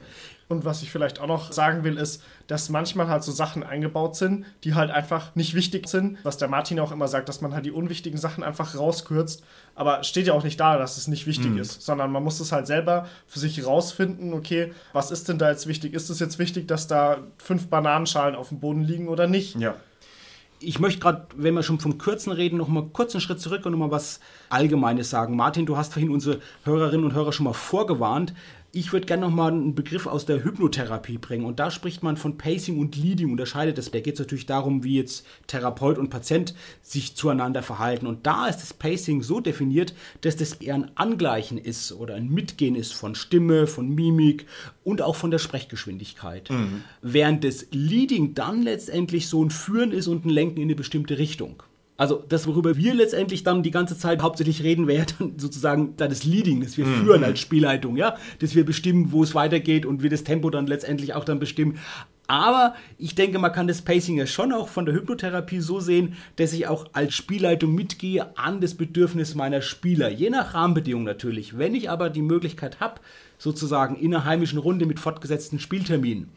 Und 0.49 0.65
was 0.65 0.83
ich 0.83 0.91
vielleicht 0.91 1.21
auch 1.21 1.27
noch 1.27 1.51
sagen 1.53 1.83
will, 1.83 1.99
ist, 1.99 2.23
dass 2.47 2.69
manchmal 2.69 3.09
halt 3.09 3.25
so 3.25 3.33
Sachen 3.33 3.65
eingebaut 3.65 4.15
sind, 4.15 4.47
die 4.63 4.75
halt 4.75 4.91
einfach 4.91 5.35
nicht 5.35 5.55
wichtig 5.55 5.89
sind. 5.89 6.19
Was 6.23 6.39
der 6.39 6.49
Martin 6.49 6.79
auch 6.79 6.93
immer 6.93 7.09
sagt, 7.09 7.29
dass 7.29 7.41
man 7.41 7.53
halt 7.53 7.67
die 7.67 7.73
unwichtigen 7.73 8.19
Sachen 8.19 8.45
einfach 8.45 8.77
rauskürzt. 8.77 9.43
Aber 9.75 10.05
steht 10.05 10.29
ja 10.29 10.35
auch 10.35 10.45
nicht 10.45 10.61
da, 10.61 10.79
dass 10.79 10.97
es 10.97 11.09
nicht 11.09 11.27
wichtig 11.27 11.51
mhm. 11.51 11.59
ist, 11.59 11.83
sondern 11.83 12.13
man 12.13 12.23
muss 12.23 12.39
es 12.39 12.53
halt 12.53 12.67
selber 12.67 13.09
für 13.27 13.41
sich 13.41 13.67
rausfinden, 13.67 14.33
okay, 14.33 14.73
was 14.93 15.11
ist 15.11 15.29
denn 15.29 15.39
da 15.39 15.51
jetzt 15.51 15.67
wichtig? 15.67 15.93
Ist 15.93 16.11
es 16.11 16.21
jetzt 16.21 16.39
wichtig, 16.39 16.69
dass 16.69 16.87
da 16.87 17.19
fünf 17.39 17.69
Bananenschalen 17.69 18.37
auf 18.37 18.51
dem 18.51 18.61
Boden 18.61 18.85
liegen 18.85 19.09
oder 19.09 19.27
nicht? 19.27 19.57
Ja 19.57 19.75
ich 20.61 20.79
möchte 20.79 21.01
gerade, 21.01 21.27
wenn 21.37 21.55
wir 21.55 21.63
schon 21.63 21.79
vom 21.79 21.99
Kürzen 21.99 22.33
reden, 22.33 22.57
noch 22.57 22.69
mal 22.69 22.85
kurz 22.93 23.15
einen 23.15 23.21
Schritt 23.21 23.41
zurück 23.41 23.67
und 23.67 23.73
noch 23.73 23.79
mal 23.79 23.91
was 23.91 24.21
Allgemeines 24.49 25.11
sagen. 25.11 25.37
Martin, 25.37 25.67
du 25.67 25.77
hast 25.77 25.93
vorhin 25.93 26.11
unsere 26.11 26.41
Hörerinnen 26.65 27.05
und 27.05 27.15
Hörer 27.15 27.33
schon 27.33 27.45
mal 27.45 27.53
vorgewarnt. 27.53 28.33
Ich 28.73 28.93
würde 28.93 29.07
gerne 29.07 29.27
nochmal 29.27 29.53
einen 29.53 29.75
Begriff 29.75 30.07
aus 30.07 30.27
der 30.27 30.45
Hypnotherapie 30.45 31.19
bringen. 31.19 31.45
Und 31.45 31.59
da 31.59 31.71
spricht 31.71 32.03
man 32.03 32.17
von 32.17 32.37
Pacing 32.37 32.79
und 32.79 32.97
Leading, 32.97 33.31
unterscheidet 33.31 33.79
das. 33.79 33.91
Da 33.91 34.01
geht 34.01 34.15
es 34.15 34.21
natürlich 34.21 34.47
darum, 34.47 34.85
wie 34.85 34.97
jetzt 34.97 35.27
Therapeut 35.47 35.99
und 35.99 36.11
Patient 36.11 36.55
sich 36.83 37.15
zueinander 37.17 37.63
verhalten. 37.63 38.07
Und 38.07 38.27
da 38.27 38.47
ist 38.47 38.59
das 38.59 38.75
Pacing 38.75 39.23
so 39.23 39.41
definiert, 39.41 39.95
dass 40.21 40.37
das 40.37 40.55
eher 40.55 40.75
ein 40.75 40.91
Angleichen 40.95 41.59
ist 41.59 41.93
oder 41.93 42.15
ein 42.17 42.29
Mitgehen 42.29 42.75
ist 42.75 42.93
von 42.93 43.15
Stimme, 43.15 43.67
von 43.67 43.89
Mimik 43.89 44.47
und 44.85 45.03
auch 45.03 45.17
von 45.17 45.31
der 45.31 45.39
Sprechgeschwindigkeit. 45.39 46.51
Mhm. 46.51 46.83
Während 47.03 47.45
das 47.45 47.67
Leading 47.71 48.35
dann 48.35 48.63
letztendlich 48.63 49.29
so 49.29 49.45
ein 49.45 49.51
Führen 49.51 49.93
ist 49.93 50.07
und 50.07 50.27
ein 50.27 50.31
Lenken 50.31 50.59
in 50.59 50.65
eine 50.65 50.75
bestimmte 50.75 51.19
Richtung. 51.19 51.63
Also 51.97 52.23
das, 52.29 52.47
worüber 52.47 52.77
wir 52.77 52.95
letztendlich 52.95 53.43
dann 53.43 53.63
die 53.63 53.71
ganze 53.71 53.97
Zeit 53.97 54.23
hauptsächlich 54.23 54.63
reden, 54.63 54.87
wäre 54.87 55.07
dann 55.19 55.39
sozusagen 55.39 55.95
da 55.97 56.09
das 56.09 56.25
Leading, 56.25 56.61
das 56.61 56.77
wir 56.77 56.85
mhm. 56.85 57.03
führen 57.03 57.25
als 57.25 57.41
Spielleitung, 57.41 57.97
ja, 57.97 58.17
dass 58.39 58.55
wir 58.55 58.65
bestimmen, 58.65 59.13
wo 59.13 59.23
es 59.23 59.35
weitergeht 59.35 59.87
und 59.87 60.03
wir 60.03 60.11
das 60.11 60.25
Tempo 60.25 60.51
dann 60.51 60.67
letztendlich 60.67 61.15
auch 61.15 61.25
dann 61.25 61.39
bestimmen. 61.39 61.79
Aber 62.29 62.75
ich 62.99 63.15
denke, 63.15 63.39
man 63.39 63.53
kann 63.53 63.69
das 63.69 63.83
Pacing 63.83 64.17
ja 64.17 64.27
schon 64.27 64.53
auch 64.53 64.69
von 64.69 64.85
der 64.85 64.95
Hypnotherapie 64.95 65.61
so 65.61 65.79
sehen, 65.79 66.17
dass 66.37 66.53
ich 66.53 66.67
auch 66.67 66.87
als 66.93 67.15
Spielleitung 67.15 67.73
mitgehe 67.73 68.37
an 68.37 68.61
das 68.61 68.75
Bedürfnis 68.75 69.37
meiner 69.37 69.63
Spieler. 69.63 70.11
Je 70.11 70.31
nach 70.31 70.55
Rahmenbedingungen 70.55 71.07
natürlich. 71.07 71.57
Wenn 71.57 71.75
ich 71.75 71.89
aber 71.89 72.11
die 72.11 72.23
Möglichkeit 72.23 72.81
habe, 72.81 73.01
sozusagen 73.39 73.97
in 73.97 74.15
einer 74.15 74.25
heimischen 74.25 74.59
Runde 74.59 74.87
mit 74.87 74.99
fortgesetzten 74.99 75.61
Spielterminen, 75.61 76.31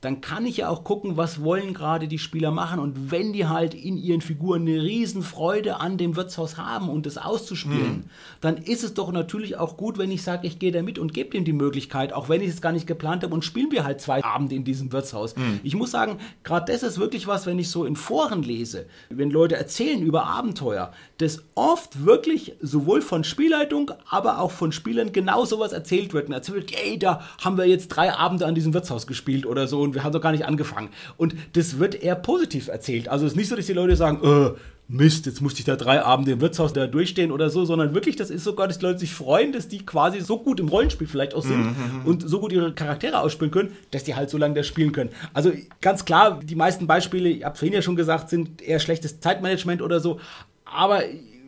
dann 0.00 0.20
kann 0.20 0.44
ich 0.46 0.58
ja 0.58 0.68
auch 0.68 0.84
gucken, 0.84 1.16
was 1.16 1.42
wollen 1.42 1.72
gerade 1.72 2.06
die 2.06 2.18
Spieler 2.18 2.50
machen. 2.50 2.78
Und 2.78 3.10
wenn 3.10 3.32
die 3.32 3.46
halt 3.46 3.74
in 3.74 3.96
ihren 3.96 4.20
Figuren 4.20 4.62
eine 4.62 4.82
Riesenfreude 4.82 5.80
an 5.80 5.96
dem 5.96 6.16
Wirtshaus 6.16 6.58
haben 6.58 6.88
und 6.88 7.06
das 7.06 7.16
auszuspielen, 7.16 7.96
mhm. 7.96 8.04
dann 8.40 8.58
ist 8.58 8.84
es 8.84 8.94
doch 8.94 9.10
natürlich 9.10 9.56
auch 9.56 9.76
gut, 9.76 9.96
wenn 9.96 10.10
ich 10.10 10.22
sage, 10.22 10.46
ich 10.46 10.58
gehe 10.58 10.70
da 10.70 10.82
mit 10.82 10.98
und 10.98 11.14
gebe 11.14 11.36
ihm 11.36 11.44
die 11.44 11.54
Möglichkeit, 11.54 12.12
auch 12.12 12.28
wenn 12.28 12.42
ich 12.42 12.50
es 12.50 12.60
gar 12.60 12.72
nicht 12.72 12.86
geplant 12.86 13.22
habe 13.22 13.34
und 13.34 13.44
spielen 13.44 13.72
wir 13.72 13.84
halt 13.84 14.00
zwei 14.00 14.22
Abende 14.22 14.54
in 14.54 14.64
diesem 14.64 14.92
Wirtshaus. 14.92 15.34
Mhm. 15.34 15.60
Ich 15.62 15.74
muss 15.74 15.92
sagen, 15.92 16.18
gerade 16.44 16.70
das 16.70 16.82
ist 16.82 16.98
wirklich 16.98 17.26
was, 17.26 17.46
wenn 17.46 17.58
ich 17.58 17.70
so 17.70 17.84
in 17.84 17.96
Foren 17.96 18.42
lese, 18.42 18.86
wenn 19.08 19.30
Leute 19.30 19.56
erzählen 19.56 20.02
über 20.02 20.26
Abenteuer, 20.26 20.92
dass 21.18 21.42
oft 21.54 22.04
wirklich 22.04 22.54
sowohl 22.60 23.00
von 23.00 23.24
Spielleitung, 23.24 23.92
aber 24.10 24.40
auch 24.40 24.50
von 24.50 24.72
Spielern 24.72 25.12
genau 25.12 25.46
sowas 25.46 25.72
erzählt 25.72 26.12
wird. 26.12 26.26
Und 26.26 26.34
erzählt 26.34 26.56
wird, 26.56 26.84
ey, 26.84 26.98
da 26.98 27.22
haben 27.42 27.56
wir 27.56 27.66
jetzt 27.66 27.88
drei 27.88 28.12
Abende 28.12 28.46
an 28.46 28.54
diesem 28.54 28.74
Wirtshaus 28.74 29.06
gespielt 29.06 29.46
oder 29.46 29.66
so 29.66 29.85
und 29.86 29.94
wir 29.94 30.04
haben 30.04 30.12
doch 30.12 30.20
gar 30.20 30.32
nicht 30.32 30.44
angefangen. 30.44 30.90
Und 31.16 31.34
das 31.54 31.78
wird 31.78 32.02
eher 32.02 32.14
positiv 32.14 32.68
erzählt. 32.68 33.08
Also 33.08 33.26
es 33.26 33.32
ist 33.32 33.36
nicht 33.36 33.48
so, 33.48 33.56
dass 33.56 33.66
die 33.66 33.72
Leute 33.72 33.96
sagen, 33.96 34.20
äh, 34.22 34.50
Mist, 34.88 35.26
jetzt 35.26 35.40
musste 35.40 35.58
ich 35.58 35.64
da 35.64 35.74
drei 35.74 36.00
Abende 36.02 36.32
im 36.32 36.40
Wirtshaus 36.40 36.72
da 36.72 36.86
durchstehen 36.86 37.32
oder 37.32 37.50
so, 37.50 37.64
sondern 37.64 37.92
wirklich, 37.92 38.14
das 38.14 38.30
ist 38.30 38.44
sogar, 38.44 38.68
dass 38.68 38.78
die 38.78 38.86
Leute 38.86 39.00
sich 39.00 39.12
freuen, 39.12 39.52
dass 39.52 39.66
die 39.66 39.84
quasi 39.84 40.20
so 40.20 40.38
gut 40.38 40.60
im 40.60 40.68
Rollenspiel 40.68 41.08
vielleicht 41.08 41.34
auch 41.34 41.42
sind 41.42 41.58
mhm. 41.58 42.02
und 42.04 42.28
so 42.28 42.38
gut 42.38 42.52
ihre 42.52 42.72
Charaktere 42.72 43.20
ausspielen 43.20 43.50
können, 43.50 43.72
dass 43.90 44.04
die 44.04 44.14
halt 44.14 44.30
so 44.30 44.38
lange 44.38 44.54
das 44.54 44.66
spielen 44.66 44.92
können. 44.92 45.10
Also 45.34 45.50
ganz 45.80 46.04
klar, 46.04 46.38
die 46.40 46.54
meisten 46.54 46.86
Beispiele, 46.86 47.28
ich 47.28 47.44
habe 47.44 47.56
vorhin 47.56 47.74
ja 47.74 47.82
schon 47.82 47.96
gesagt, 47.96 48.28
sind 48.30 48.62
eher 48.62 48.78
schlechtes 48.78 49.18
Zeitmanagement 49.18 49.82
oder 49.82 49.98
so, 49.98 50.20
aber 50.64 51.02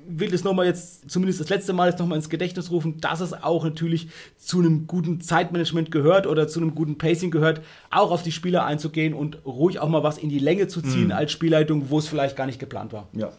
will 0.08 0.30
das 0.30 0.44
nochmal 0.44 0.66
jetzt, 0.66 1.10
zumindest 1.10 1.40
das 1.40 1.48
letzte 1.48 1.72
Mal 1.72 1.90
jetzt 1.90 1.98
nochmal 1.98 2.16
ins 2.16 2.28
Gedächtnis 2.28 2.70
rufen, 2.70 3.00
dass 3.00 3.20
es 3.20 3.32
auch 3.32 3.64
natürlich 3.64 4.08
zu 4.36 4.58
einem 4.58 4.86
guten 4.86 5.20
Zeitmanagement 5.20 5.90
gehört 5.90 6.26
oder 6.26 6.48
zu 6.48 6.60
einem 6.60 6.74
guten 6.74 6.98
Pacing 6.98 7.30
gehört, 7.30 7.60
auch 7.90 8.10
auf 8.10 8.22
die 8.22 8.32
Spieler 8.32 8.64
einzugehen 8.64 9.14
und 9.14 9.38
ruhig 9.44 9.78
auch 9.78 9.88
mal 9.88 10.02
was 10.02 10.18
in 10.18 10.28
die 10.28 10.38
Länge 10.38 10.68
zu 10.68 10.82
ziehen 10.82 11.06
mhm. 11.06 11.12
als 11.12 11.32
Spielleitung, 11.32 11.90
wo 11.90 11.98
es 11.98 12.08
vielleicht 12.08 12.36
gar 12.36 12.46
nicht 12.46 12.58
geplant 12.58 12.92
war. 12.92 13.08
Ja. 13.12 13.32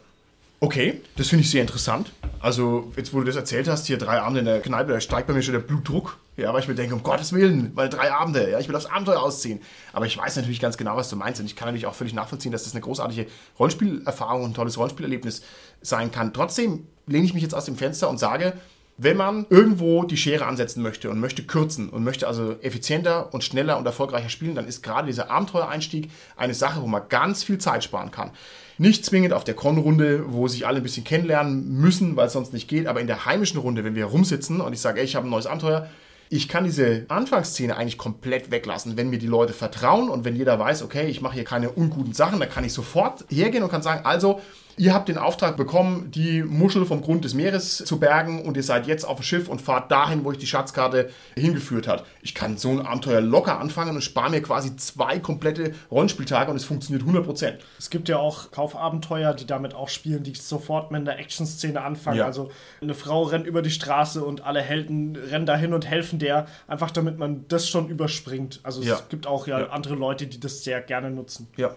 Okay, 0.62 1.02
das 1.16 1.30
finde 1.30 1.44
ich 1.44 1.52
sehr 1.52 1.62
interessant. 1.62 2.12
Also, 2.42 2.92
jetzt 2.98 3.14
wo 3.14 3.20
du 3.20 3.26
das 3.26 3.38
erzählt 3.38 3.70
hast, 3.70 3.88
hier 3.88 3.98
drei 3.98 4.20
Abende 4.20 4.40
in 4.40 4.46
der 4.46 4.60
Kneipe, 4.60 4.92
da 4.92 5.00
steigt 5.00 5.28
bei 5.28 5.34
mir 5.34 5.42
schon 5.42 5.54
der 5.54 5.62
Blutdruck. 5.62 6.18
Ja, 6.36 6.54
weil 6.54 6.62
ich 6.62 6.70
mir 6.70 6.76
denke, 6.76 6.96
um 6.96 7.04
Gottes 7.04 7.34
Willen, 7.34 7.72
weil 7.76 7.90
drei 7.90 8.14
Abende, 8.14 8.50
ja, 8.50 8.60
ich 8.60 8.70
will 8.70 8.76
aufs 8.76 8.86
Abenteuer 8.86 9.22
ausziehen. 9.22 9.60
Aber 9.92 10.06
ich 10.06 10.18
weiß 10.18 10.38
natürlich 10.38 10.62
ganz 10.62 10.78
genau, 10.78 10.96
was 10.96 11.10
du 11.10 11.18
meinst. 11.18 11.42
Und 11.42 11.48
ich 11.48 11.56
kann 11.58 11.68
natürlich 11.68 11.86
auch 11.86 11.94
völlig 11.94 12.14
nachvollziehen, 12.14 12.54
dass 12.54 12.64
das 12.64 12.74
eine 12.74 12.82
großartige 12.82 13.28
Rollenspielerfahrung 13.58 14.44
und 14.44 14.52
ein 14.52 14.54
tolles 14.54 14.78
Rollenspielerlebnis 14.78 15.42
sein 15.82 16.12
kann. 16.12 16.34
Trotzdem 16.34 16.88
lehne 17.08 17.26
ich 17.26 17.34
mich 17.34 17.44
jetzt 17.44 17.56
aus 17.56 17.66
dem 17.66 17.76
Fenster 17.76 18.10
und 18.10 18.18
sage, 18.18 18.54
wenn 19.02 19.16
man 19.16 19.46
irgendwo 19.50 20.04
die 20.04 20.18
Schere 20.18 20.46
ansetzen 20.46 20.84
möchte 20.84 21.10
und 21.10 21.22
möchte 21.22 21.44
kürzen 21.44 21.90
und 21.90 22.04
möchte 22.04 22.28
also 22.28 22.58
effizienter 22.62 23.34
und 23.34 23.46
schneller 23.46 23.78
und 23.78 23.86
erfolgreicher 23.86 24.28
spielen, 24.28 24.56
dann 24.56 24.68
ist 24.68 24.84
gerade 24.84 25.08
dieser 25.08 25.32
Abenteuereinstieg 25.32 26.12
eine 26.36 26.54
Sache, 26.54 26.82
wo 26.82 26.88
man 26.88 27.04
ganz 27.08 27.44
viel 27.44 27.60
Zeit 27.60 27.86
sparen 27.86 28.12
kann. 28.12 28.32
Nicht 28.78 29.06
zwingend 29.06 29.32
auf 29.32 29.46
der 29.46 29.54
Con-Runde, 29.54 30.26
wo 30.28 30.50
sich 30.50 30.68
alle 30.68 30.78
ein 30.78 30.84
bisschen 30.84 31.06
kennenlernen 31.06 31.80
müssen, 31.80 32.18
weil 32.18 32.28
es 32.28 32.34
sonst 32.34 32.52
nicht 32.52 32.68
geht, 32.68 32.88
aber 32.88 33.00
in 33.00 33.08
der 33.08 33.26
heimischen 33.26 33.60
Runde, 33.60 33.86
wenn 33.86 33.96
wir 33.96 34.06
rumsitzen 34.06 34.60
und 34.60 34.74
ich 34.74 34.82
sage, 34.82 35.00
ey, 35.00 35.06
ich 35.06 35.16
habe 35.16 35.28
ein 35.28 35.32
neues 35.32 35.48
Abenteuer, 35.48 35.90
ich 36.30 36.48
kann 36.48 36.66
diese 36.66 37.06
Anfangsszene 37.08 37.76
eigentlich 37.76 37.98
komplett 37.98 38.52
weglassen, 38.52 38.98
wenn 38.98 39.10
mir 39.10 39.18
die 39.18 39.28
Leute 39.28 39.54
vertrauen 39.54 40.10
und 40.10 40.26
wenn 40.26 40.36
jeder 40.36 40.60
weiß, 40.60 40.84
okay, 40.84 41.08
ich 41.08 41.22
mache 41.22 41.36
hier 41.36 41.44
keine 41.44 41.72
unguten 41.72 42.14
Sachen, 42.14 42.40
dann 42.40 42.50
kann 42.50 42.64
ich 42.64 42.74
sofort 42.74 43.26
hergehen 43.30 43.64
und 43.64 43.72
kann 43.72 43.82
sagen, 43.82 44.06
also 44.06 44.40
Ihr 44.80 44.94
habt 44.94 45.10
den 45.10 45.18
Auftrag 45.18 45.58
bekommen, 45.58 46.10
die 46.10 46.42
Muschel 46.42 46.86
vom 46.86 47.02
Grund 47.02 47.26
des 47.26 47.34
Meeres 47.34 47.80
zu 47.80 48.00
bergen 48.00 48.46
und 48.46 48.56
ihr 48.56 48.64
seid 48.64 48.88
jetzt 48.88 49.04
auf 49.04 49.18
dem 49.18 49.24
Schiff 49.24 49.50
und 49.50 49.62
fahrt 49.62 49.92
dahin, 49.92 50.24
wo 50.24 50.32
ich 50.32 50.38
die 50.38 50.48
Schatzkarte 50.48 51.10
hingeführt 51.36 51.86
hat. 51.86 52.06
Ich 52.22 52.34
kann 52.34 52.56
so 52.56 52.70
ein 52.70 52.86
Abenteuer 52.86 53.20
locker 53.20 53.60
anfangen 53.60 53.96
und 53.96 54.02
spare 54.02 54.30
mir 54.30 54.42
quasi 54.42 54.78
zwei 54.78 55.20
komplette 55.20 55.74
Rollenspieltage 55.92 56.50
und 56.50 56.56
es 56.56 56.64
funktioniert 56.64 57.06
100%. 57.06 57.56
Es 57.78 57.90
gibt 57.90 58.08
ja 58.08 58.20
auch 58.20 58.52
Kaufabenteuer, 58.52 59.34
die 59.34 59.46
damit 59.46 59.74
auch 59.74 59.90
spielen, 59.90 60.24
die 60.24 60.34
sofort 60.34 60.92
mit 60.92 61.02
einer 61.02 61.20
Action-Szene 61.20 61.82
anfangen. 61.82 62.20
Ja. 62.20 62.26
Also 62.26 62.50
eine 62.82 62.94
Frau 62.94 63.24
rennt 63.24 63.48
über 63.48 63.62
die 63.62 63.72
Straße 63.72 64.24
und 64.24 64.46
alle 64.46 64.62
Helden 64.62 65.18
rennen 65.18 65.46
dahin 65.46 65.74
und 65.74 65.90
helfen 65.90 66.20
der, 66.20 66.48
einfach 66.70 66.92
damit 66.92 67.18
man 67.18 67.44
das 67.50 67.68
schon 67.68 67.90
überspringt. 67.90 68.62
Also 68.64 68.80
es 68.80 68.88
ja. 68.88 69.02
gibt 69.10 69.28
auch 69.28 69.46
ja, 69.46 69.60
ja 69.60 69.70
andere 69.72 69.96
Leute, 69.96 70.26
die 70.26 70.40
das 70.40 70.64
sehr 70.64 70.80
gerne 70.80 71.12
nutzen. 71.12 71.50
Ja. 71.58 71.76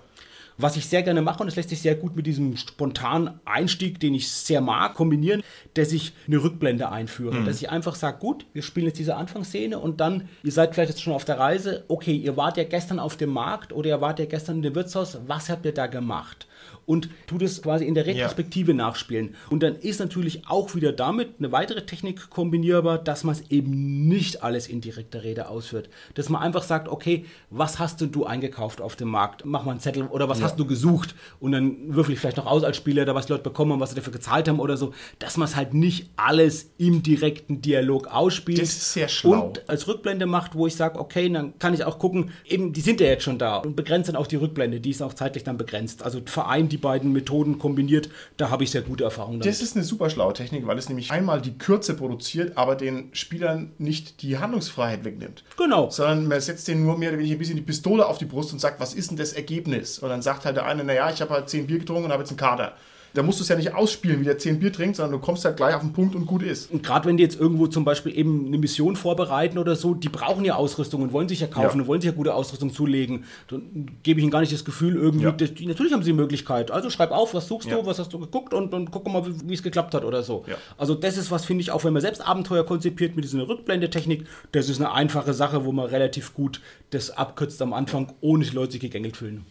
Was 0.63 0.77
ich 0.77 0.87
sehr 0.87 1.03
gerne 1.03 1.23
mache, 1.23 1.41
und 1.41 1.47
das 1.47 1.57
lässt 1.57 1.71
sich 1.71 1.83
sehr 1.83 1.97
gut 1.97 2.15
mit 2.15 2.25
diesem 2.25 2.57
spontanen 2.57 3.41
Einstieg, 3.45 3.99
den 3.99 4.15
ich 4.15 4.31
sehr 4.31 4.61
mag, 4.61 4.95
kombinieren, 4.95 5.43
dass 5.75 5.91
ich 5.91 6.13
eine 6.29 6.41
Rückblende 6.41 6.89
einführe. 6.91 7.41
Mhm. 7.41 7.47
Dass 7.47 7.61
ich 7.61 7.69
einfach 7.69 7.97
sage, 7.97 8.19
gut, 8.19 8.47
wir 8.53 8.63
spielen 8.63 8.87
jetzt 8.87 8.99
diese 9.01 9.17
Anfangsszene 9.17 9.77
und 9.79 10.01
dann, 10.01 10.29
ihr 10.45 10.53
seid 10.53 10.75
vielleicht 10.75 10.91
jetzt 10.91 11.03
schon 11.03 11.15
auf 11.15 11.25
der 11.25 11.41
Reise, 11.41 11.85
okay, 11.89 12.15
ihr 12.15 12.37
wart 12.37 12.57
ja 12.57 12.65
gestern 12.65 13.01
auf 13.01 13.17
dem 13.17 13.31
Markt 13.31 13.73
oder 13.73 13.89
ihr 13.89 14.01
wart 14.01 14.21
ja 14.21 14.27
gestern 14.27 14.57
in 14.57 14.63
dem 14.63 14.75
Wirtshaus, 14.77 15.19
was 15.27 15.51
habt 15.51 15.67
ihr 15.67 15.75
da 15.75 15.89
gemacht? 15.89 16.47
Und 16.87 17.09
tut 17.27 17.43
es 17.43 17.63
quasi 17.63 17.85
in 17.85 17.95
der 17.95 18.07
Retrospektive 18.07 18.73
ja. 18.73 18.77
nachspielen. 18.77 19.35
Und 19.51 19.63
dann 19.63 19.77
ist 19.77 20.01
natürlich 20.01 20.47
auch 20.49 20.75
wieder 20.75 20.93
damit 20.93 21.35
eine 21.39 21.53
weitere 21.53 21.87
Technik 21.87 22.31
kombinierbar, 22.31 22.99
dass 22.99 23.25
man 23.25 23.35
es 23.35 23.51
eben 23.51 24.09
nicht 24.09 24.43
alles 24.43 24.67
in 24.67 24.81
direkter 24.81 25.23
Rede 25.23 25.49
ausführt. 25.49 25.89
Dass 26.15 26.29
man 26.29 26.43
einfach 26.43 26.63
sagt, 26.63 26.89
okay, 26.89 27.25
was 27.51 27.79
hast 27.79 28.01
denn 28.01 28.13
du 28.13 28.25
eingekauft 28.25 28.81
auf 28.81 28.97
dem 28.97 29.09
Markt? 29.09 29.45
Mach 29.45 29.65
mal 29.65 29.73
einen 29.73 29.81
Zettel 29.81 30.05
oder 30.05 30.29
was 30.29 30.39
ja. 30.39 30.45
hast 30.45 30.57
du 30.59 30.67
gesucht? 30.67 31.15
Und 31.41 31.53
dann 31.53 31.95
würfel 31.95 32.15
ich 32.15 32.21
vielleicht 32.21 32.37
noch 32.37 32.47
aus 32.47 32.65
als 32.65 32.77
Spieler, 32.77 33.05
da 33.05 33.15
was 33.15 33.27
die 33.27 33.33
Leute 33.33 33.45
bekommen 33.45 33.73
haben, 33.73 33.81
was 33.81 33.91
sie 33.91 33.97
dafür 33.97 34.13
gezahlt 34.13 34.49
haben 34.49 34.59
oder 34.59 34.77
so. 34.77 34.93
Dass 35.19 35.37
man 35.37 35.47
es 35.47 35.57
halt 35.57 35.75
nicht 35.75 36.11
alles 36.17 36.71
im 36.79 37.03
direkten 37.03 37.63
Dialog 37.63 38.09
ausspielt. 38.09 38.61
Das 38.61 38.71
ist 38.71 38.93
sehr 38.93 39.09
schlau. 39.09 39.47
Und 39.47 39.69
als 39.69 39.87
Rückblende 39.87 40.27
macht, 40.27 40.55
wo 40.55 40.67
ich 40.67 40.75
sage, 40.75 40.99
okay, 40.99 41.29
dann 41.29 41.59
kann 41.59 41.75
ich 41.75 41.85
auch 41.85 41.99
gucken, 41.99 42.31
eben, 42.45 42.73
die 42.73 42.81
sind 42.81 43.01
ja 43.01 43.07
jetzt 43.07 43.25
schon 43.25 43.39
da 43.39 43.57
und 43.59 43.77
begrenzt 43.77 44.09
dann 44.09 44.17
auch 44.17 44.27
die 44.27 44.37
Rückblende, 44.37 44.81
die 44.81 44.91
ist 44.91 45.03
auch 45.03 45.15
zeitlich 45.15 45.45
dann 45.45 45.57
begrenzt. 45.57 46.03
Also 46.03 46.21
vereint 46.25 46.72
die 46.73 46.79
beiden 46.79 47.13
Methoden 47.13 47.59
kombiniert, 47.59 48.09
da 48.37 48.51
habe 48.51 48.65
ich 48.65 48.71
sehr 48.71 48.83
gute 48.83 49.05
Erfahrungen 49.05 49.41
damit. 49.41 49.55
Das 49.55 49.63
ist 49.63 49.77
eine 49.77 49.85
super 49.85 50.11
schlaue 50.11 50.33
Technik, 50.33 50.67
weil 50.67 50.79
es 50.79 50.89
nämlich 50.89 51.11
einmal 51.11 51.41
die 51.41 51.57
Kürze 51.59 51.95
produziert, 51.95 52.57
aber 52.57 52.75
den 52.75 53.11
Spielern 53.13 53.73
nicht 53.79 54.23
die 54.23 54.39
Handlungsfreiheit 54.39 55.05
wegnimmt. 55.05 55.45
Genau. 55.57 55.91
Sondern 55.91 56.27
man 56.27 56.41
setzt 56.41 56.67
denen 56.67 56.85
nur 56.85 56.99
mehr 56.99 57.11
oder 57.11 57.19
weniger 57.19 57.37
ein 57.37 57.39
bisschen 57.39 57.57
die 57.57 57.63
Pistole 57.63 58.07
auf 58.07 58.19
die 58.19 58.25
Brust 58.25 58.53
und 58.53 58.59
sagt, 58.59 58.81
was 58.81 58.95
ist 58.95 59.11
denn 59.11 59.17
das 59.17 59.33
Ergebnis? 59.33 59.99
Und 59.99 60.09
dann 60.09 60.23
sagt 60.23 60.45
halt 60.45 60.57
der 60.57 60.67
eine, 60.67 60.83
naja, 60.83 61.11
ich 61.11 61.21
habe 61.21 61.33
halt 61.33 61.49
zehn 61.49 61.67
Bier 61.67 61.79
getrunken 61.79 62.07
und 62.07 62.13
habe 62.13 62.23
jetzt 62.23 62.31
einen 62.31 62.39
Kater 62.39 62.75
da 63.15 63.23
musst 63.23 63.39
du 63.41 63.43
es 63.43 63.49
ja 63.49 63.57
nicht 63.57 63.75
ausspielen, 63.75 64.21
wie 64.21 64.25
der 64.25 64.39
10 64.39 64.59
Bier 64.59 64.73
trinkt, 64.73 64.97
sondern 64.97 65.13
du 65.13 65.25
kommst 65.25 65.45
halt 65.45 65.57
gleich 65.57 65.75
auf 65.75 65.83
den 65.83 65.93
Punkt 65.93 66.15
und 66.15 66.27
gut 66.27 66.43
ist. 66.43 66.71
Und 66.71 66.83
gerade 66.83 67.07
wenn 67.07 67.17
die 67.17 67.23
jetzt 67.23 67.39
irgendwo 67.39 67.67
zum 67.67 67.85
Beispiel 67.85 68.17
eben 68.17 68.47
eine 68.47 68.59
Mission 68.59 68.97
vorbereiten 68.97 69.59
oder 69.59 69.77
so, 69.77 69.95
die 69.95 70.09
brauchen 70.09 70.45
ja 70.45 70.55
Ausrüstung 70.55 71.03
und 71.03 71.13
wollen 71.13 71.29
sich 71.29 71.41
ja 71.41 71.47
kaufen 71.47 71.77
ja. 71.77 71.83
und 71.83 71.87
wollen 71.87 72.01
sich 72.01 72.11
ja 72.11 72.17
gute 72.17 72.35
Ausrüstung 72.35 72.73
zulegen. 72.73 73.25
Dann 73.49 73.91
gebe 74.03 74.21
ich 74.21 74.25
ihnen 74.25 74.31
gar 74.31 74.41
nicht 74.41 74.53
das 74.53 74.65
Gefühl, 74.65 74.97
irgendwie, 74.97 75.25
ja. 75.25 75.33
das, 75.33 75.51
natürlich 75.61 75.93
haben 75.93 76.03
sie 76.03 76.11
die 76.11 76.17
Möglichkeit. 76.17 76.71
Also 76.71 76.91
schreib 76.91 77.11
auf, 77.11 77.35
was 77.35 77.49
suchst 77.49 77.69
ja. 77.69 77.77
du, 77.77 77.87
was 77.87 77.99
hast 77.99 78.13
du 78.13 78.19
geguckt 78.19 78.55
und, 78.55 78.73
und 78.73 78.91
guck 78.91 79.07
mal, 79.07 79.25
wie 79.27 79.55
es 79.55 79.63
geklappt 79.63 79.95
hat 79.95 80.05
oder 80.05 80.23
so. 80.23 80.45
Also 80.79 80.95
das 80.95 81.17
ist 81.17 81.31
was, 81.31 81.45
finde 81.45 81.63
ich, 81.63 81.71
auch 81.71 81.85
wenn 81.85 81.93
man 81.93 82.03
selbst 82.03 82.27
Abenteuer 82.27 82.65
konzipiert 82.65 83.17
mit 83.17 83.25
dieser 83.25 83.47
Rückblendetechnik, 83.47 84.27
das 84.53 84.69
ist 84.69 84.81
eine 84.81 84.93
einfache 84.93 85.35
Sache, 85.35 85.65
wo 85.65 85.73
man 85.73 85.87
relativ 85.87 86.35
gut 86.35 86.61
das 86.91 87.11
abkürzt 87.11 87.61
am 87.63 87.73
Anfang, 87.73 88.13
ohne 88.21 88.45
die 88.45 88.55
Leute 88.55 88.73
sich 88.73 88.81
gegängelt 88.81 89.17
fühlen. 89.17 89.45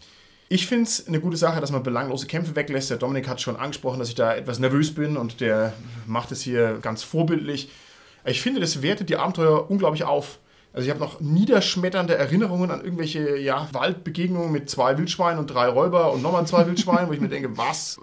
Ich 0.54 0.68
finde 0.68 0.84
es 0.84 1.08
eine 1.08 1.22
gute 1.22 1.38
Sache, 1.38 1.62
dass 1.62 1.72
man 1.72 1.82
belanglose 1.82 2.28
Kämpfe 2.28 2.58
weglässt. 2.58 2.90
Der 2.90 2.98
Dominik 2.98 3.26
hat 3.30 3.40
schon 3.40 3.56
angesprochen, 3.56 4.00
dass 4.00 4.10
ich 4.10 4.16
da 4.16 4.36
etwas 4.36 4.60
nervös 4.60 4.94
bin 4.94 5.16
und 5.16 5.40
der 5.40 5.72
macht 6.08 6.34
es 6.34 6.42
hier 6.42 6.80
ganz 6.82 7.04
vorbildlich. 7.04 7.70
Ich 8.26 8.42
finde, 8.42 8.60
das 8.60 8.82
wertet 8.82 9.08
die 9.08 9.16
Abenteuer 9.16 9.72
unglaublich 9.72 10.04
auf. 10.04 10.40
Also 10.74 10.86
ich 10.86 10.90
habe 10.90 11.00
noch 11.00 11.22
niederschmetternde 11.22 12.16
Erinnerungen 12.16 12.70
an 12.70 12.84
irgendwelche 12.84 13.38
ja, 13.38 13.70
Waldbegegnungen 13.72 14.52
mit 14.52 14.70
zwei 14.70 14.98
Wildschweinen 14.98 15.40
und 15.40 15.48
drei 15.48 15.70
Räuber 15.70 16.12
und 16.12 16.22
nochmal 16.22 16.46
zwei 16.46 16.68
Wildschweine, 16.68 17.08
wo 17.08 17.14
ich 17.14 17.22
mir 17.22 17.30
denke, 17.30 17.58
was? 17.58 17.98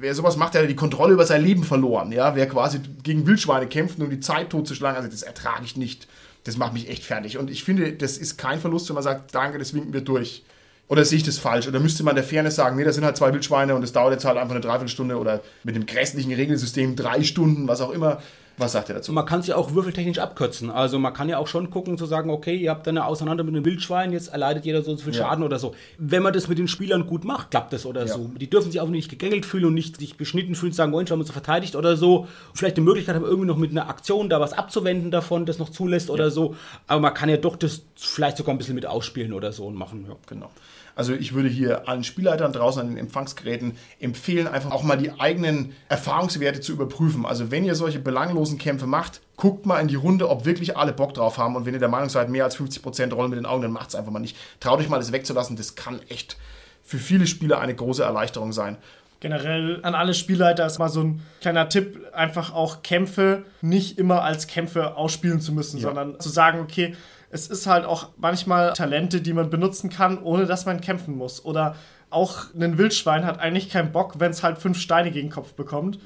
Wer 0.00 0.12
sowas 0.16 0.36
macht, 0.36 0.54
der 0.54 0.62
hat 0.62 0.68
die 0.68 0.74
Kontrolle 0.74 1.12
über 1.12 1.24
sein 1.24 1.44
Leben 1.44 1.62
verloren. 1.62 2.10
Ja? 2.10 2.34
Wer 2.34 2.48
quasi 2.48 2.80
gegen 3.04 3.28
Wildschweine 3.28 3.68
kämpft, 3.68 4.00
um 4.00 4.10
die 4.10 4.18
Zeit 4.18 4.50
totzuschlagen, 4.50 4.96
also 4.96 5.08
das 5.08 5.22
ertrage 5.22 5.64
ich 5.64 5.76
nicht. 5.76 6.08
Das 6.42 6.56
macht 6.56 6.72
mich 6.72 6.88
echt 6.88 7.04
fertig. 7.04 7.38
Und 7.38 7.48
ich 7.48 7.62
finde, 7.62 7.92
das 7.92 8.18
ist 8.18 8.38
kein 8.38 8.58
Verlust, 8.58 8.88
wenn 8.88 8.94
man 8.94 9.04
sagt, 9.04 9.32
danke, 9.36 9.60
das 9.60 9.72
winken 9.72 9.92
wir 9.92 10.00
durch. 10.00 10.42
Oder 10.92 11.06
sehe 11.06 11.16
ich 11.16 11.22
das 11.22 11.38
falsch? 11.38 11.66
Oder 11.66 11.80
müsste 11.80 12.02
man 12.04 12.14
der 12.16 12.22
Fairness 12.22 12.54
sagen, 12.54 12.76
nee, 12.76 12.84
das 12.84 12.96
sind 12.96 13.04
halt 13.06 13.16
zwei 13.16 13.32
Wildschweine 13.32 13.74
und 13.74 13.82
es 13.82 13.94
dauert 13.94 14.12
jetzt 14.12 14.26
halt 14.26 14.36
einfach 14.36 14.50
eine 14.54 14.60
Dreiviertelstunde 14.60 15.16
oder 15.16 15.40
mit 15.64 15.74
dem 15.74 15.86
grässlichen 15.86 16.34
Regelsystem 16.34 16.96
drei 16.96 17.22
Stunden, 17.22 17.66
was 17.66 17.80
auch 17.80 17.92
immer. 17.92 18.20
Was 18.58 18.72
sagt 18.72 18.90
er 18.90 18.96
dazu? 18.96 19.10
Man 19.14 19.24
kann 19.24 19.40
es 19.40 19.46
ja 19.46 19.56
auch 19.56 19.72
würfeltechnisch 19.72 20.18
abkürzen. 20.18 20.68
Also 20.68 20.98
man 20.98 21.14
kann 21.14 21.30
ja 21.30 21.38
auch 21.38 21.46
schon 21.46 21.70
gucken, 21.70 21.96
zu 21.96 22.04
sagen, 22.04 22.28
okay, 22.28 22.54
ihr 22.54 22.68
habt 22.68 22.86
eine 22.86 23.06
Auseinander 23.06 23.42
mit 23.42 23.54
einem 23.56 23.64
Wildschwein, 23.64 24.12
jetzt 24.12 24.28
erleidet 24.34 24.66
jeder 24.66 24.82
so 24.82 24.90
und 24.90 24.98
so 24.98 25.04
viel 25.04 25.14
Ja. 25.14 25.24
Schaden 25.24 25.42
oder 25.42 25.58
so. 25.58 25.74
Wenn 25.96 26.22
man 26.22 26.34
das 26.34 26.48
mit 26.48 26.58
den 26.58 26.68
Spielern 26.68 27.06
gut 27.06 27.24
macht, 27.24 27.50
klappt 27.50 27.72
das 27.72 27.86
oder 27.86 28.02
Ja. 28.02 28.12
so. 28.12 28.30
Die 28.38 28.50
dürfen 28.50 28.70
sich 28.70 28.78
auch 28.82 28.90
nicht 28.90 29.08
gegängelt 29.08 29.46
fühlen 29.46 29.64
und 29.64 29.72
nicht 29.74 29.96
sich 29.98 30.18
beschnitten 30.18 30.54
fühlen, 30.54 30.74
sagen, 30.74 30.92
Mensch, 30.92 31.08
wir 31.08 31.14
haben 31.14 31.20
uns 31.20 31.28
so 31.28 31.32
verteidigt 31.32 31.74
oder 31.74 31.96
so. 31.96 32.28
Vielleicht 32.52 32.76
eine 32.76 32.84
Möglichkeit 32.84 33.14
haben, 33.16 33.24
irgendwie 33.24 33.46
noch 33.48 33.56
mit 33.56 33.70
einer 33.70 33.88
Aktion 33.88 34.28
da 34.28 34.38
was 34.38 34.52
abzuwenden 34.52 35.10
davon, 35.10 35.46
das 35.46 35.58
noch 35.58 35.70
zulässt 35.70 36.10
oder 36.10 36.30
so. 36.30 36.54
Aber 36.86 37.00
man 37.00 37.14
kann 37.14 37.30
ja 37.30 37.38
doch 37.38 37.56
das 37.56 37.80
vielleicht 37.96 38.36
sogar 38.36 38.54
ein 38.54 38.58
bisschen 38.58 38.74
mit 38.74 38.84
ausspielen 38.84 39.32
oder 39.32 39.52
so 39.52 39.64
und 39.64 39.76
machen. 39.76 40.04
Ja. 40.06 40.14
Genau. 40.28 40.50
Also 40.94 41.14
ich 41.14 41.32
würde 41.32 41.48
hier 41.48 41.88
allen 41.88 42.04
Spielleitern 42.04 42.52
draußen 42.52 42.80
an 42.82 42.88
den 42.88 42.96
Empfangsgeräten 42.98 43.76
empfehlen, 44.00 44.46
einfach 44.46 44.70
auch 44.70 44.82
mal 44.82 44.96
die 44.96 45.12
eigenen 45.18 45.72
Erfahrungswerte 45.88 46.60
zu 46.60 46.72
überprüfen. 46.72 47.24
Also 47.26 47.50
wenn 47.50 47.64
ihr 47.64 47.74
solche 47.74 47.98
belanglosen 47.98 48.58
Kämpfe 48.58 48.86
macht, 48.86 49.20
guckt 49.36 49.64
mal 49.66 49.80
in 49.80 49.88
die 49.88 49.94
Runde, 49.94 50.28
ob 50.28 50.44
wirklich 50.44 50.76
alle 50.76 50.92
Bock 50.92 51.14
drauf 51.14 51.38
haben. 51.38 51.56
Und 51.56 51.64
wenn 51.66 51.74
ihr 51.74 51.80
der 51.80 51.88
Meinung 51.88 52.08
seid, 52.08 52.28
mehr 52.28 52.44
als 52.44 52.58
50% 52.58 53.12
rollen 53.14 53.30
mit 53.30 53.38
den 53.38 53.46
Augen, 53.46 53.62
dann 53.62 53.72
macht 53.72 53.88
es 53.88 53.94
einfach 53.94 54.12
mal 54.12 54.18
nicht. 54.20 54.36
Traut 54.60 54.80
euch 54.80 54.88
mal, 54.88 54.98
das 54.98 55.12
wegzulassen. 55.12 55.56
Das 55.56 55.74
kann 55.74 56.00
echt 56.08 56.36
für 56.82 56.98
viele 56.98 57.26
Spieler 57.26 57.58
eine 57.60 57.74
große 57.74 58.02
Erleichterung 58.02 58.52
sein. 58.52 58.76
Generell 59.20 59.78
an 59.84 59.94
alle 59.94 60.14
Spielleiter 60.14 60.66
ist 60.66 60.80
mal 60.80 60.88
so 60.88 61.00
ein 61.04 61.22
kleiner 61.40 61.68
Tipp, 61.68 62.00
einfach 62.12 62.52
auch 62.52 62.82
Kämpfe 62.82 63.44
nicht 63.60 63.96
immer 63.98 64.22
als 64.22 64.48
Kämpfe 64.48 64.96
ausspielen 64.96 65.40
zu 65.40 65.52
müssen, 65.52 65.76
Ja. 65.78 65.84
sondern 65.84 66.18
zu 66.18 66.28
sagen, 66.28 66.58
okay, 66.58 66.96
es 67.32 67.48
ist 67.48 67.66
halt 67.66 67.86
auch 67.86 68.10
manchmal 68.18 68.74
Talente, 68.74 69.22
die 69.22 69.32
man 69.32 69.48
benutzen 69.48 69.88
kann, 69.88 70.22
ohne 70.22 70.44
dass 70.44 70.66
man 70.66 70.82
kämpfen 70.82 71.16
muss. 71.16 71.44
Oder 71.44 71.76
auch 72.10 72.54
ein 72.54 72.76
Wildschwein 72.76 73.24
hat 73.24 73.40
eigentlich 73.40 73.70
keinen 73.70 73.90
Bock, 73.90 74.20
wenn 74.20 74.30
es 74.30 74.42
halt 74.42 74.58
fünf 74.58 74.78
Steine 74.78 75.10
gegen 75.10 75.28
den 75.28 75.34
Kopf 75.34 75.54
bekommt. 75.54 75.98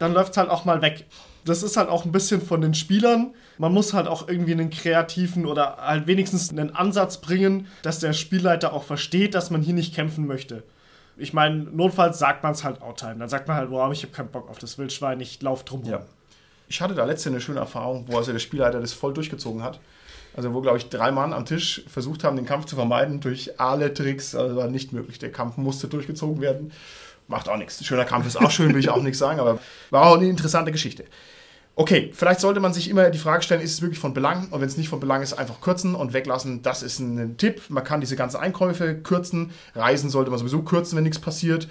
Dann 0.00 0.12
läuft 0.12 0.32
es 0.32 0.36
halt 0.36 0.50
auch 0.50 0.64
mal 0.64 0.82
weg. 0.82 1.06
Das 1.44 1.62
ist 1.62 1.76
halt 1.76 1.88
auch 1.88 2.04
ein 2.04 2.10
bisschen 2.10 2.42
von 2.42 2.60
den 2.60 2.74
Spielern. 2.74 3.32
Man 3.58 3.72
muss 3.72 3.94
halt 3.94 4.08
auch 4.08 4.26
irgendwie 4.26 4.52
einen 4.52 4.70
kreativen 4.70 5.46
oder 5.46 5.76
halt 5.76 6.08
wenigstens 6.08 6.50
einen 6.50 6.74
Ansatz 6.74 7.18
bringen, 7.20 7.68
dass 7.82 8.00
der 8.00 8.12
Spielleiter 8.12 8.72
auch 8.72 8.82
versteht, 8.82 9.36
dass 9.36 9.50
man 9.50 9.62
hier 9.62 9.74
nicht 9.74 9.94
kämpfen 9.94 10.26
möchte. 10.26 10.64
Ich 11.16 11.32
meine, 11.32 11.58
notfalls 11.58 12.18
sagt 12.18 12.42
man 12.42 12.52
es 12.52 12.64
halt 12.64 12.82
Outtime. 12.82 13.16
Dann 13.18 13.28
sagt 13.28 13.46
man 13.46 13.56
halt, 13.56 13.70
wow, 13.70 13.92
ich 13.92 14.02
habe 14.02 14.12
keinen 14.12 14.30
Bock 14.30 14.50
auf 14.50 14.58
das 14.58 14.78
Wildschwein, 14.78 15.20
ich 15.20 15.40
laufe 15.42 15.64
drum 15.64 15.82
rum. 15.82 15.90
Ja. 15.90 16.02
Ich 16.66 16.80
hatte 16.80 16.94
da 16.94 17.04
letzte 17.04 17.28
eine 17.28 17.40
schöne 17.40 17.60
Erfahrung, 17.60 18.06
wo 18.08 18.16
also 18.16 18.32
der 18.32 18.40
Spielleiter 18.40 18.80
das 18.80 18.92
voll 18.92 19.12
durchgezogen 19.14 19.62
hat. 19.62 19.78
Also 20.34 20.54
wo, 20.54 20.60
glaube 20.60 20.78
ich, 20.78 20.88
drei 20.88 21.10
Mann 21.10 21.32
am 21.32 21.44
Tisch 21.44 21.82
versucht 21.86 22.24
haben, 22.24 22.36
den 22.36 22.46
Kampf 22.46 22.66
zu 22.66 22.76
vermeiden 22.76 23.20
durch 23.20 23.60
alle 23.60 23.92
Tricks. 23.92 24.34
Also 24.34 24.56
war 24.56 24.68
nicht 24.68 24.92
möglich. 24.92 25.18
Der 25.18 25.30
Kampf 25.30 25.56
musste 25.56 25.88
durchgezogen 25.88 26.40
werden. 26.40 26.72
Macht 27.28 27.48
auch 27.48 27.56
nichts. 27.56 27.84
Schöner 27.84 28.04
Kampf 28.04 28.26
ist 28.26 28.36
auch 28.36 28.50
schön, 28.50 28.74
will 28.74 28.80
ich 28.80 28.90
auch 28.90 29.02
nichts 29.02 29.18
sagen, 29.18 29.40
aber 29.40 29.58
war 29.90 30.06
auch 30.06 30.16
eine 30.16 30.26
interessante 30.26 30.72
Geschichte. 30.72 31.04
Okay, 31.74 32.10
vielleicht 32.12 32.40
sollte 32.40 32.60
man 32.60 32.74
sich 32.74 32.90
immer 32.90 33.08
die 33.08 33.18
Frage 33.18 33.42
stellen, 33.42 33.62
ist 33.62 33.72
es 33.72 33.80
wirklich 33.80 33.98
von 33.98 34.12
Belang? 34.12 34.48
Und 34.50 34.60
wenn 34.60 34.68
es 34.68 34.76
nicht 34.76 34.90
von 34.90 35.00
Belang 35.00 35.22
ist, 35.22 35.32
einfach 35.32 35.62
kürzen 35.62 35.94
und 35.94 36.12
weglassen. 36.12 36.62
Das 36.62 36.82
ist 36.82 36.98
ein 36.98 37.38
Tipp. 37.38 37.62
Man 37.70 37.82
kann 37.82 38.00
diese 38.00 38.14
ganzen 38.14 38.36
Einkäufe 38.38 38.94
kürzen. 38.96 39.52
Reisen 39.74 40.10
sollte 40.10 40.30
man 40.30 40.38
sowieso 40.38 40.62
kürzen, 40.62 40.96
wenn 40.96 41.04
nichts 41.04 41.18
passiert. 41.18 41.68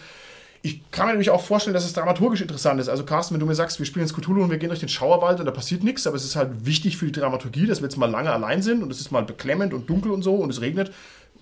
Ich 0.64 0.92
kann 0.92 1.08
mir 1.08 1.14
nämlich 1.14 1.32
auch 1.32 1.44
vorstellen, 1.44 1.74
dass 1.74 1.86
es 1.86 1.94
dramaturgisch 1.94 2.42
interessant 2.42 2.80
ist. 2.80 2.88
Also, 2.88 3.04
Carsten, 3.04 3.34
wenn 3.34 3.40
du 3.40 3.48
mir 3.48 3.56
sagst, 3.56 3.80
wir 3.80 3.86
spielen 3.86 4.06
jetzt 4.06 4.16
Cthulhu 4.16 4.44
und 4.44 4.52
wir 4.52 4.60
gehen 4.60 4.70
durch 4.70 4.80
den 4.80 4.90
Schauerwald 4.90 5.40
und 5.40 5.48
da 5.48 5.52
passiert 5.52 5.84
nichts, 5.84 6.06
aber 6.06 6.16
es 6.16 6.24
ist 6.24 6.36
halt 6.36 6.66
wichtig 6.66 6.98
für 6.98 7.06
die 7.06 7.20
Dramaturgie, 7.20 7.66
dass 7.66 7.80
wir 7.80 7.86
jetzt 7.86 7.98
mal 7.98 8.10
lange 8.10 8.32
allein 8.32 8.62
sind 8.62 8.84
und 8.84 8.92
es 8.92 9.00
ist 9.00 9.12
mal 9.12 9.24
beklemmend 9.24 9.74
und 9.74 9.90
dunkel 9.90 10.12
und 10.12 10.22
so 10.22 10.36
und 10.36 10.52
es 10.52 10.62
regnet. 10.62 10.92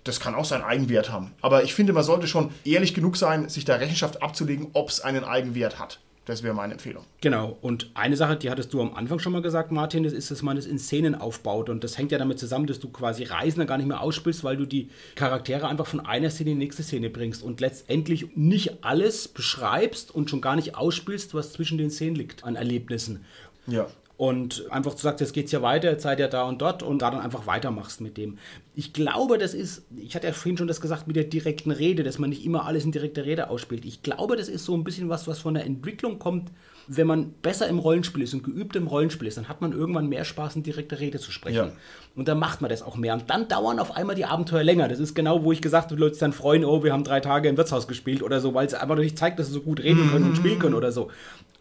Das 0.05 0.22
kann 0.22 0.36
auch 0.36 0.45
seinen 0.45 0.63
Eigenwert 0.63 1.11
haben. 1.11 1.34
Aber 1.41 1.63
ich 1.63 1.74
finde, 1.74 1.91
man 1.91 2.03
sollte 2.03 2.28
schon 2.28 2.51
ehrlich 2.63 2.93
genug 2.93 3.17
sein, 3.17 3.49
sich 3.49 3.65
da 3.65 3.76
Rechenschaft 3.76 4.24
abzulegen, 4.24 4.67
ob 4.72 4.89
es 4.89 5.01
einen 5.01 5.26
Eigenwert 5.26 5.80
hat. 5.80 5.99
Das 6.30 6.43
wäre 6.43 6.53
meine 6.53 6.73
Empfehlung. 6.73 7.05
Genau, 7.21 7.57
und 7.59 7.89
eine 7.95 8.15
Sache, 8.15 8.36
die 8.38 8.51
hattest 8.51 8.71
du 8.71 8.82
am 8.82 8.93
Anfang 8.93 9.17
schon 9.17 9.34
mal 9.34 9.41
gesagt, 9.41 9.71
Martin, 9.71 10.03
das 10.03 10.13
ist, 10.13 10.30
dass 10.30 10.43
man 10.43 10.57
es 10.57 10.67
in 10.67 10.77
Szenen 10.77 11.15
aufbaut. 11.15 11.69
Und 11.69 11.84
das 11.84 11.97
hängt 11.97 12.11
ja 12.11 12.19
damit 12.19 12.38
zusammen, 12.38 12.67
dass 12.67 12.80
du 12.80 12.89
quasi 12.89 13.23
Reisende 13.23 13.65
gar 13.65 13.80
nicht 13.80 13.88
mehr 13.88 13.99
ausspielst, 13.99 14.43
weil 14.43 14.55
du 14.55 14.65
die 14.65 14.91
Charaktere 15.15 15.67
einfach 15.67 15.88
von 15.88 16.01
einer 16.01 16.30
Szene 16.30 16.51
in 16.51 16.59
die 16.59 16.65
nächste 16.65 16.84
Szene 16.84 17.09
bringst 17.09 17.41
und 17.41 17.61
letztendlich 17.61 18.36
nicht 18.36 18.86
alles 18.86 19.27
beschreibst 19.27 20.13
und 20.13 20.30
schon 20.30 20.39
gar 20.39 20.55
nicht 20.55 20.75
ausspielst, 20.75 21.34
was 21.34 21.51
zwischen 21.51 21.80
den 21.80 21.89
Szenen 21.89 22.15
liegt 22.15 22.43
an 22.43 22.55
Erlebnissen. 22.55 23.25
Ja. 23.65 23.88
Und 24.20 24.70
einfach 24.70 24.95
zu 24.95 25.03
sagen, 25.03 25.15
jetzt 25.22 25.32
geht's 25.32 25.53
ja 25.53 25.61
weiter, 25.61 25.91
jetzt 25.91 26.03
seid 26.03 26.20
ihr 26.20 26.28
da 26.28 26.43
und 26.43 26.61
dort 26.61 26.84
und 26.84 27.01
da 27.01 27.09
dann 27.09 27.22
einfach 27.22 27.47
weitermachst 27.47 28.01
mit 28.01 28.17
dem. 28.17 28.38
Ich 28.76 28.91
glaube, 28.91 29.38
das 29.38 29.53
ist, 29.53 29.84
ich 29.95 30.13
hatte 30.13 30.28
ja 30.28 30.34
vorhin 30.34 30.57
schon 30.57 30.67
das 30.67 30.82
gesagt 30.82 31.07
mit 31.07 31.15
der 31.15 31.24
direkten 31.24 31.72
Rede, 31.72 32.03
dass 32.03 32.20
man 32.20 32.30
nicht 32.30 32.43
immer 32.43 32.65
alles 32.65 32.84
in 32.84 32.91
direkter 32.91 33.24
Rede 33.24 33.49
ausspielt. 33.49 33.86
Ich 33.86 34.03
glaube, 34.03 34.36
das 34.36 34.49
ist 34.49 34.65
so 34.65 34.76
ein 34.76 34.84
bisschen 34.84 35.07
was, 35.07 35.26
was 35.30 35.39
von 35.39 35.53
der 35.53 35.65
Entwicklung 35.65 36.20
kommt. 36.20 36.51
Wenn 36.91 37.05
man 37.05 37.33
besser 37.43 37.67
im 37.67 37.77
Rollenspiel 37.77 38.23
ist 38.23 38.33
und 38.33 38.43
geübt 38.43 38.75
im 38.75 38.87
Rollenspiel 38.87 39.27
ist, 39.27 39.37
dann 39.37 39.47
hat 39.47 39.61
man 39.61 39.73
irgendwann 39.73 40.07
mehr 40.09 40.25
Spaß, 40.25 40.55
in 40.55 40.63
direkter 40.63 40.99
Rede 40.99 41.19
zu 41.19 41.31
sprechen. 41.31 41.55
Ja. 41.55 41.71
Und 42.15 42.27
dann 42.27 42.39
macht 42.39 42.61
man 42.61 42.69
das 42.69 42.81
auch 42.81 42.97
mehr. 42.97 43.13
Und 43.13 43.29
dann 43.29 43.47
dauern 43.47 43.77
auf 43.77 43.95
einmal 43.95 44.15
die 44.15 44.25
Abenteuer 44.25 44.63
länger. 44.63 44.87
Das 44.87 44.99
ist 44.99 45.13
genau, 45.13 45.43
wo 45.43 45.51
ich 45.51 45.61
gesagt 45.61 45.85
habe, 45.85 45.95
die 45.95 46.01
Leute 46.01 46.15
sich 46.15 46.19
dann 46.21 46.33
freuen, 46.33 46.65
oh, 46.65 46.83
wir 46.83 46.91
haben 46.91 47.03
drei 47.03 47.19
Tage 47.19 47.47
im 47.47 47.57
Wirtshaus 47.57 47.87
gespielt 47.87 48.23
oder 48.23 48.41
so, 48.41 48.55
weil 48.55 48.65
es 48.65 48.73
einfach 48.73 48.95
nicht 48.97 49.17
zeigt, 49.19 49.37
dass 49.39 49.47
sie 49.47 49.53
so 49.53 49.61
gut 49.61 49.81
reden 49.83 50.09
können 50.11 50.25
und 50.29 50.35
spielen 50.35 50.57
können 50.57 50.73
oder 50.75 50.91
so. 50.91 51.09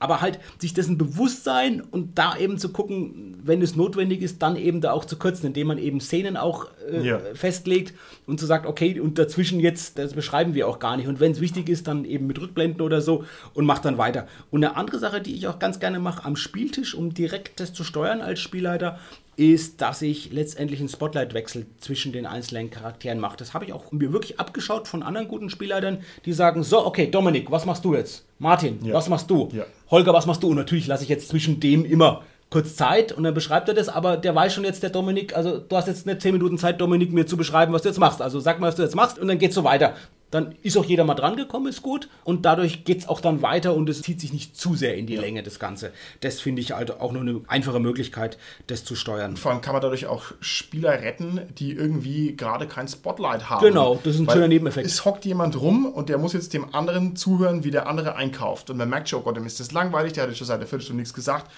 Aber 0.01 0.21
halt 0.21 0.39
sich 0.59 0.75
dessen 0.75 0.97
bewusst 0.97 1.43
sein 1.45 1.81
und 1.91 2.19
da 2.19 2.37
eben 2.37 2.57
zu 2.57 2.69
gucken, 2.71 3.37
wenn 3.43 3.61
es 3.63 3.75
notwendig 3.75 4.23
ist, 4.23 4.41
dann 4.43 4.55
eben 4.57 4.81
da 4.81 4.93
auch 4.93 5.05
zu 5.05 5.17
kürzen, 5.19 5.47
indem 5.47 5.67
man 5.67 5.79
eben 5.79 6.01
Szenen 6.01 6.37
auch 6.37 6.67
äh, 6.91 7.05
Ja. 7.05 7.21
festlegt 7.35 7.95
und 8.27 8.39
so 8.39 8.47
sagt, 8.47 8.65
okay, 8.65 8.99
und 9.01 9.19
dazwischen 9.19 9.59
jetzt, 9.61 9.99
das 9.99 10.15
beschreiben 10.15 10.55
wir 10.55 10.69
auch 10.69 10.79
gar 10.79 10.97
nicht. 10.97 11.09
Und 11.09 11.19
wenn 11.21 11.33
es 11.33 11.41
wichtig 11.41 11.69
ist, 11.69 11.89
dann 11.89 12.05
eben 12.05 12.29
mit 12.29 12.41
Rückblenden 12.41 12.81
oder 12.81 13.01
so 13.01 13.25
und 13.55 13.67
macht 13.67 13.85
dann 13.85 13.99
weiter. 13.99 14.27
Und 14.53 14.65
eine 14.65 14.77
andere 14.77 15.01
Sache, 15.01 15.18
die 15.21 15.35
ich 15.35 15.47
auch 15.49 15.59
ganz 15.59 15.81
gerne 15.81 15.99
mache 15.99 16.25
am 16.25 16.37
Spieltisch, 16.37 16.95
um 16.95 17.15
direkt 17.15 17.61
das 17.61 17.73
zu 17.73 17.85
steuern 17.85 18.21
als 18.21 18.41
Spielleiter, 18.41 18.99
ist, 19.37 19.81
dass 19.81 20.03
ich 20.03 20.33
letztendlich 20.33 20.81
einen 20.81 20.89
Spotlight-Wechsel 20.89 21.67
zwischen 21.79 22.13
den 22.13 22.27
einzelnen 22.27 22.71
Charakteren 22.71 23.21
mache. 23.21 23.37
Das 23.37 23.55
habe 23.55 23.65
ich 23.65 23.73
auch 23.73 23.93
mir 23.93 24.13
wirklich 24.13 24.41
abgeschaut 24.41 24.89
von 24.89 25.05
anderen 25.05 25.29
guten 25.29 25.49
Spielleitern, 25.49 25.99
die 26.25 26.33
sagen, 26.33 26.65
so, 26.65 26.85
okay, 26.85 27.09
Dominik, 27.09 27.49
was 27.51 27.65
machst 27.65 27.85
du 27.85 27.95
jetzt? 27.95 28.25
Martin, 28.41 28.85
Ja. 28.85 28.95
was 28.95 29.09
machst 29.09 29.31
du? 29.31 29.49
Ja. 29.53 29.65
Holger, 29.93 30.13
was 30.13 30.27
machst 30.27 30.43
du? 30.43 30.49
Und 30.49 30.57
natürlich 30.57 30.89
lasse 30.89 31.05
ich 31.05 31.09
jetzt 31.09 31.29
zwischen 31.29 31.61
dem 31.61 31.85
immer 31.85 32.23
kurz 32.51 32.75
Zeit 32.77 33.13
und 33.13 33.23
dann 33.25 33.35
beschreibt 33.35 33.69
er 33.69 33.75
das, 33.75 33.89
aber 33.89 34.17
der 34.17 34.35
weiß 34.35 34.55
schon 34.55 34.65
jetzt, 34.65 34.83
der 34.83 34.91
Dominik, 34.91 35.37
also 35.37 35.59
du 35.59 35.77
hast 35.77 35.87
jetzt 35.87 36.07
nicht 36.07 36.23
10 36.23 36.33
Minuten 36.33 36.59
Zeit, 36.59 36.81
Dominik, 36.81 37.13
mir 37.13 37.27
zu 37.27 37.37
beschreiben, 37.37 37.73
was 37.73 37.83
du 37.83 37.89
jetzt 37.91 37.99
machst. 37.99 38.23
Also 38.23 38.41
sag 38.41 38.59
mal, 38.59 38.69
was 38.69 38.75
du 38.77 38.83
jetzt 38.83 38.97
machst 38.97 39.19
und 39.19 39.29
dann 39.29 39.39
geht's 39.39 39.55
so 39.55 39.63
weiter. 39.65 39.95
Dann 40.31 40.55
ist 40.63 40.77
auch 40.77 40.85
jeder 40.85 41.05
mal 41.05 41.15
dran 41.15 41.37
gekommen, 41.37 41.69
ist 41.69 41.83
gut. 41.83 42.09
Und 42.25 42.45
dadurch 42.45 42.85
geht's 42.85 43.09
auch 43.09 43.21
dann 43.21 43.41
weiter 43.43 43.75
und 43.75 43.89
es 43.89 44.03
zieht 44.03 44.21
sich 44.21 44.33
nicht 44.33 44.57
zu 44.57 44.75
sehr 44.75 44.97
in 44.97 45.07
die 45.07 45.17
Länge, 45.17 45.43
das 45.43 45.59
Ganze. 45.59 45.93
Das 46.21 46.41
finde 46.41 46.61
ich 46.61 46.73
halt 46.73 47.01
auch 47.01 47.13
nur 47.13 47.23
eine 47.23 47.41
einfache 47.49 47.81
Möglichkeit, 47.81 48.39
das 48.67 48.85
zu 48.85 48.95
steuern. 48.95 49.37
Vor 49.37 49.53
allem 49.53 49.61
kann 49.61 49.73
man 49.73 49.83
dadurch 49.83 50.07
auch 50.07 50.33
Spieler 50.41 51.01
retten, 51.03 51.41
die 51.59 51.73
irgendwie 51.73 52.37
gerade 52.37 52.67
kein 52.67 52.89
Spotlight 52.89 53.49
haben. 53.49 53.65
Genau, 53.65 53.99
das 54.03 54.15
ist 54.15 54.21
ein 54.21 54.27
Weil 54.27 54.35
schöner 54.35 54.49
Nebeneffekt. 54.49 54.87
Es 54.87 55.05
hockt 55.05 55.25
jemand 55.25 55.61
rum 55.61 55.87
und 55.87 56.09
der 56.09 56.19
muss 56.19 56.35
jetzt 56.35 56.53
dem 56.53 56.75
anderen 56.75 57.17
zuhören, 57.17 57.65
wie 57.65 57.71
der 57.71 57.87
andere 57.87 58.17
einkauft. 58.17 58.71
Und 58.71 58.77
man 58.77 58.89
merkt 58.89 59.09
schon, 59.09 59.21
oh 59.21 59.23
Gott, 59.23 59.37
dem 59.37 59.47
ist 59.47 59.61
das 59.61 59.73
langweilig, 59.73 60.13
der 60.13 60.25
hat 60.25 60.31
jetzt 60.31 60.39
schon 60.39 60.47
seit 60.47 60.61
der 60.61 60.69
Viertelstunde 60.69 61.01
nichts 61.01 61.15
gesagt. 61.15 61.51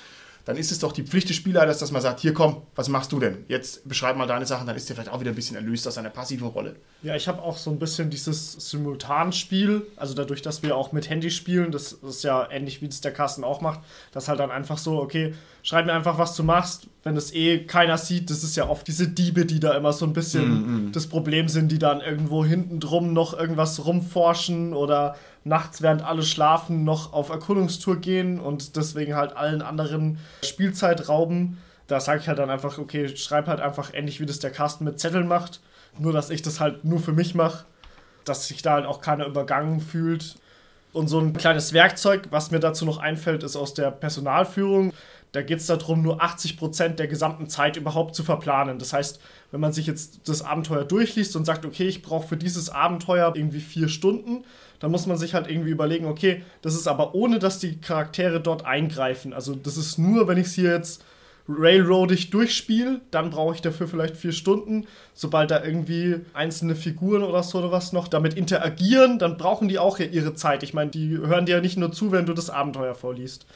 Dann 0.45 0.57
ist 0.57 0.73
es 0.73 0.79
doch 0.79 0.93
die 0.93 1.03
Pflicht 1.03 1.29
des 1.29 1.37
Spielleiters, 1.37 1.79
dass 1.79 1.93
man 1.93 2.03
sagt, 2.03 2.21
hier 2.21 2.35
komm, 2.35 2.63
was 2.75 2.89
machst 2.89 3.13
du 3.13 3.21
denn? 3.21 3.45
Jetzt 3.49 3.89
beschreib 3.89 4.17
mal 4.17 4.27
deine 4.27 4.47
Sachen, 4.47 4.67
dann 4.67 4.77
ist 4.77 4.89
der 4.89 4.97
vielleicht 4.97 5.13
auch 5.13 5.21
wieder 5.21 5.31
ein 5.31 5.35
bisschen 5.35 5.57
erlöst 5.57 5.87
aus 5.87 5.95
seiner 5.95 6.11
passiven 6.11 6.49
Rolle. 6.49 6.77
Ja, 7.03 7.15
ich 7.15 7.29
habe 7.29 7.43
auch 7.43 7.57
so 7.57 7.71
ein 7.71 7.79
bisschen 7.79 8.11
dieses 8.11 8.53
Simultanspiel, 8.53 9.87
also 9.97 10.15
dadurch, 10.15 10.43
dass 10.43 10.63
wir 10.63 10.77
auch 10.77 10.93
mit 10.93 11.09
Handy 11.09 11.31
spielen, 11.31 11.71
das 11.73 11.93
ist 11.93 12.25
ja 12.25 12.51
ähnlich 12.51 12.83
wie 12.83 12.89
das 12.89 13.01
der 13.01 13.13
Carsten 13.13 13.45
auch 13.45 13.61
macht, 13.61 13.81
dass 14.13 14.29
halt 14.29 14.41
dann 14.41 14.51
einfach 14.51 14.79
so, 14.79 15.01
okay, 15.01 15.35
schreib 15.63 15.87
mir 15.87 15.93
einfach, 15.93 16.19
was 16.19 16.35
du 16.37 16.43
machst, 16.43 16.87
wenn 17.03 17.17
es 17.17 17.33
eh 17.33 17.65
keiner 17.65 17.99
sieht, 17.99 18.31
das 18.31 18.45
ist 18.45 18.57
ja 18.57 18.69
oft 18.69 18.87
diese 18.87 19.09
Diebe, 19.09 19.47
die 19.47 19.61
da 19.61 19.75
immer 19.75 19.93
so 19.93 20.05
ein 20.05 20.13
bisschen 20.13 20.91
das 20.93 21.07
Problem 21.07 21.49
sind, 21.49 21.73
die 21.73 21.79
dann 21.79 22.01
irgendwo 22.01 22.45
hinten 22.45 22.81
drum 22.81 23.13
noch 23.13 23.39
irgendwas 23.39 23.85
rumforschen 23.85 24.75
oder 24.75 25.17
nachts, 25.45 25.83
während 25.83 26.03
alle 26.03 26.23
schlafen, 26.23 26.85
noch 26.85 27.13
auf 27.13 27.31
Erkundungstour 27.31 27.97
gehen 27.97 28.39
und 28.39 28.77
deswegen 28.77 29.15
halt 29.15 29.37
allen 29.37 29.63
anderen 29.63 30.19
Spielzeit 30.45 31.09
rauben. 31.09 31.59
Da 31.87 32.01
sage 32.01 32.21
ich 32.21 32.29
halt 32.29 32.39
dann 32.39 32.51
einfach, 32.51 32.79
okay, 32.79 33.17
schreib 33.17 33.47
halt 33.47 33.61
einfach 33.61 33.93
ähnlich 33.95 34.21
wie 34.21 34.27
das 34.27 34.39
der 34.39 34.51
Carsten 34.51 34.85
mit 34.85 35.01
Zetteln 35.01 35.27
macht. 35.27 35.61
Nur, 35.99 36.13
dass 36.13 36.31
ich 36.31 36.43
das 36.43 36.61
halt 36.61 36.85
nur 36.85 37.01
für 37.01 37.13
mich 37.13 37.35
mache, 37.35 37.65
dass 38.25 38.47
sich 38.47 38.63
da 38.63 38.75
halt 38.75 38.87
auch 38.87 39.01
keiner 39.01 39.27
übergangen 39.27 39.81
fühlt. 39.81 40.37
Und 40.93 41.09
so 41.09 41.21
ein 41.21 41.33
kleines 41.33 41.73
Werkzeug, 41.73 42.29
was 42.31 42.51
mir 42.51 42.61
dazu 42.61 42.85
noch 42.85 42.99
einfällt, 42.99 43.43
ist 43.43 43.57
aus 43.57 43.75
der 43.75 43.91
Personalführung. 43.91 44.93
Da 45.33 45.43
geht 45.43 45.59
es 45.59 45.67
darum, 45.67 46.03
nur 46.03 46.23
80% 46.23 46.97
der 46.97 47.07
gesamten 47.07 47.49
Zeit 47.49 47.77
überhaupt 47.77 48.15
zu 48.15 48.25
verplanen. 48.25 48.79
Das 48.79 48.93
heißt, 48.93 49.21
wenn 49.53 49.61
man 49.61 49.73
sich 49.73 49.87
jetzt 49.87 50.29
das 50.29 50.43
Abenteuer 50.43 50.85
durchliest 50.85 51.37
und 51.37 51.45
sagt, 51.45 51.65
okay, 51.65 51.87
ich 51.87 52.03
brauche 52.03 52.27
für 52.27 52.37
dieses 52.37 52.71
Abenteuer 52.71 53.33
irgendwie 53.37 53.61
vier 53.61 53.89
Stunden, 53.89 54.45
dann 54.81 54.91
muss 54.91 55.07
man 55.07 55.17
sich 55.17 55.35
halt 55.35 55.49
irgendwie 55.49 55.71
überlegen, 55.71 56.07
okay, 56.07 56.43
das 56.63 56.75
ist 56.75 56.89
aber 56.89 57.15
ohne, 57.15 57.39
dass 57.39 57.59
die 57.59 57.81
Charaktere 57.81 58.41
dort 58.41 58.65
eingreifen. 58.65 59.33
Also 59.33 59.55
das 59.55 59.77
ist 59.77 59.99
nur, 59.99 60.27
wenn 60.27 60.39
ich 60.39 60.49
es 60.49 60.55
hier 60.55 60.73
jetzt 60.73 61.05
railroadig 61.49 62.31
durchspiele, 62.31 63.01
dann 63.11 63.31
brauche 63.31 63.55
ich 63.55 63.61
dafür 63.61 63.89
vielleicht 63.89 64.17
vier 64.17 64.33
Stunden. 64.33 64.87
Sobald 65.15 65.51
da 65.51 65.63
irgendwie 65.63 66.21
einzelne 66.33 66.75
Figuren 66.75 67.23
oder 67.23 67.43
so 67.43 67.59
oder 67.59 67.73
was 67.73 67.93
noch 67.93 68.09
damit 68.09 68.35
interagieren, 68.35 69.19
dann 69.19 69.37
brauchen 69.37 69.69
die 69.69 69.79
auch 69.79 69.99
ihre 69.99 70.35
Zeit. 70.35 70.63
Ich 70.63 70.75
meine, 70.75 70.91
die 70.91 71.19
hören 71.19 71.47
dir 71.47 71.57
ja 71.57 71.61
nicht 71.61 71.77
nur 71.77 71.93
zu, 71.93 72.13
wenn 72.13 72.27
du 72.27 72.35
das 72.35 72.51
Abenteuer 72.51 72.95
vorliest. 72.95 73.47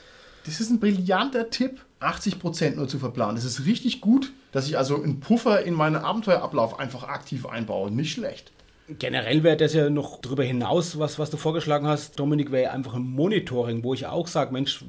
Das 0.45 0.61
ist 0.61 0.71
ein 0.71 0.79
brillanter 0.79 1.51
Tipp, 1.51 1.81
80% 2.01 2.77
nur 2.77 2.87
zu 2.87 2.99
verplanen. 2.99 3.37
Das 3.37 3.45
ist 3.45 3.67
richtig 3.67 4.01
gut, 4.01 4.33
dass 4.53 4.69
ich 4.69 4.77
also 4.77 5.03
einen 5.03 5.21
Puffer 5.21 5.63
in 5.63 5.75
meinen 5.75 5.97
Abenteuerablauf 5.97 6.79
einfach 6.79 7.05
aktiv 7.05 7.47
einbaue. 7.47 7.91
Nicht 7.91 8.13
schlecht. 8.13 8.53
Generell 8.87 9.43
wäre 9.43 9.57
das 9.57 9.73
ja 9.73 9.89
noch 9.89 10.21
darüber 10.21 10.45
hinaus, 10.45 10.99
was, 10.99 11.19
was 11.19 11.31
du 11.31 11.39
vorgeschlagen 11.39 11.87
hast, 11.87 12.19
Dominik, 12.19 12.53
wäre 12.53 12.65
ja 12.65 12.71
einfach 12.73 12.95
ein 12.95 13.03
Monitoring, 13.03 13.83
wo 13.83 13.95
ich 13.95 14.05
auch 14.05 14.27
sage, 14.27 14.53
Mensch, 14.53 14.85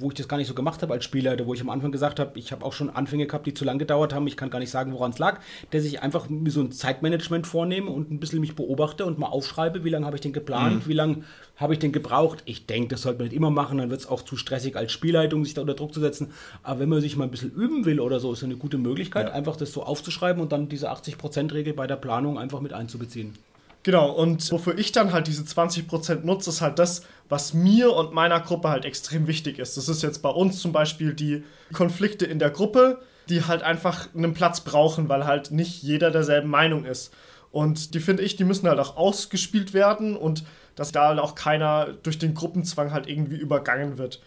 wo 0.00 0.08
ich 0.08 0.14
das 0.14 0.28
gar 0.28 0.36
nicht 0.36 0.48
so 0.48 0.54
gemacht 0.54 0.82
habe 0.82 0.92
als 0.94 1.04
Spielleiter, 1.04 1.46
wo 1.46 1.54
ich 1.54 1.60
am 1.60 1.70
Anfang 1.70 1.92
gesagt 1.92 2.18
habe, 2.18 2.38
ich 2.38 2.52
habe 2.52 2.64
auch 2.64 2.72
schon 2.72 2.90
Anfänge 2.90 3.26
gehabt, 3.26 3.46
die 3.46 3.54
zu 3.54 3.64
lang 3.64 3.78
gedauert 3.78 4.14
haben, 4.14 4.26
ich 4.26 4.36
kann 4.36 4.50
gar 4.50 4.58
nicht 4.58 4.70
sagen, 4.70 4.92
woran 4.92 5.12
es 5.12 5.18
lag, 5.18 5.40
dass 5.70 5.84
ich 5.84 6.02
einfach 6.02 6.26
so 6.46 6.60
ein 6.60 6.72
Zeitmanagement 6.72 7.46
vornehme 7.46 7.90
und 7.90 8.10
ein 8.10 8.20
bisschen 8.20 8.40
mich 8.40 8.56
beobachte 8.56 9.04
und 9.04 9.18
mal 9.18 9.28
aufschreibe, 9.28 9.84
wie 9.84 9.90
lange 9.90 10.06
habe 10.06 10.16
ich 10.16 10.22
denn 10.22 10.32
geplant, 10.32 10.86
mhm. 10.86 10.88
wie 10.88 10.94
lange 10.94 11.24
habe 11.56 11.74
ich 11.74 11.78
denn 11.78 11.92
gebraucht. 11.92 12.42
Ich 12.46 12.66
denke, 12.66 12.88
das 12.88 13.02
sollte 13.02 13.18
man 13.18 13.28
nicht 13.28 13.36
immer 13.36 13.50
machen, 13.50 13.78
dann 13.78 13.90
wird 13.90 14.00
es 14.00 14.06
auch 14.06 14.22
zu 14.22 14.36
stressig 14.36 14.76
als 14.76 14.92
Spielleitung, 14.92 15.44
sich 15.44 15.54
da 15.54 15.60
unter 15.60 15.74
Druck 15.74 15.92
zu 15.92 16.00
setzen. 16.00 16.32
Aber 16.62 16.80
wenn 16.80 16.88
man 16.88 17.00
sich 17.00 17.16
mal 17.16 17.24
ein 17.24 17.30
bisschen 17.30 17.52
üben 17.52 17.84
will 17.84 18.00
oder 18.00 18.18
so, 18.20 18.32
ist 18.32 18.42
eine 18.42 18.56
gute 18.56 18.78
Möglichkeit, 18.78 19.28
ja. 19.28 19.32
einfach 19.34 19.56
das 19.56 19.72
so 19.72 19.82
aufzuschreiben 19.82 20.42
und 20.42 20.52
dann 20.52 20.68
diese 20.68 20.90
80%-Regel 20.90 21.74
bei 21.74 21.86
der 21.86 21.96
Planung 21.96 22.38
einfach 22.38 22.60
mit 22.60 22.72
einzubeziehen. 22.72 23.34
Genau, 23.82 24.10
und 24.10 24.52
wofür 24.52 24.78
ich 24.78 24.92
dann 24.92 25.12
halt 25.12 25.26
diese 25.26 25.42
20% 25.42 26.26
nutze, 26.26 26.50
ist 26.50 26.60
halt 26.60 26.78
das, 26.78 27.02
was 27.30 27.54
mir 27.54 27.92
und 27.94 28.12
meiner 28.12 28.40
Gruppe 28.40 28.68
halt 28.68 28.84
extrem 28.84 29.26
wichtig 29.26 29.58
ist. 29.58 29.76
Das 29.76 29.88
ist 29.88 30.02
jetzt 30.02 30.20
bei 30.20 30.28
uns 30.28 30.60
zum 30.60 30.72
Beispiel 30.72 31.14
die 31.14 31.44
Konflikte 31.72 32.26
in 32.26 32.38
der 32.38 32.50
Gruppe, 32.50 33.00
die 33.30 33.44
halt 33.44 33.62
einfach 33.62 34.08
einen 34.14 34.34
Platz 34.34 34.60
brauchen, 34.60 35.08
weil 35.08 35.24
halt 35.24 35.50
nicht 35.50 35.82
jeder 35.82 36.10
derselben 36.10 36.50
Meinung 36.50 36.84
ist. 36.84 37.14
Und 37.52 37.94
die 37.94 38.00
finde 38.00 38.22
ich, 38.22 38.36
die 38.36 38.44
müssen 38.44 38.68
halt 38.68 38.78
auch 38.78 38.96
ausgespielt 38.96 39.72
werden 39.72 40.16
und 40.16 40.44
dass 40.74 40.92
da 40.92 41.08
halt 41.08 41.18
auch 41.18 41.34
keiner 41.34 41.94
durch 42.02 42.18
den 42.18 42.34
Gruppenzwang 42.34 42.92
halt 42.92 43.08
irgendwie 43.08 43.36
übergangen 43.36 43.98
wird. 43.98 44.20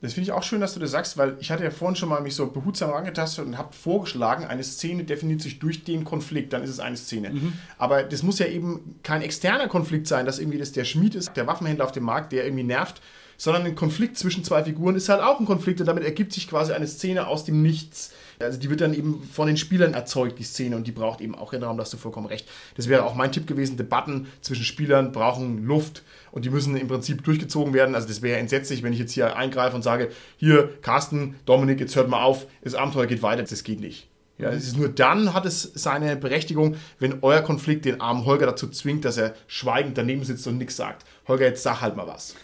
Das 0.00 0.12
finde 0.12 0.28
ich 0.28 0.32
auch 0.32 0.42
schön, 0.42 0.60
dass 0.60 0.74
du 0.74 0.80
das 0.80 0.90
sagst, 0.90 1.16
weil 1.16 1.36
ich 1.40 1.50
hatte 1.50 1.64
ja 1.64 1.70
vorhin 1.70 1.96
schon 1.96 2.10
mal 2.10 2.20
mich 2.20 2.34
so 2.34 2.46
behutsam 2.46 2.92
angetastet 2.92 3.46
und 3.46 3.56
habe 3.56 3.72
vorgeschlagen, 3.72 4.44
eine 4.44 4.62
Szene 4.62 5.04
definiert 5.04 5.40
sich 5.40 5.58
durch 5.58 5.84
den 5.84 6.04
Konflikt, 6.04 6.52
dann 6.52 6.62
ist 6.62 6.70
es 6.70 6.78
eine 6.78 6.96
Szene. 6.96 7.30
Mhm. 7.30 7.54
Aber 7.78 8.02
das 8.02 8.22
muss 8.22 8.38
ja 8.38 8.46
eben 8.46 8.98
kein 9.02 9.22
externer 9.22 9.66
Konflikt 9.66 10.06
sein, 10.06 10.26
dass 10.26 10.38
irgendwie 10.38 10.58
das 10.58 10.72
der 10.72 10.84
Schmied 10.84 11.14
ist, 11.14 11.34
der 11.36 11.46
Waffenhändler 11.46 11.86
auf 11.86 11.92
dem 11.92 12.04
Markt, 12.04 12.32
der 12.32 12.44
irgendwie 12.44 12.64
nervt, 12.64 13.00
sondern 13.36 13.64
ein 13.64 13.74
Konflikt 13.74 14.18
zwischen 14.18 14.44
zwei 14.44 14.64
Figuren 14.64 14.94
ist 14.94 15.08
halt 15.08 15.22
auch 15.22 15.40
ein 15.40 15.46
Konflikt 15.46 15.80
und 15.80 15.86
damit 15.86 16.04
ergibt 16.04 16.32
sich 16.32 16.48
quasi 16.48 16.72
eine 16.72 16.86
Szene 16.86 17.26
aus 17.26 17.44
dem 17.44 17.62
Nichts. 17.62 18.12
Also 18.38 18.58
die 18.58 18.68
wird 18.68 18.80
dann 18.80 18.94
eben 18.94 19.22
von 19.22 19.46
den 19.46 19.56
Spielern 19.56 19.94
erzeugt, 19.94 20.38
die 20.38 20.44
Szene, 20.44 20.76
und 20.76 20.86
die 20.86 20.92
braucht 20.92 21.20
eben 21.20 21.34
auch 21.34 21.52
ihren 21.52 21.62
Raum, 21.62 21.76
da 21.76 21.82
hast 21.82 21.92
du 21.92 21.96
vollkommen 21.96 22.26
recht. 22.26 22.48
Das 22.76 22.88
wäre 22.88 23.04
auch 23.04 23.14
mein 23.14 23.32
Tipp 23.32 23.46
gewesen, 23.46 23.76
Debatten 23.76 24.26
zwischen 24.40 24.64
Spielern 24.64 25.12
brauchen 25.12 25.64
Luft 25.64 26.02
und 26.34 26.44
die 26.44 26.50
müssen 26.50 26.76
im 26.76 26.88
Prinzip 26.88 27.22
durchgezogen 27.22 27.72
werden. 27.74 27.94
Also 27.94 28.08
das 28.08 28.20
wäre 28.20 28.40
entsetzlich, 28.40 28.82
wenn 28.82 28.92
ich 28.92 28.98
jetzt 28.98 29.12
hier 29.12 29.36
eingreife 29.36 29.76
und 29.76 29.82
sage, 29.82 30.10
hier, 30.36 30.68
Carsten, 30.82 31.36
Dominik, 31.46 31.78
jetzt 31.78 31.94
hört 31.94 32.08
mal 32.08 32.24
auf, 32.24 32.46
das 32.64 32.74
Abenteuer 32.74 33.06
geht 33.06 33.22
weiter, 33.22 33.44
das 33.44 33.62
geht 33.62 33.78
nicht. 33.78 34.08
Ja, 34.36 34.50
es 34.50 34.64
ist 34.64 34.76
nur 34.76 34.88
dann 34.88 35.32
hat 35.32 35.46
es 35.46 35.62
seine 35.62 36.16
Berechtigung, 36.16 36.74
wenn 36.98 37.20
euer 37.22 37.40
Konflikt 37.40 37.84
den 37.84 38.00
armen 38.00 38.24
Holger 38.24 38.46
dazu 38.46 38.68
zwingt, 38.68 39.04
dass 39.04 39.16
er 39.16 39.36
schweigend 39.46 39.96
daneben 39.96 40.24
sitzt 40.24 40.44
und 40.48 40.58
nichts 40.58 40.74
sagt. 40.74 41.04
Holger, 41.28 41.46
jetzt 41.46 41.62
sag 41.62 41.80
halt 41.80 41.94
mal 41.94 42.08
was. 42.08 42.34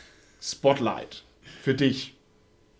Spotlight 0.40 1.24
für 1.60 1.74
dich. 1.74 2.14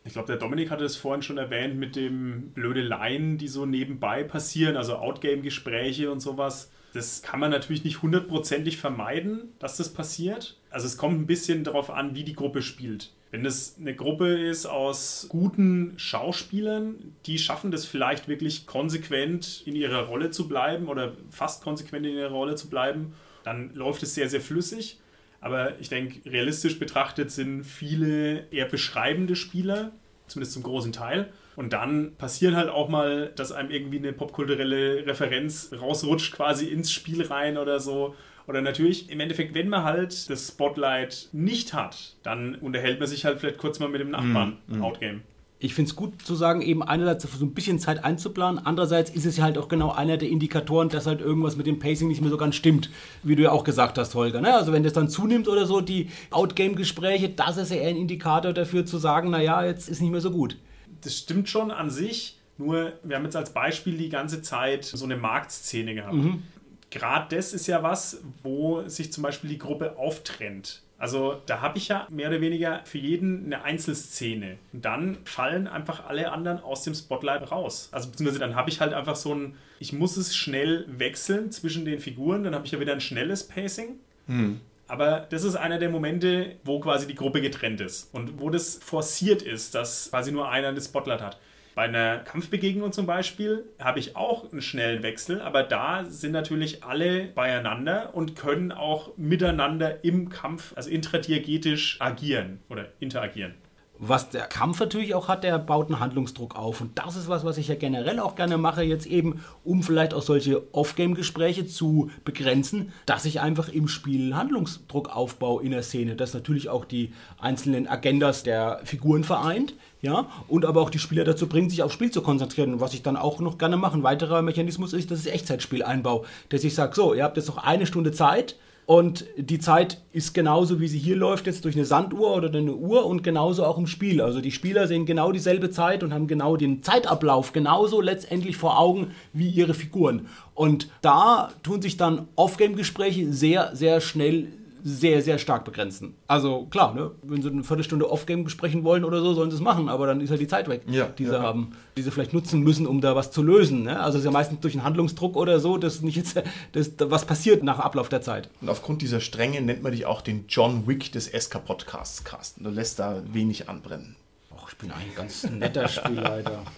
Ich 0.04 0.14
glaube, 0.14 0.28
der 0.28 0.36
Dominik 0.36 0.70
hatte 0.70 0.84
es 0.84 0.96
vorhin 0.96 1.22
schon 1.22 1.38
erwähnt 1.38 1.76
mit 1.76 1.94
dem 1.94 2.52
blöde 2.52 2.80
Laien, 2.80 3.36
die 3.36 3.48
so 3.48 3.66
nebenbei 3.66 4.24
passieren, 4.24 4.76
also 4.76 4.96
Outgame-Gespräche 4.96 6.10
und 6.10 6.20
sowas. 6.20 6.70
Das 6.92 7.22
kann 7.22 7.38
man 7.38 7.50
natürlich 7.50 7.84
nicht 7.84 8.02
hundertprozentig 8.02 8.78
vermeiden, 8.78 9.52
dass 9.58 9.76
das 9.76 9.92
passiert. 9.92 10.56
Also 10.70 10.86
es 10.86 10.96
kommt 10.96 11.20
ein 11.20 11.26
bisschen 11.26 11.64
darauf 11.64 11.90
an, 11.90 12.14
wie 12.14 12.24
die 12.24 12.34
Gruppe 12.34 12.62
spielt. 12.62 13.12
Wenn 13.30 13.46
es 13.46 13.76
eine 13.78 13.94
Gruppe 13.94 14.26
ist 14.48 14.66
aus 14.66 15.26
guten 15.28 15.92
Schauspielern, 15.96 17.14
die 17.26 17.38
schaffen 17.38 17.70
das 17.70 17.84
vielleicht 17.84 18.26
wirklich 18.26 18.66
konsequent 18.66 19.62
in 19.66 19.76
ihrer 19.76 20.06
Rolle 20.06 20.30
zu 20.30 20.48
bleiben 20.48 20.88
oder 20.88 21.12
fast 21.30 21.62
konsequent 21.62 22.06
in 22.06 22.16
ihrer 22.16 22.32
Rolle 22.32 22.56
zu 22.56 22.68
bleiben, 22.68 23.12
dann 23.44 23.72
läuft 23.74 24.02
es 24.02 24.16
sehr, 24.16 24.28
sehr 24.28 24.40
flüssig. 24.40 24.98
Aber 25.40 25.78
ich 25.80 25.88
denke, 25.88 26.30
realistisch 26.30 26.78
betrachtet 26.78 27.30
sind 27.30 27.64
viele 27.64 28.46
eher 28.50 28.66
beschreibende 28.66 29.36
Spieler, 29.36 29.92
zumindest 30.26 30.52
zum 30.52 30.62
großen 30.62 30.92
Teil. 30.92 31.32
Und 31.56 31.72
dann 31.72 32.14
passiert 32.16 32.54
halt 32.54 32.68
auch 32.68 32.88
mal, 32.88 33.32
dass 33.36 33.52
einem 33.52 33.70
irgendwie 33.70 33.98
eine 33.98 34.12
popkulturelle 34.12 35.06
Referenz 35.06 35.72
rausrutscht, 35.78 36.32
quasi 36.32 36.66
ins 36.66 36.92
Spiel 36.92 37.24
rein 37.26 37.58
oder 37.58 37.80
so. 37.80 38.14
Oder 38.46 38.62
natürlich, 38.62 39.10
im 39.10 39.20
Endeffekt, 39.20 39.54
wenn 39.54 39.68
man 39.68 39.84
halt 39.84 40.28
das 40.28 40.48
Spotlight 40.48 41.28
nicht 41.32 41.72
hat, 41.72 42.16
dann 42.22 42.54
unterhält 42.56 42.98
man 42.98 43.08
sich 43.08 43.24
halt 43.24 43.40
vielleicht 43.40 43.58
kurz 43.58 43.78
mal 43.78 43.88
mit 43.88 44.00
dem 44.00 44.10
Nachbarn 44.10 44.58
mm, 44.66 44.78
mm. 44.78 44.82
Outgame 44.82 45.20
ich 45.62 45.74
finde 45.74 45.90
es 45.90 45.96
gut 45.96 46.22
zu 46.22 46.34
sagen, 46.34 46.62
eben 46.62 46.82
einerseits 46.82 47.28
so 47.30 47.44
ein 47.44 47.52
bisschen 47.52 47.78
Zeit 47.78 48.02
einzuplanen, 48.02 48.64
andererseits 48.64 49.10
ist 49.10 49.26
es 49.26 49.36
ja 49.36 49.44
halt 49.44 49.58
auch 49.58 49.68
genau 49.68 49.92
einer 49.92 50.16
der 50.16 50.30
Indikatoren, 50.30 50.88
dass 50.88 51.06
halt 51.06 51.20
irgendwas 51.20 51.56
mit 51.56 51.66
dem 51.66 51.78
Pacing 51.78 52.08
nicht 52.08 52.22
mehr 52.22 52.30
so 52.30 52.38
ganz 52.38 52.56
stimmt, 52.56 52.90
wie 53.22 53.36
du 53.36 53.42
ja 53.42 53.52
auch 53.52 53.62
gesagt 53.62 53.98
hast, 53.98 54.14
Holger. 54.14 54.40
Ne? 54.40 54.54
Also 54.54 54.72
wenn 54.72 54.82
das 54.82 54.94
dann 54.94 55.10
zunimmt 55.10 55.48
oder 55.48 55.66
so, 55.66 55.82
die 55.82 56.08
Outgame-Gespräche, 56.30 57.28
das 57.28 57.58
ist 57.58 57.70
ja 57.70 57.76
eher 57.76 57.90
ein 57.90 57.96
Indikator 57.96 58.54
dafür 58.54 58.86
zu 58.86 58.96
sagen, 58.96 59.28
naja, 59.28 59.62
jetzt 59.62 59.90
ist 59.90 60.00
nicht 60.00 60.10
mehr 60.10 60.22
so 60.22 60.30
gut. 60.30 60.56
Das 61.02 61.18
stimmt 61.18 61.50
schon 61.50 61.70
an 61.70 61.90
sich, 61.90 62.38
nur 62.56 62.94
wir 63.02 63.16
haben 63.16 63.24
jetzt 63.24 63.36
als 63.36 63.52
Beispiel 63.52 63.98
die 63.98 64.08
ganze 64.08 64.40
Zeit 64.40 64.86
so 64.86 65.04
eine 65.04 65.18
Marktszene 65.18 65.94
gehabt. 65.94 66.14
Mhm. 66.14 66.42
Gerade 66.88 67.36
das 67.36 67.52
ist 67.52 67.66
ja 67.66 67.82
was, 67.82 68.22
wo 68.42 68.88
sich 68.88 69.12
zum 69.12 69.22
Beispiel 69.22 69.50
die 69.50 69.58
Gruppe 69.58 69.98
auftrennt. 69.98 70.82
Also 71.00 71.40
da 71.46 71.62
habe 71.62 71.78
ich 71.78 71.88
ja 71.88 72.06
mehr 72.10 72.28
oder 72.28 72.42
weniger 72.42 72.82
für 72.84 72.98
jeden 72.98 73.46
eine 73.46 73.64
Einzelszene. 73.64 74.58
Und 74.74 74.84
dann 74.84 75.16
fallen 75.24 75.66
einfach 75.66 76.06
alle 76.06 76.30
anderen 76.30 76.60
aus 76.60 76.82
dem 76.82 76.94
Spotlight 76.94 77.50
raus. 77.50 77.88
Also 77.90 78.10
beziehungsweise 78.10 78.38
dann 78.38 78.54
habe 78.54 78.68
ich 78.68 78.82
halt 78.82 78.92
einfach 78.92 79.16
so 79.16 79.34
ein, 79.34 79.54
ich 79.78 79.94
muss 79.94 80.18
es 80.18 80.36
schnell 80.36 80.84
wechseln 80.88 81.50
zwischen 81.50 81.86
den 81.86 82.00
Figuren, 82.00 82.44
dann 82.44 82.54
habe 82.54 82.66
ich 82.66 82.72
ja 82.72 82.80
wieder 82.80 82.92
ein 82.92 83.00
schnelles 83.00 83.48
Pacing. 83.48 83.98
Hm. 84.26 84.60
Aber 84.88 85.26
das 85.30 85.42
ist 85.42 85.56
einer 85.56 85.78
der 85.78 85.88
Momente, 85.88 86.56
wo 86.64 86.80
quasi 86.80 87.06
die 87.06 87.14
Gruppe 87.14 87.40
getrennt 87.40 87.80
ist 87.80 88.12
und 88.12 88.38
wo 88.38 88.50
das 88.50 88.74
forciert 88.82 89.40
ist, 89.40 89.74
dass 89.74 90.10
quasi 90.10 90.32
nur 90.32 90.50
einer 90.50 90.74
das 90.74 90.84
Spotlight 90.86 91.22
hat. 91.22 91.38
Bei 91.74 91.82
einer 91.82 92.18
Kampfbegegnung 92.18 92.92
zum 92.92 93.06
Beispiel 93.06 93.64
habe 93.78 94.00
ich 94.00 94.16
auch 94.16 94.50
einen 94.50 94.60
schnellen 94.60 95.02
Wechsel, 95.02 95.40
aber 95.40 95.62
da 95.62 96.04
sind 96.04 96.32
natürlich 96.32 96.82
alle 96.82 97.26
beieinander 97.26 98.14
und 98.14 98.34
können 98.34 98.72
auch 98.72 99.16
miteinander 99.16 100.04
im 100.04 100.30
Kampf, 100.30 100.72
also 100.76 100.90
intradiegetisch 100.90 102.00
agieren 102.00 102.60
oder 102.68 102.88
interagieren. 102.98 103.54
Was 104.02 104.30
der 104.30 104.46
Kampf 104.46 104.80
natürlich 104.80 105.14
auch 105.14 105.28
hat, 105.28 105.44
der 105.44 105.58
baut 105.58 105.88
einen 105.88 106.00
Handlungsdruck 106.00 106.56
auf. 106.56 106.80
Und 106.80 106.98
das 106.98 107.16
ist 107.16 107.28
was, 107.28 107.44
was 107.44 107.58
ich 107.58 107.68
ja 107.68 107.74
generell 107.74 108.18
auch 108.18 108.34
gerne 108.34 108.56
mache, 108.56 108.82
jetzt 108.82 109.04
eben, 109.04 109.44
um 109.62 109.82
vielleicht 109.82 110.14
auch 110.14 110.22
solche 110.22 110.74
Off-Game-Gespräche 110.74 111.66
zu 111.66 112.10
begrenzen, 112.24 112.92
dass 113.04 113.26
ich 113.26 113.42
einfach 113.42 113.68
im 113.68 113.88
Spiel 113.88 114.34
Handlungsdruck 114.34 115.14
aufbaue 115.14 115.62
in 115.62 115.72
der 115.72 115.82
Szene. 115.82 116.16
Das 116.16 116.32
natürlich 116.32 116.70
auch 116.70 116.86
die 116.86 117.12
einzelnen 117.38 117.88
Agendas 117.88 118.42
der 118.42 118.80
Figuren 118.84 119.22
vereint, 119.22 119.74
ja, 120.00 120.28
und 120.48 120.64
aber 120.64 120.80
auch 120.80 120.88
die 120.88 120.98
Spieler 120.98 121.24
dazu 121.24 121.46
bringt, 121.46 121.70
sich 121.70 121.82
aufs 121.82 121.92
Spiel 121.92 122.10
zu 122.10 122.22
konzentrieren. 122.22 122.80
Was 122.80 122.94
ich 122.94 123.02
dann 123.02 123.18
auch 123.18 123.38
noch 123.40 123.58
gerne 123.58 123.76
mache, 123.76 123.98
ein 123.98 124.02
weiterer 124.02 124.40
Mechanismus 124.40 124.94
ist, 124.94 125.10
dass 125.10 125.26
ich 125.26 125.32
Echtzeitspiel 125.34 125.82
einbaue. 125.82 126.24
Dass 126.48 126.64
ich 126.64 126.74
sage, 126.74 126.94
so, 126.94 127.12
ihr 127.12 127.22
habt 127.22 127.36
jetzt 127.36 127.48
noch 127.48 127.58
eine 127.58 127.84
Stunde 127.84 128.12
Zeit, 128.12 128.56
und 128.90 129.24
die 129.36 129.60
Zeit 129.60 129.98
ist 130.10 130.34
genauso, 130.34 130.80
wie 130.80 130.88
sie 130.88 130.98
hier 130.98 131.14
läuft, 131.14 131.46
jetzt 131.46 131.64
durch 131.64 131.76
eine 131.76 131.84
Sanduhr 131.84 132.34
oder 132.34 132.48
eine 132.48 132.74
Uhr 132.74 133.06
und 133.06 133.22
genauso 133.22 133.64
auch 133.64 133.78
im 133.78 133.86
Spiel. 133.86 134.20
Also 134.20 134.40
die 134.40 134.50
Spieler 134.50 134.88
sehen 134.88 135.06
genau 135.06 135.30
dieselbe 135.30 135.70
Zeit 135.70 136.02
und 136.02 136.12
haben 136.12 136.26
genau 136.26 136.56
den 136.56 136.82
Zeitablauf 136.82 137.52
genauso 137.52 138.00
letztendlich 138.00 138.56
vor 138.56 138.80
Augen 138.80 139.12
wie 139.32 139.48
ihre 139.48 139.74
Figuren. 139.74 140.26
Und 140.54 140.88
da 141.02 141.52
tun 141.62 141.80
sich 141.80 141.98
dann 141.98 142.26
Off-Game-Gespräche 142.34 143.32
sehr, 143.32 143.76
sehr 143.76 144.00
schnell 144.00 144.48
sehr, 144.82 145.22
sehr 145.22 145.38
stark 145.38 145.64
begrenzen. 145.64 146.14
Also 146.26 146.66
klar, 146.66 146.94
ne, 146.94 147.10
wenn 147.22 147.42
sie 147.42 147.50
eine 147.50 147.64
Viertelstunde 147.64 148.10
Off-Game 148.10 148.44
besprechen 148.44 148.84
wollen 148.84 149.04
oder 149.04 149.20
so, 149.20 149.34
sollen 149.34 149.50
sie 149.50 149.56
es 149.56 149.62
machen, 149.62 149.88
aber 149.88 150.06
dann 150.06 150.20
ist 150.20 150.30
ja 150.30 150.36
die 150.36 150.48
Zeit 150.48 150.68
weg, 150.68 150.82
ja, 150.86 151.06
die 151.06 151.26
sie 151.26 151.32
ja. 151.32 151.42
haben, 151.42 151.72
die 151.96 152.02
sie 152.02 152.10
vielleicht 152.10 152.32
nutzen 152.32 152.60
müssen, 152.60 152.86
um 152.86 153.00
da 153.00 153.16
was 153.16 153.30
zu 153.30 153.42
lösen. 153.42 153.82
Ne? 153.84 153.98
Also 154.00 154.18
es 154.18 154.22
ist 154.22 154.26
ja 154.26 154.30
meistens 154.30 154.60
durch 154.60 154.74
einen 154.74 154.84
Handlungsdruck 154.84 155.36
oder 155.36 155.60
so, 155.60 155.78
dass 155.78 156.02
nicht 156.02 156.16
jetzt 156.16 156.40
dass, 156.72 156.92
was 156.98 157.24
passiert 157.24 157.62
nach 157.62 157.78
Ablauf 157.78 158.08
der 158.08 158.22
Zeit. 158.22 158.48
Und 158.60 158.68
aufgrund 158.68 159.02
dieser 159.02 159.20
Strenge 159.20 159.60
nennt 159.60 159.82
man 159.82 159.92
dich 159.92 160.06
auch 160.06 160.20
den 160.20 160.44
John 160.48 160.86
Wick 160.86 161.12
des 161.12 161.26
SK-Podcasts, 161.26 162.24
Carsten. 162.24 162.64
Du 162.64 162.70
lässt 162.70 162.98
da 162.98 163.22
wenig 163.32 163.68
anbrennen. 163.68 164.16
Och, 164.52 164.68
ich 164.70 164.76
bin 164.76 164.90
ein 164.90 165.14
ganz 165.14 165.44
netter 165.44 165.88
Spielleiter. 165.88 166.62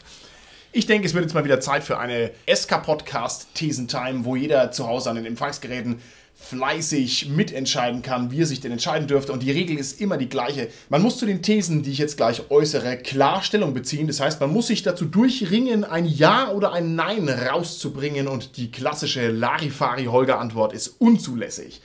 Ich 0.74 0.86
denke, 0.86 1.06
es 1.06 1.12
wird 1.12 1.26
jetzt 1.26 1.34
mal 1.34 1.44
wieder 1.44 1.60
Zeit 1.60 1.84
für 1.84 1.98
eine 1.98 2.30
SK-Podcast-Thesentime, 2.50 4.24
wo 4.24 4.36
jeder 4.36 4.70
zu 4.70 4.86
Hause 4.86 5.10
an 5.10 5.16
den 5.16 5.26
Empfangsgeräten 5.26 6.00
fleißig 6.42 7.28
mitentscheiden 7.28 8.02
kann, 8.02 8.30
wie 8.30 8.42
er 8.42 8.46
sich 8.46 8.60
denn 8.60 8.72
entscheiden 8.72 9.08
dürfte. 9.08 9.32
Und 9.32 9.42
die 9.42 9.50
Regel 9.50 9.78
ist 9.78 10.00
immer 10.00 10.16
die 10.16 10.28
gleiche. 10.28 10.68
Man 10.88 11.00
muss 11.00 11.18
zu 11.18 11.26
den 11.26 11.42
Thesen, 11.42 11.82
die 11.82 11.92
ich 11.92 11.98
jetzt 11.98 12.16
gleich 12.16 12.50
äußere, 12.50 12.98
klar 12.98 13.42
Stellung 13.42 13.72
beziehen. 13.74 14.06
Das 14.06 14.20
heißt, 14.20 14.40
man 14.40 14.52
muss 14.52 14.66
sich 14.66 14.82
dazu 14.82 15.04
durchringen, 15.04 15.84
ein 15.84 16.04
Ja 16.04 16.50
oder 16.50 16.72
ein 16.72 16.94
Nein 16.94 17.28
rauszubringen. 17.28 18.28
Und 18.28 18.56
die 18.56 18.70
klassische 18.70 19.30
Larifari-Holger-Antwort 19.30 20.72
ist 20.72 20.88
unzulässig. 20.98 21.80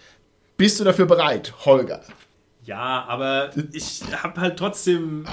Bist 0.58 0.80
du 0.80 0.84
dafür 0.84 1.05
bereit, 1.05 1.53
Holger? 1.66 2.01
Ja, 2.66 3.05
aber 3.08 3.51
ich 3.72 4.01
habe 4.22 4.41
halt 4.41 4.58
trotzdem 4.60 5.26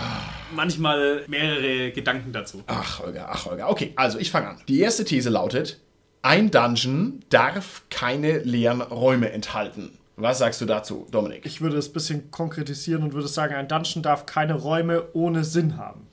manchmal 0.55 1.25
mehrere 1.27 1.91
Gedanken 1.91 2.33
dazu. 2.33 2.63
Ach, 2.67 3.01
Holger, 3.01 3.29
ach, 3.29 3.47
Holger. 3.47 3.69
Okay, 3.71 3.93
also 3.97 4.19
ich 4.19 4.31
fange 4.31 4.51
an. 4.51 4.63
Die 4.69 4.79
erste 4.79 5.05
These 5.05 5.31
lautet, 5.31 5.81
ein 6.25 6.51
Dungeon 6.51 7.21
darf 7.29 7.83
keine 7.91 8.39
leeren 8.39 8.81
Räume 8.81 9.31
enthalten. 9.31 9.99
Was 10.17 10.39
sagst 10.39 10.61
du 10.61 10.65
dazu, 10.65 11.07
Dominik? 11.11 11.45
Ich 11.45 11.61
würde 11.61 11.77
es 11.77 11.89
ein 11.89 11.93
bisschen 11.93 12.31
konkretisieren 12.31 13.03
und 13.03 13.13
würde 13.13 13.29
sagen, 13.29 13.55
ein 13.55 13.69
Dungeon 13.69 14.03
darf 14.03 14.25
keine 14.25 14.55
Räume 14.55 15.05
ohne 15.13 15.45
Sinn 15.45 15.77
haben. 15.77 16.07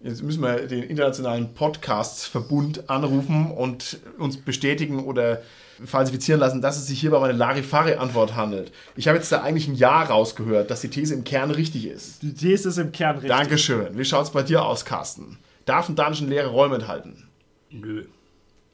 Jetzt 0.00 0.24
müssen 0.24 0.42
wir 0.42 0.66
den 0.66 0.82
internationalen 0.82 1.54
Podcasts-Verbund 1.54 2.90
anrufen 2.90 3.52
und 3.52 3.98
uns 4.18 4.38
bestätigen 4.38 5.04
oder 5.04 5.40
falsifizieren 5.84 6.40
lassen, 6.40 6.60
dass 6.60 6.76
es 6.76 6.88
sich 6.88 7.00
hierbei 7.00 7.18
um 7.18 7.22
eine 7.22 7.32
Larifari-Antwort 7.34 8.34
handelt. 8.34 8.72
Ich 8.96 9.06
habe 9.06 9.18
jetzt 9.18 9.30
da 9.30 9.42
eigentlich 9.42 9.68
ein 9.68 9.76
Ja 9.76 10.02
rausgehört, 10.02 10.68
dass 10.68 10.80
die 10.80 10.90
These 10.90 11.14
im 11.14 11.22
Kern 11.22 11.52
richtig 11.52 11.86
ist. 11.86 12.22
Die 12.22 12.34
These 12.34 12.70
ist 12.70 12.78
im 12.78 12.90
Kern 12.90 13.18
richtig. 13.18 13.30
Dankeschön. 13.30 13.96
Wie 13.96 14.04
schaut 14.04 14.24
es 14.24 14.30
bei 14.30 14.42
dir 14.42 14.64
aus, 14.64 14.84
Carsten? 14.84 15.38
Darf 15.64 15.88
ein 15.88 15.94
Dungeon 15.94 16.28
leere 16.28 16.48
Räume 16.48 16.74
enthalten? 16.74 17.28
Nö. 17.70 18.04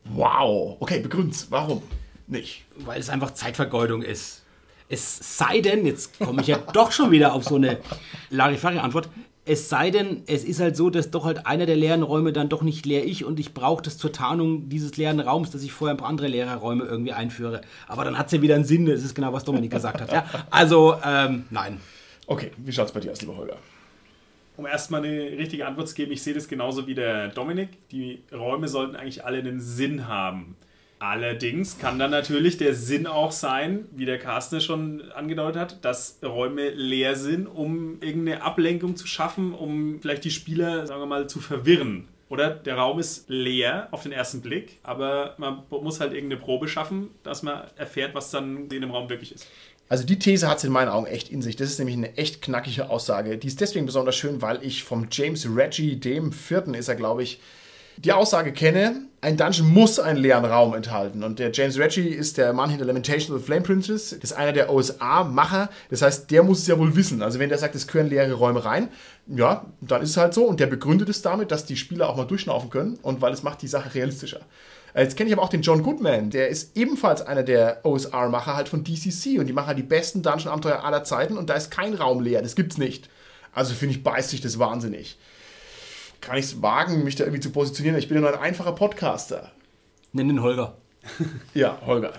Wow. 0.04 0.76
Okay, 0.80 1.00
begründ's. 1.00 1.46
Warum 1.50 1.82
nicht? 2.26 2.64
Weil 2.76 3.00
es 3.00 3.10
einfach 3.10 3.32
Zeitvergeudung 3.32 4.02
ist. 4.02 4.42
Es 4.88 5.38
sei 5.38 5.60
denn, 5.60 5.86
jetzt 5.86 6.18
komme 6.18 6.42
ich 6.42 6.48
ja 6.48 6.58
doch 6.72 6.92
schon 6.92 7.10
wieder 7.10 7.32
auf 7.32 7.44
so 7.44 7.56
eine 7.56 7.78
Larifari-Antwort. 8.30 9.08
Es 9.44 9.68
sei 9.68 9.90
denn, 9.90 10.22
es 10.26 10.44
ist 10.44 10.60
halt 10.60 10.76
so, 10.76 10.90
dass 10.90 11.10
doch 11.10 11.24
halt 11.24 11.46
einer 11.46 11.66
der 11.66 11.76
leeren 11.76 12.02
Räume 12.02 12.32
dann 12.32 12.48
doch 12.48 12.62
nicht 12.62 12.86
leer 12.86 13.04
ich 13.04 13.24
und 13.24 13.40
ich 13.40 13.54
brauche 13.54 13.82
das 13.82 13.98
zur 13.98 14.12
Tarnung 14.12 14.68
dieses 14.68 14.96
leeren 14.96 15.18
Raums, 15.18 15.50
dass 15.50 15.62
ich 15.62 15.72
vorher 15.72 15.94
ein 15.94 15.96
paar 15.96 16.08
andere 16.08 16.28
leere 16.28 16.56
Räume 16.56 16.84
irgendwie 16.84 17.12
einführe. 17.12 17.62
Aber 17.88 18.04
dann 18.04 18.18
hat 18.18 18.26
es 18.26 18.32
ja 18.32 18.42
wieder 18.42 18.54
einen 18.54 18.64
Sinn, 18.64 18.86
das 18.86 19.02
ist 19.02 19.14
genau, 19.14 19.32
was 19.32 19.44
Dominik 19.44 19.70
gesagt 19.70 20.00
hat. 20.00 20.12
Ja? 20.12 20.24
Also, 20.50 20.96
ähm, 21.04 21.46
nein. 21.50 21.80
Okay, 22.26 22.52
wie 22.58 22.72
schaut's 22.72 22.92
bei 22.92 23.00
dir 23.00 23.10
aus, 23.10 23.20
lieber 23.22 23.36
Holger? 23.36 23.56
Um 24.60 24.66
erstmal 24.66 25.02
eine 25.02 25.38
richtige 25.38 25.66
Antwort 25.66 25.88
zu 25.88 25.94
geben, 25.94 26.12
ich 26.12 26.22
sehe 26.22 26.34
das 26.34 26.46
genauso 26.46 26.86
wie 26.86 26.94
der 26.94 27.28
Dominik. 27.28 27.70
Die 27.92 28.22
Räume 28.30 28.68
sollten 28.68 28.94
eigentlich 28.94 29.24
alle 29.24 29.38
einen 29.38 29.58
Sinn 29.58 30.06
haben. 30.06 30.54
Allerdings 30.98 31.78
kann 31.78 31.98
dann 31.98 32.10
natürlich 32.10 32.58
der 32.58 32.74
Sinn 32.74 33.06
auch 33.06 33.32
sein, 33.32 33.86
wie 33.92 34.04
der 34.04 34.18
Carsten 34.18 34.60
schon 34.60 35.10
angedeutet 35.12 35.58
hat, 35.58 35.82
dass 35.82 36.18
Räume 36.22 36.68
leer 36.68 37.16
sind, 37.16 37.46
um 37.46 38.02
irgendeine 38.02 38.42
Ablenkung 38.42 38.96
zu 38.96 39.06
schaffen, 39.06 39.54
um 39.54 39.98
vielleicht 40.02 40.24
die 40.24 40.30
Spieler, 40.30 40.86
sagen 40.86 41.00
wir 41.00 41.06
mal, 41.06 41.26
zu 41.26 41.40
verwirren. 41.40 42.06
Oder 42.28 42.50
der 42.50 42.76
Raum 42.76 42.98
ist 42.98 43.30
leer 43.30 43.88
auf 43.92 44.02
den 44.02 44.12
ersten 44.12 44.42
Blick, 44.42 44.78
aber 44.82 45.36
man 45.38 45.62
muss 45.70 46.00
halt 46.00 46.12
irgendeine 46.12 46.40
Probe 46.40 46.68
schaffen, 46.68 47.08
dass 47.22 47.42
man 47.42 47.62
erfährt, 47.76 48.14
was 48.14 48.30
dann 48.30 48.68
in 48.70 48.82
dem 48.82 48.90
Raum 48.90 49.08
wirklich 49.08 49.32
ist. 49.34 49.48
Also 49.90 50.04
die 50.04 50.20
These 50.20 50.48
hat 50.48 50.58
es 50.58 50.64
in 50.64 50.70
meinen 50.70 50.88
Augen 50.88 51.06
echt 51.06 51.30
in 51.30 51.42
sich. 51.42 51.56
Das 51.56 51.68
ist 51.68 51.78
nämlich 51.78 51.96
eine 51.96 52.16
echt 52.16 52.42
knackige 52.42 52.90
Aussage. 52.90 53.36
Die 53.36 53.48
ist 53.48 53.60
deswegen 53.60 53.86
besonders 53.86 54.14
schön, 54.14 54.40
weil 54.40 54.62
ich 54.62 54.84
vom 54.84 55.08
James 55.10 55.48
Reggie, 55.52 55.96
dem 55.96 56.30
vierten 56.30 56.74
ist 56.74 56.86
er, 56.88 56.94
glaube 56.94 57.24
ich, 57.24 57.40
die 57.96 58.12
Aussage 58.12 58.52
kenne, 58.52 59.02
ein 59.20 59.36
Dungeon 59.36 59.66
muss 59.68 59.98
einen 59.98 60.20
leeren 60.20 60.44
Raum 60.44 60.74
enthalten. 60.74 61.24
Und 61.24 61.40
der 61.40 61.50
James 61.50 61.76
Reggie 61.76 62.06
ist 62.06 62.38
der 62.38 62.52
Mann 62.52 62.70
hinter 62.70 62.84
Lamentation 62.84 63.34
of 63.34 63.42
the 63.42 63.46
Flame 63.46 63.62
Princess, 63.62 64.12
ist 64.12 64.32
einer 64.32 64.52
der 64.52 64.72
OSA-Macher. 64.72 65.68
Das 65.90 66.02
heißt, 66.02 66.30
der 66.30 66.44
muss 66.44 66.60
es 66.60 66.68
ja 66.68 66.78
wohl 66.78 66.94
wissen. 66.94 67.20
Also 67.20 67.40
wenn 67.40 67.48
der 67.48 67.58
sagt, 67.58 67.74
es 67.74 67.88
gehören 67.88 68.08
leere 68.08 68.32
Räume 68.32 68.64
rein, 68.64 68.90
ja, 69.26 69.66
dann 69.80 70.02
ist 70.02 70.10
es 70.10 70.16
halt 70.16 70.34
so. 70.34 70.44
Und 70.44 70.60
der 70.60 70.68
begründet 70.68 71.08
es 71.08 71.20
damit, 71.20 71.50
dass 71.50 71.66
die 71.66 71.76
Spieler 71.76 72.08
auch 72.08 72.16
mal 72.16 72.26
durchschnaufen 72.26 72.70
können 72.70 72.96
und 73.02 73.20
weil 73.20 73.32
es 73.32 73.42
macht 73.42 73.60
die 73.60 73.68
Sache 73.68 73.92
realistischer. 73.92 74.40
Jetzt 74.94 75.16
kenne 75.16 75.28
ich 75.28 75.34
aber 75.34 75.42
auch 75.42 75.50
den 75.50 75.62
John 75.62 75.82
Goodman, 75.82 76.30
der 76.30 76.48
ist 76.48 76.76
ebenfalls 76.76 77.22
einer 77.22 77.42
der 77.42 77.84
OSR-Macher 77.84 78.56
halt 78.56 78.68
von 78.68 78.84
DCC 78.84 79.38
und 79.38 79.46
die 79.46 79.52
machen 79.52 79.68
halt 79.68 79.78
die 79.78 79.84
besten 79.84 80.22
Dungeon-Abenteuer 80.22 80.84
aller 80.84 81.04
Zeiten 81.04 81.36
und 81.36 81.48
da 81.48 81.54
ist 81.54 81.70
kein 81.70 81.94
Raum 81.94 82.20
leer, 82.20 82.42
das 82.42 82.56
gibt's 82.56 82.78
nicht. 82.78 83.08
Also 83.52 83.74
finde 83.74 83.94
ich, 83.94 84.02
beißt 84.02 84.30
sich 84.30 84.40
das 84.40 84.58
wahnsinnig 84.58 85.18
kann 86.20 86.36
ich 86.36 86.46
es 86.46 86.62
wagen, 86.62 87.04
mich 87.04 87.16
da 87.16 87.24
irgendwie 87.24 87.40
zu 87.40 87.50
positionieren. 87.50 87.98
Ich 87.98 88.08
bin 88.08 88.16
ja 88.16 88.20
nur 88.20 88.32
ein 88.32 88.40
einfacher 88.40 88.72
Podcaster. 88.72 89.50
Nenn 90.12 90.28
den 90.28 90.42
Holger. 90.42 90.76
ja, 91.54 91.80
Holger. 91.84 92.12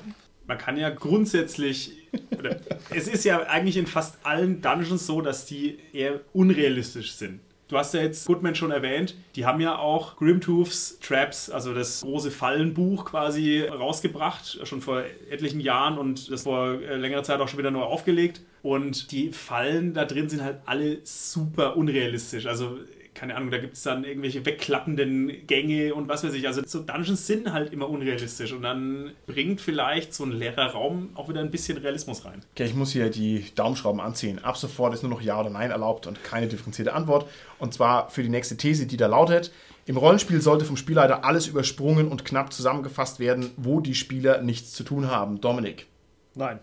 Man 0.47 0.57
kann 0.57 0.77
ja 0.77 0.89
grundsätzlich, 0.89 1.93
oder, 2.37 2.59
es 2.89 3.07
ist 3.07 3.23
ja 3.23 3.43
eigentlich 3.43 3.77
in 3.77 3.87
fast 3.87 4.17
allen 4.23 4.61
Dungeons 4.61 5.05
so, 5.05 5.21
dass 5.21 5.45
die 5.45 5.79
eher 5.93 6.19
unrealistisch 6.33 7.13
sind. 7.13 7.39
Du 7.71 7.77
hast 7.77 7.93
ja 7.93 8.01
jetzt 8.01 8.27
Goodman 8.27 8.53
schon 8.53 8.69
erwähnt, 8.69 9.15
die 9.37 9.45
haben 9.45 9.61
ja 9.61 9.77
auch 9.77 10.17
Grimtooths 10.17 10.99
Traps, 10.99 11.49
also 11.49 11.73
das 11.73 12.01
große 12.01 12.29
Fallenbuch 12.29 13.05
quasi 13.05 13.61
rausgebracht, 13.61 14.59
schon 14.67 14.81
vor 14.81 15.03
etlichen 15.29 15.61
Jahren 15.61 15.97
und 15.97 16.29
das 16.29 16.43
vor 16.43 16.81
äh, 16.81 16.97
längerer 16.97 17.23
Zeit 17.23 17.39
auch 17.39 17.47
schon 17.47 17.59
wieder 17.59 17.71
neu 17.71 17.83
aufgelegt. 17.83 18.41
Und 18.61 19.13
die 19.13 19.31
Fallen 19.31 19.93
da 19.93 20.03
drin 20.03 20.27
sind 20.27 20.43
halt 20.43 20.57
alle 20.65 20.99
super 21.05 21.77
unrealistisch. 21.77 22.45
Also 22.45 22.77
keine 23.13 23.35
Ahnung, 23.35 23.51
da 23.51 23.57
gibt 23.57 23.73
es 23.73 23.83
dann 23.83 24.03
irgendwelche 24.03 24.45
wegklappenden 24.45 25.45
Gänge 25.45 25.93
und 25.93 26.07
was 26.07 26.23
weiß 26.23 26.33
ich. 26.33 26.47
Also 26.47 26.61
so 26.65 26.81
Dungeons 26.81 27.27
sind 27.27 27.51
halt 27.51 27.73
immer 27.73 27.89
unrealistisch 27.89 28.53
und 28.53 28.63
dann 28.63 29.11
bringt 29.27 29.59
vielleicht 29.59 30.13
so 30.13 30.23
ein 30.23 30.31
leerer 30.31 30.67
Raum 30.71 31.09
auch 31.15 31.27
wieder 31.27 31.41
ein 31.41 31.51
bisschen 31.51 31.77
Realismus 31.77 32.25
rein. 32.25 32.41
Okay, 32.53 32.65
ich 32.65 32.73
muss 32.73 32.91
hier 32.93 33.09
die 33.09 33.45
Daumenschrauben 33.55 33.99
anziehen. 33.99 34.39
Ab 34.39 34.57
sofort 34.57 34.93
ist 34.93 35.03
nur 35.03 35.11
noch 35.11 35.21
Ja 35.21 35.39
oder 35.39 35.49
Nein 35.49 35.71
erlaubt 35.71 36.07
und 36.07 36.23
keine 36.23 36.47
differenzierte 36.47 36.93
Antwort. 36.93 37.29
Und 37.59 37.73
zwar 37.73 38.09
für 38.09 38.23
die 38.23 38.29
nächste 38.29 38.55
These, 38.57 38.87
die 38.87 38.97
da 38.97 39.07
lautet. 39.07 39.51
Im 39.85 39.97
Rollenspiel 39.97 40.41
sollte 40.41 40.63
vom 40.63 40.77
Spielleiter 40.77 41.25
alles 41.25 41.47
übersprungen 41.47 42.07
und 42.07 42.23
knapp 42.23 42.53
zusammengefasst 42.53 43.19
werden, 43.19 43.51
wo 43.57 43.81
die 43.81 43.95
Spieler 43.95 44.41
nichts 44.41 44.71
zu 44.71 44.83
tun 44.83 45.09
haben. 45.09 45.41
Dominik. 45.41 45.87
Nein. 46.35 46.59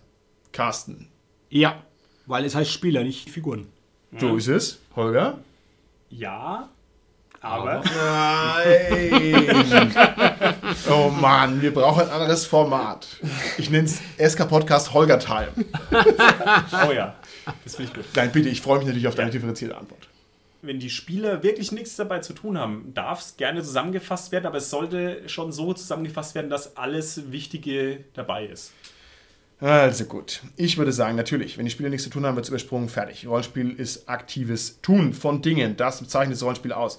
Carsten. 0.53 1.09
Ja, 1.51 1.83
weil 2.27 2.45
es 2.45 2.55
heißt 2.55 2.71
Spieler, 2.71 3.03
nicht 3.03 3.29
Figuren. 3.29 3.67
So 4.17 4.37
ist 4.37 4.49
es. 4.49 4.81
Holger. 4.97 5.39
Ja, 6.11 6.69
aber. 7.41 7.83
Nein! 7.85 9.15
oh 10.91 11.11
Mann, 11.11 11.63
wir 11.63 11.73
brauchen 11.73 12.03
ein 12.05 12.11
anderes 12.11 12.47
Format. 12.47 13.07
Ich 13.59 13.71
nenne 13.71 13.87
es 13.87 14.33
SK 14.33 14.49
Podcast 14.49 14.93
Holger 14.95 15.19
Time. 15.19 15.53
oh 16.89 16.93
ja, 16.93 17.15
das 17.63 17.77
finde 17.77 17.91
ich 17.91 17.95
gut. 17.95 18.07
Nein, 18.17 18.33
bitte, 18.33 18.49
ich 18.49 18.61
freue 18.61 18.79
mich 18.79 18.87
natürlich 18.87 19.07
auf 19.07 19.15
deine 19.15 19.29
ja. 19.29 19.33
differenzierte 19.33 19.77
Antwort. 19.77 20.09
Wenn 20.63 20.81
die 20.81 20.91
Spieler 20.91 21.45
wirklich 21.45 21.71
nichts 21.71 21.95
dabei 21.95 22.19
zu 22.19 22.33
tun 22.33 22.59
haben, 22.59 22.93
darf 22.95 23.21
es 23.21 23.37
gerne 23.37 23.63
zusammengefasst 23.63 24.33
werden, 24.33 24.47
aber 24.47 24.59
es 24.59 24.71
sollte 24.71 25.29
schon 25.29 25.53
so 25.53 25.73
zusammengefasst 25.73 26.35
werden, 26.35 26.51
dass 26.51 26.77
alles 26.77 27.31
Wichtige 27.31 28.05
dabei 28.15 28.47
ist. 28.47 28.73
Also 29.61 30.05
gut. 30.05 30.43
Ich 30.57 30.79
würde 30.79 30.93
sagen, 30.93 31.17
natürlich, 31.17 31.59
wenn 31.59 31.65
die 31.65 31.71
Spieler 31.71 31.89
nichts 31.89 32.05
zu 32.05 32.11
tun 32.11 32.25
haben, 32.25 32.37
wird 32.37 32.45
es 32.45 32.51
übersprungen, 32.51 32.89
fertig. 32.89 33.27
Rollenspiel 33.27 33.71
ist 33.71 34.09
aktives 34.09 34.81
Tun 34.83 35.13
von 35.13 35.43
Dingen. 35.43 35.77
Das 35.77 36.07
zeichnet 36.07 36.37
das 36.37 36.43
Rollenspiel 36.45 36.73
aus. 36.73 36.99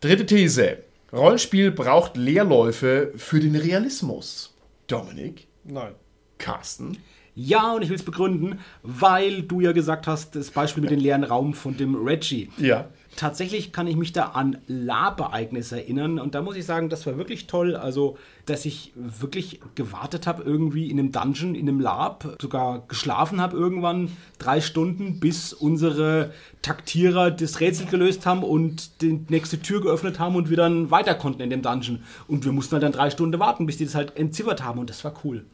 Dritte 0.00 0.26
These. 0.26 0.78
Rollenspiel 1.12 1.70
braucht 1.70 2.16
Leerläufe 2.16 3.12
für 3.16 3.38
den 3.38 3.54
Realismus. 3.54 4.54
Dominik? 4.88 5.46
Nein. 5.64 5.92
Carsten? 6.38 6.98
Ja, 7.34 7.72
und 7.72 7.82
ich 7.82 7.88
will 7.88 7.96
es 7.96 8.02
begründen, 8.02 8.58
weil 8.82 9.42
du 9.42 9.60
ja 9.60 9.72
gesagt 9.72 10.06
hast, 10.06 10.34
das 10.34 10.50
Beispiel 10.50 10.82
mit 10.82 10.90
dem 10.90 11.00
leeren 11.00 11.24
Raum 11.24 11.54
von 11.54 11.76
dem 11.76 11.94
Reggie. 11.94 12.50
Ja. 12.58 12.88
Tatsächlich 13.16 13.72
kann 13.72 13.86
ich 13.86 13.96
mich 13.96 14.12
da 14.12 14.28
an 14.28 14.58
Lab-Ereignisse 14.66 15.76
erinnern 15.76 16.18
und 16.18 16.34
da 16.34 16.40
muss 16.40 16.56
ich 16.56 16.64
sagen, 16.64 16.88
das 16.88 17.06
war 17.06 17.18
wirklich 17.18 17.46
toll. 17.46 17.76
Also, 17.76 18.16
dass 18.46 18.64
ich 18.64 18.92
wirklich 18.94 19.60
gewartet 19.74 20.26
habe, 20.26 20.42
irgendwie 20.42 20.90
in 20.90 20.98
einem 20.98 21.12
Dungeon, 21.12 21.54
in 21.54 21.68
einem 21.68 21.78
Lab, 21.78 22.36
sogar 22.40 22.84
geschlafen 22.88 23.40
habe 23.40 23.56
irgendwann 23.56 24.16
drei 24.38 24.62
Stunden, 24.62 25.20
bis 25.20 25.52
unsere 25.52 26.32
Taktierer 26.62 27.30
das 27.30 27.60
Rätsel 27.60 27.86
gelöst 27.86 28.24
haben 28.24 28.42
und 28.42 29.02
die 29.02 29.24
nächste 29.28 29.60
Tür 29.60 29.82
geöffnet 29.82 30.18
haben 30.18 30.34
und 30.34 30.48
wir 30.48 30.56
dann 30.56 30.90
weiter 30.90 31.14
konnten 31.14 31.42
in 31.42 31.50
dem 31.50 31.62
Dungeon. 31.62 32.02
Und 32.28 32.46
wir 32.46 32.52
mussten 32.52 32.72
halt 32.72 32.82
dann 32.82 32.92
drei 32.92 33.10
Stunden 33.10 33.38
warten, 33.38 33.66
bis 33.66 33.76
die 33.76 33.84
das 33.84 33.94
halt 33.94 34.16
entziffert 34.16 34.64
haben 34.64 34.78
und 34.78 34.88
das 34.88 35.04
war 35.04 35.12
cool. 35.22 35.44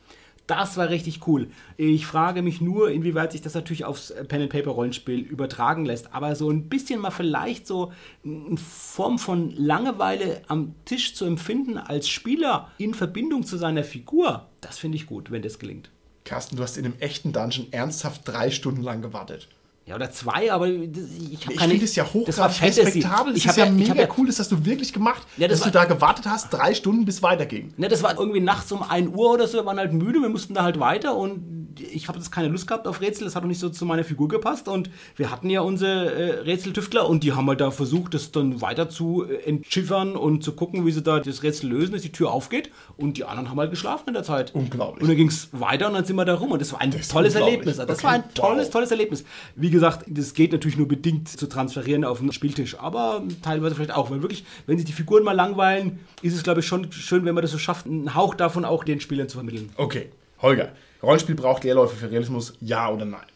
Das 0.49 0.79
war 0.79 0.89
richtig 0.89 1.27
cool. 1.27 1.49
Ich 1.77 2.07
frage 2.07 2.41
mich 2.41 2.63
nur, 2.63 2.91
inwieweit 2.91 3.33
sich 3.33 3.43
das 3.43 3.53
natürlich 3.53 3.85
aufs 3.85 4.15
Pen-and-Paper-Rollenspiel 4.29 5.21
übertragen 5.21 5.85
lässt. 5.85 6.15
Aber 6.15 6.35
so 6.35 6.51
ein 6.51 6.71
bisschen 6.71 7.01
mal 7.01 7.11
vielleicht 7.11 7.67
so 7.67 7.93
in 8.25 8.57
Form 8.57 9.19
von 9.19 9.51
Langeweile 9.51 10.41
am 10.49 10.75
Tisch 10.87 11.15
zu 11.15 11.27
empfinden 11.27 11.77
als 11.77 12.09
Spieler 12.09 12.71
in 12.79 12.95
Verbindung 12.95 13.45
zu 13.45 13.59
seiner 13.59 13.85
Figur, 13.85 14.49
das 14.63 14.79
finde 14.79 14.97
ich 14.97 15.07
gut, 15.07 15.31
wenn 15.31 15.43
das 15.43 15.59
gelingt. 15.59 15.91
Carsten, 16.25 16.57
du 16.57 16.63
hast 16.63 16.79
in 16.79 16.87
einem 16.87 16.99
echten 16.99 17.33
Dungeon 17.33 17.67
ernsthaft 17.71 18.23
drei 18.27 18.51
Stunden 18.51 18.83
lang 18.83 19.03
gewartet. 19.03 19.49
Ja, 19.89 19.95
oder 19.95 20.11
zwei, 20.11 20.53
aber 20.53 20.69
ich 20.69 21.47
habe 21.47 21.55
keine... 21.55 21.73
Ich 21.73 21.79
finde 21.79 21.85
es 21.87 21.97
ja 21.97 22.05
hochgradig 22.05 22.61
respektabel. 22.63 23.35
Es 23.35 23.47
ist 23.47 23.57
ja, 23.57 23.65
ja 23.65 23.71
mega 23.71 23.95
ja, 23.95 24.09
cool, 24.19 24.27
das 24.27 24.39
hast 24.39 24.53
du 24.53 24.67
wirklich 24.67 24.93
gemacht, 24.93 25.23
ja, 25.39 25.49
das 25.49 25.61
dass 25.61 25.67
war, 25.67 25.73
du 25.73 25.89
da 25.89 25.95
gewartet 25.95 26.27
hast, 26.27 26.53
drei 26.53 26.75
Stunden 26.75 27.07
bis 27.07 27.23
weiterging. 27.23 27.73
Ne, 27.79 27.89
das 27.89 28.03
war 28.03 28.19
irgendwie 28.19 28.41
nachts 28.41 28.71
um 28.71 28.83
1 28.83 29.09
Uhr 29.09 29.33
oder 29.33 29.49
so, 29.49 29.57
wir 29.57 29.65
waren 29.65 29.79
halt 29.79 29.95
müde, 29.95 30.21
wir 30.21 30.29
mussten 30.29 30.53
da 30.53 30.63
halt 30.63 30.79
weiter 30.79 31.17
und 31.17 31.58
ich 31.81 32.09
habe 32.09 32.19
jetzt 32.19 32.31
keine 32.31 32.49
Lust 32.49 32.67
gehabt 32.67 32.87
auf 32.87 33.01
Rätsel, 33.01 33.25
das 33.25 33.37
hat 33.37 33.43
auch 33.43 33.49
nicht 33.49 33.61
so 33.61 33.69
zu 33.69 33.85
meiner 33.87 34.05
Figur 34.05 34.29
gepasst 34.29 34.69
und 34.69 34.91
wir 35.17 35.31
hatten 35.31 35.51
ja 35.51 35.61
unsere 35.61 36.13
äh, 36.13 36.31
Rätseltüftler 36.41 37.09
und 37.09 37.25
die 37.25 37.33
haben 37.33 37.49
halt 37.49 37.61
da 37.61 37.71
versucht, 37.71 38.15
das 38.15 38.33
dann 38.33 38.61
weiter 38.61 38.89
zu 38.89 39.25
äh, 39.25 39.49
entschiffern 39.49 40.17
und 40.17 40.43
zu 40.45 40.53
gucken, 40.53 40.87
wie 40.87 40.93
sie 40.93 41.03
da 41.03 41.21
das 41.21 41.43
Rätsel 41.43 41.71
lösen, 41.71 41.93
dass 41.93 42.03
die 42.03 42.13
Tür 42.13 42.31
aufgeht 42.31 42.71
und 42.97 43.17
die 43.17 43.25
anderen 43.25 43.51
haben 43.51 43.59
halt 43.59 43.71
geschlafen 43.71 44.09
in 44.09 44.15
der 44.15 44.23
Zeit. 44.25 44.55
Unglaublich. 44.55 45.03
Und 45.03 45.09
dann 45.09 45.17
ging 45.17 45.29
es 45.29 45.49
weiter 45.53 45.89
und 45.89 45.95
dann 45.95 46.05
sind 46.05 46.17
wir 46.17 46.25
da 46.25 46.35
rum 46.35 46.53
und 46.53 46.61
das 46.61 46.73
war 46.73 46.81
ein 46.81 46.93
ist 46.93 47.11
tolles. 47.11 47.35
Erlebnis. 47.35 47.77
Das 47.77 47.89
Okay, 47.89 48.03
war 48.05 48.13
ein 48.13 48.35
tolles, 48.35 48.71
tolles 48.71 48.91
Erlebnis. 48.91 49.25
Wie 49.55 49.71
gesagt, 49.71 50.05
das 50.09 50.35
geht 50.35 50.53
natürlich 50.53 50.77
nur 50.77 50.89
bedingt 50.89 51.29
zu 51.29 51.49
transferieren 51.49 52.05
auf 52.05 52.19
den 52.21 52.33
Spieltisch, 52.33 52.79
aber 52.79 53.23
teilweise 53.43 53.75
vielleicht 53.75 53.95
auch, 53.95 54.11
weil 54.11 54.23
wirklich, 54.23 54.45
wenn 54.67 54.77
sich 54.79 54.87
die 54.87 54.93
Figuren 54.93 55.23
mal 55.25 55.33
langweilen, 55.33 56.01
ist 56.23 56.35
es 56.35 56.43
glaube 56.43 56.61
ich 56.61 56.67
schon 56.67 56.91
schön, 56.93 57.25
wenn 57.25 57.35
man 57.35 57.43
das 57.43 57.51
so 57.51 57.59
schafft, 57.59 57.87
einen 57.87 58.15
Hauch 58.15 58.35
davon 58.35 58.65
auch 58.65 58.85
den 58.85 59.01
Spielern 59.01 59.29
zu 59.29 59.39
vermitteln. 59.39 59.71
Okay, 59.77 60.11
Holger. 60.41 60.71
Rollenspiel 61.03 61.35
braucht 61.35 61.65
Leerläufe 61.65 61.97
für 61.97 62.11
Realismus, 62.11 62.55
ja 62.61 62.91
oder 62.91 63.05
nein? 63.05 63.27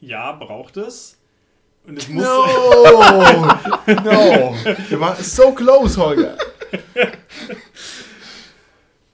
Ja, 0.00 0.32
braucht 0.32 0.76
es. 0.76 1.18
Und 1.86 1.98
es 1.98 2.08
muss. 2.08 2.24
No! 2.24 2.46
no! 3.86 4.54
Wir 4.88 5.00
waren 5.00 5.22
so 5.22 5.52
close, 5.52 6.00
Holger. 6.00 6.36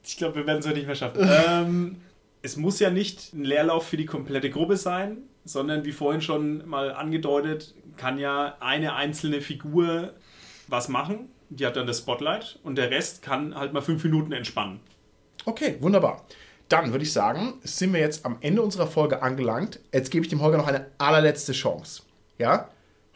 Ich 0.03 0.17
glaube, 0.17 0.35
wir 0.35 0.47
werden 0.47 0.59
es 0.59 0.65
heute 0.65 0.77
nicht 0.77 0.87
mehr 0.87 0.95
schaffen. 0.95 1.29
ähm, 1.47 2.01
es 2.41 2.55
muss 2.57 2.79
ja 2.79 2.89
nicht 2.89 3.33
ein 3.33 3.43
Leerlauf 3.43 3.87
für 3.87 3.97
die 3.97 4.05
komplette 4.05 4.49
Gruppe 4.49 4.77
sein, 4.77 5.17
sondern 5.45 5.83
wie 5.85 5.91
vorhin 5.91 6.21
schon 6.21 6.67
mal 6.67 6.93
angedeutet, 6.93 7.73
kann 7.97 8.17
ja 8.17 8.55
eine 8.59 8.95
einzelne 8.95 9.41
Figur 9.41 10.13
was 10.67 10.87
machen. 10.87 11.29
Die 11.49 11.65
hat 11.65 11.75
dann 11.75 11.87
das 11.87 11.99
Spotlight 11.99 12.59
und 12.63 12.77
der 12.77 12.91
Rest 12.91 13.23
kann 13.23 13.55
halt 13.55 13.73
mal 13.73 13.81
fünf 13.81 14.03
Minuten 14.03 14.31
entspannen. 14.31 14.79
Okay, 15.45 15.77
wunderbar. 15.79 16.25
Dann 16.69 16.91
würde 16.91 17.03
ich 17.03 17.11
sagen, 17.11 17.55
sind 17.63 17.93
wir 17.93 17.99
jetzt 17.99 18.25
am 18.25 18.37
Ende 18.41 18.61
unserer 18.61 18.85
Folge 18.85 19.23
angelangt. 19.23 19.79
Jetzt 19.91 20.11
gebe 20.11 20.23
ich 20.23 20.29
dem 20.29 20.39
Holger 20.41 20.59
noch 20.59 20.67
eine 20.67 20.85
allerletzte 20.99 21.53
Chance. 21.53 22.03
Ja? 22.37 22.69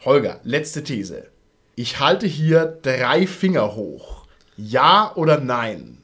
Holger, 0.04 0.40
letzte 0.42 0.82
These. 0.82 1.30
Ich 1.76 2.00
halte 2.00 2.26
hier 2.26 2.66
drei 2.82 3.28
Finger 3.28 3.76
hoch. 3.76 4.26
Ja 4.56 5.12
oder 5.14 5.38
nein? 5.38 6.02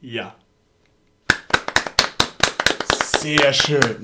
Ja. 0.00 0.34
Sehr 3.18 3.52
schön. 3.52 4.02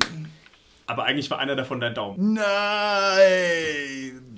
Aber 0.87 1.05
eigentlich 1.05 1.31
war 1.31 1.39
einer 1.39 1.57
davon 1.57 1.81
dein 1.81 1.95
Daumen. 1.95 2.35
Nein! 2.35 4.30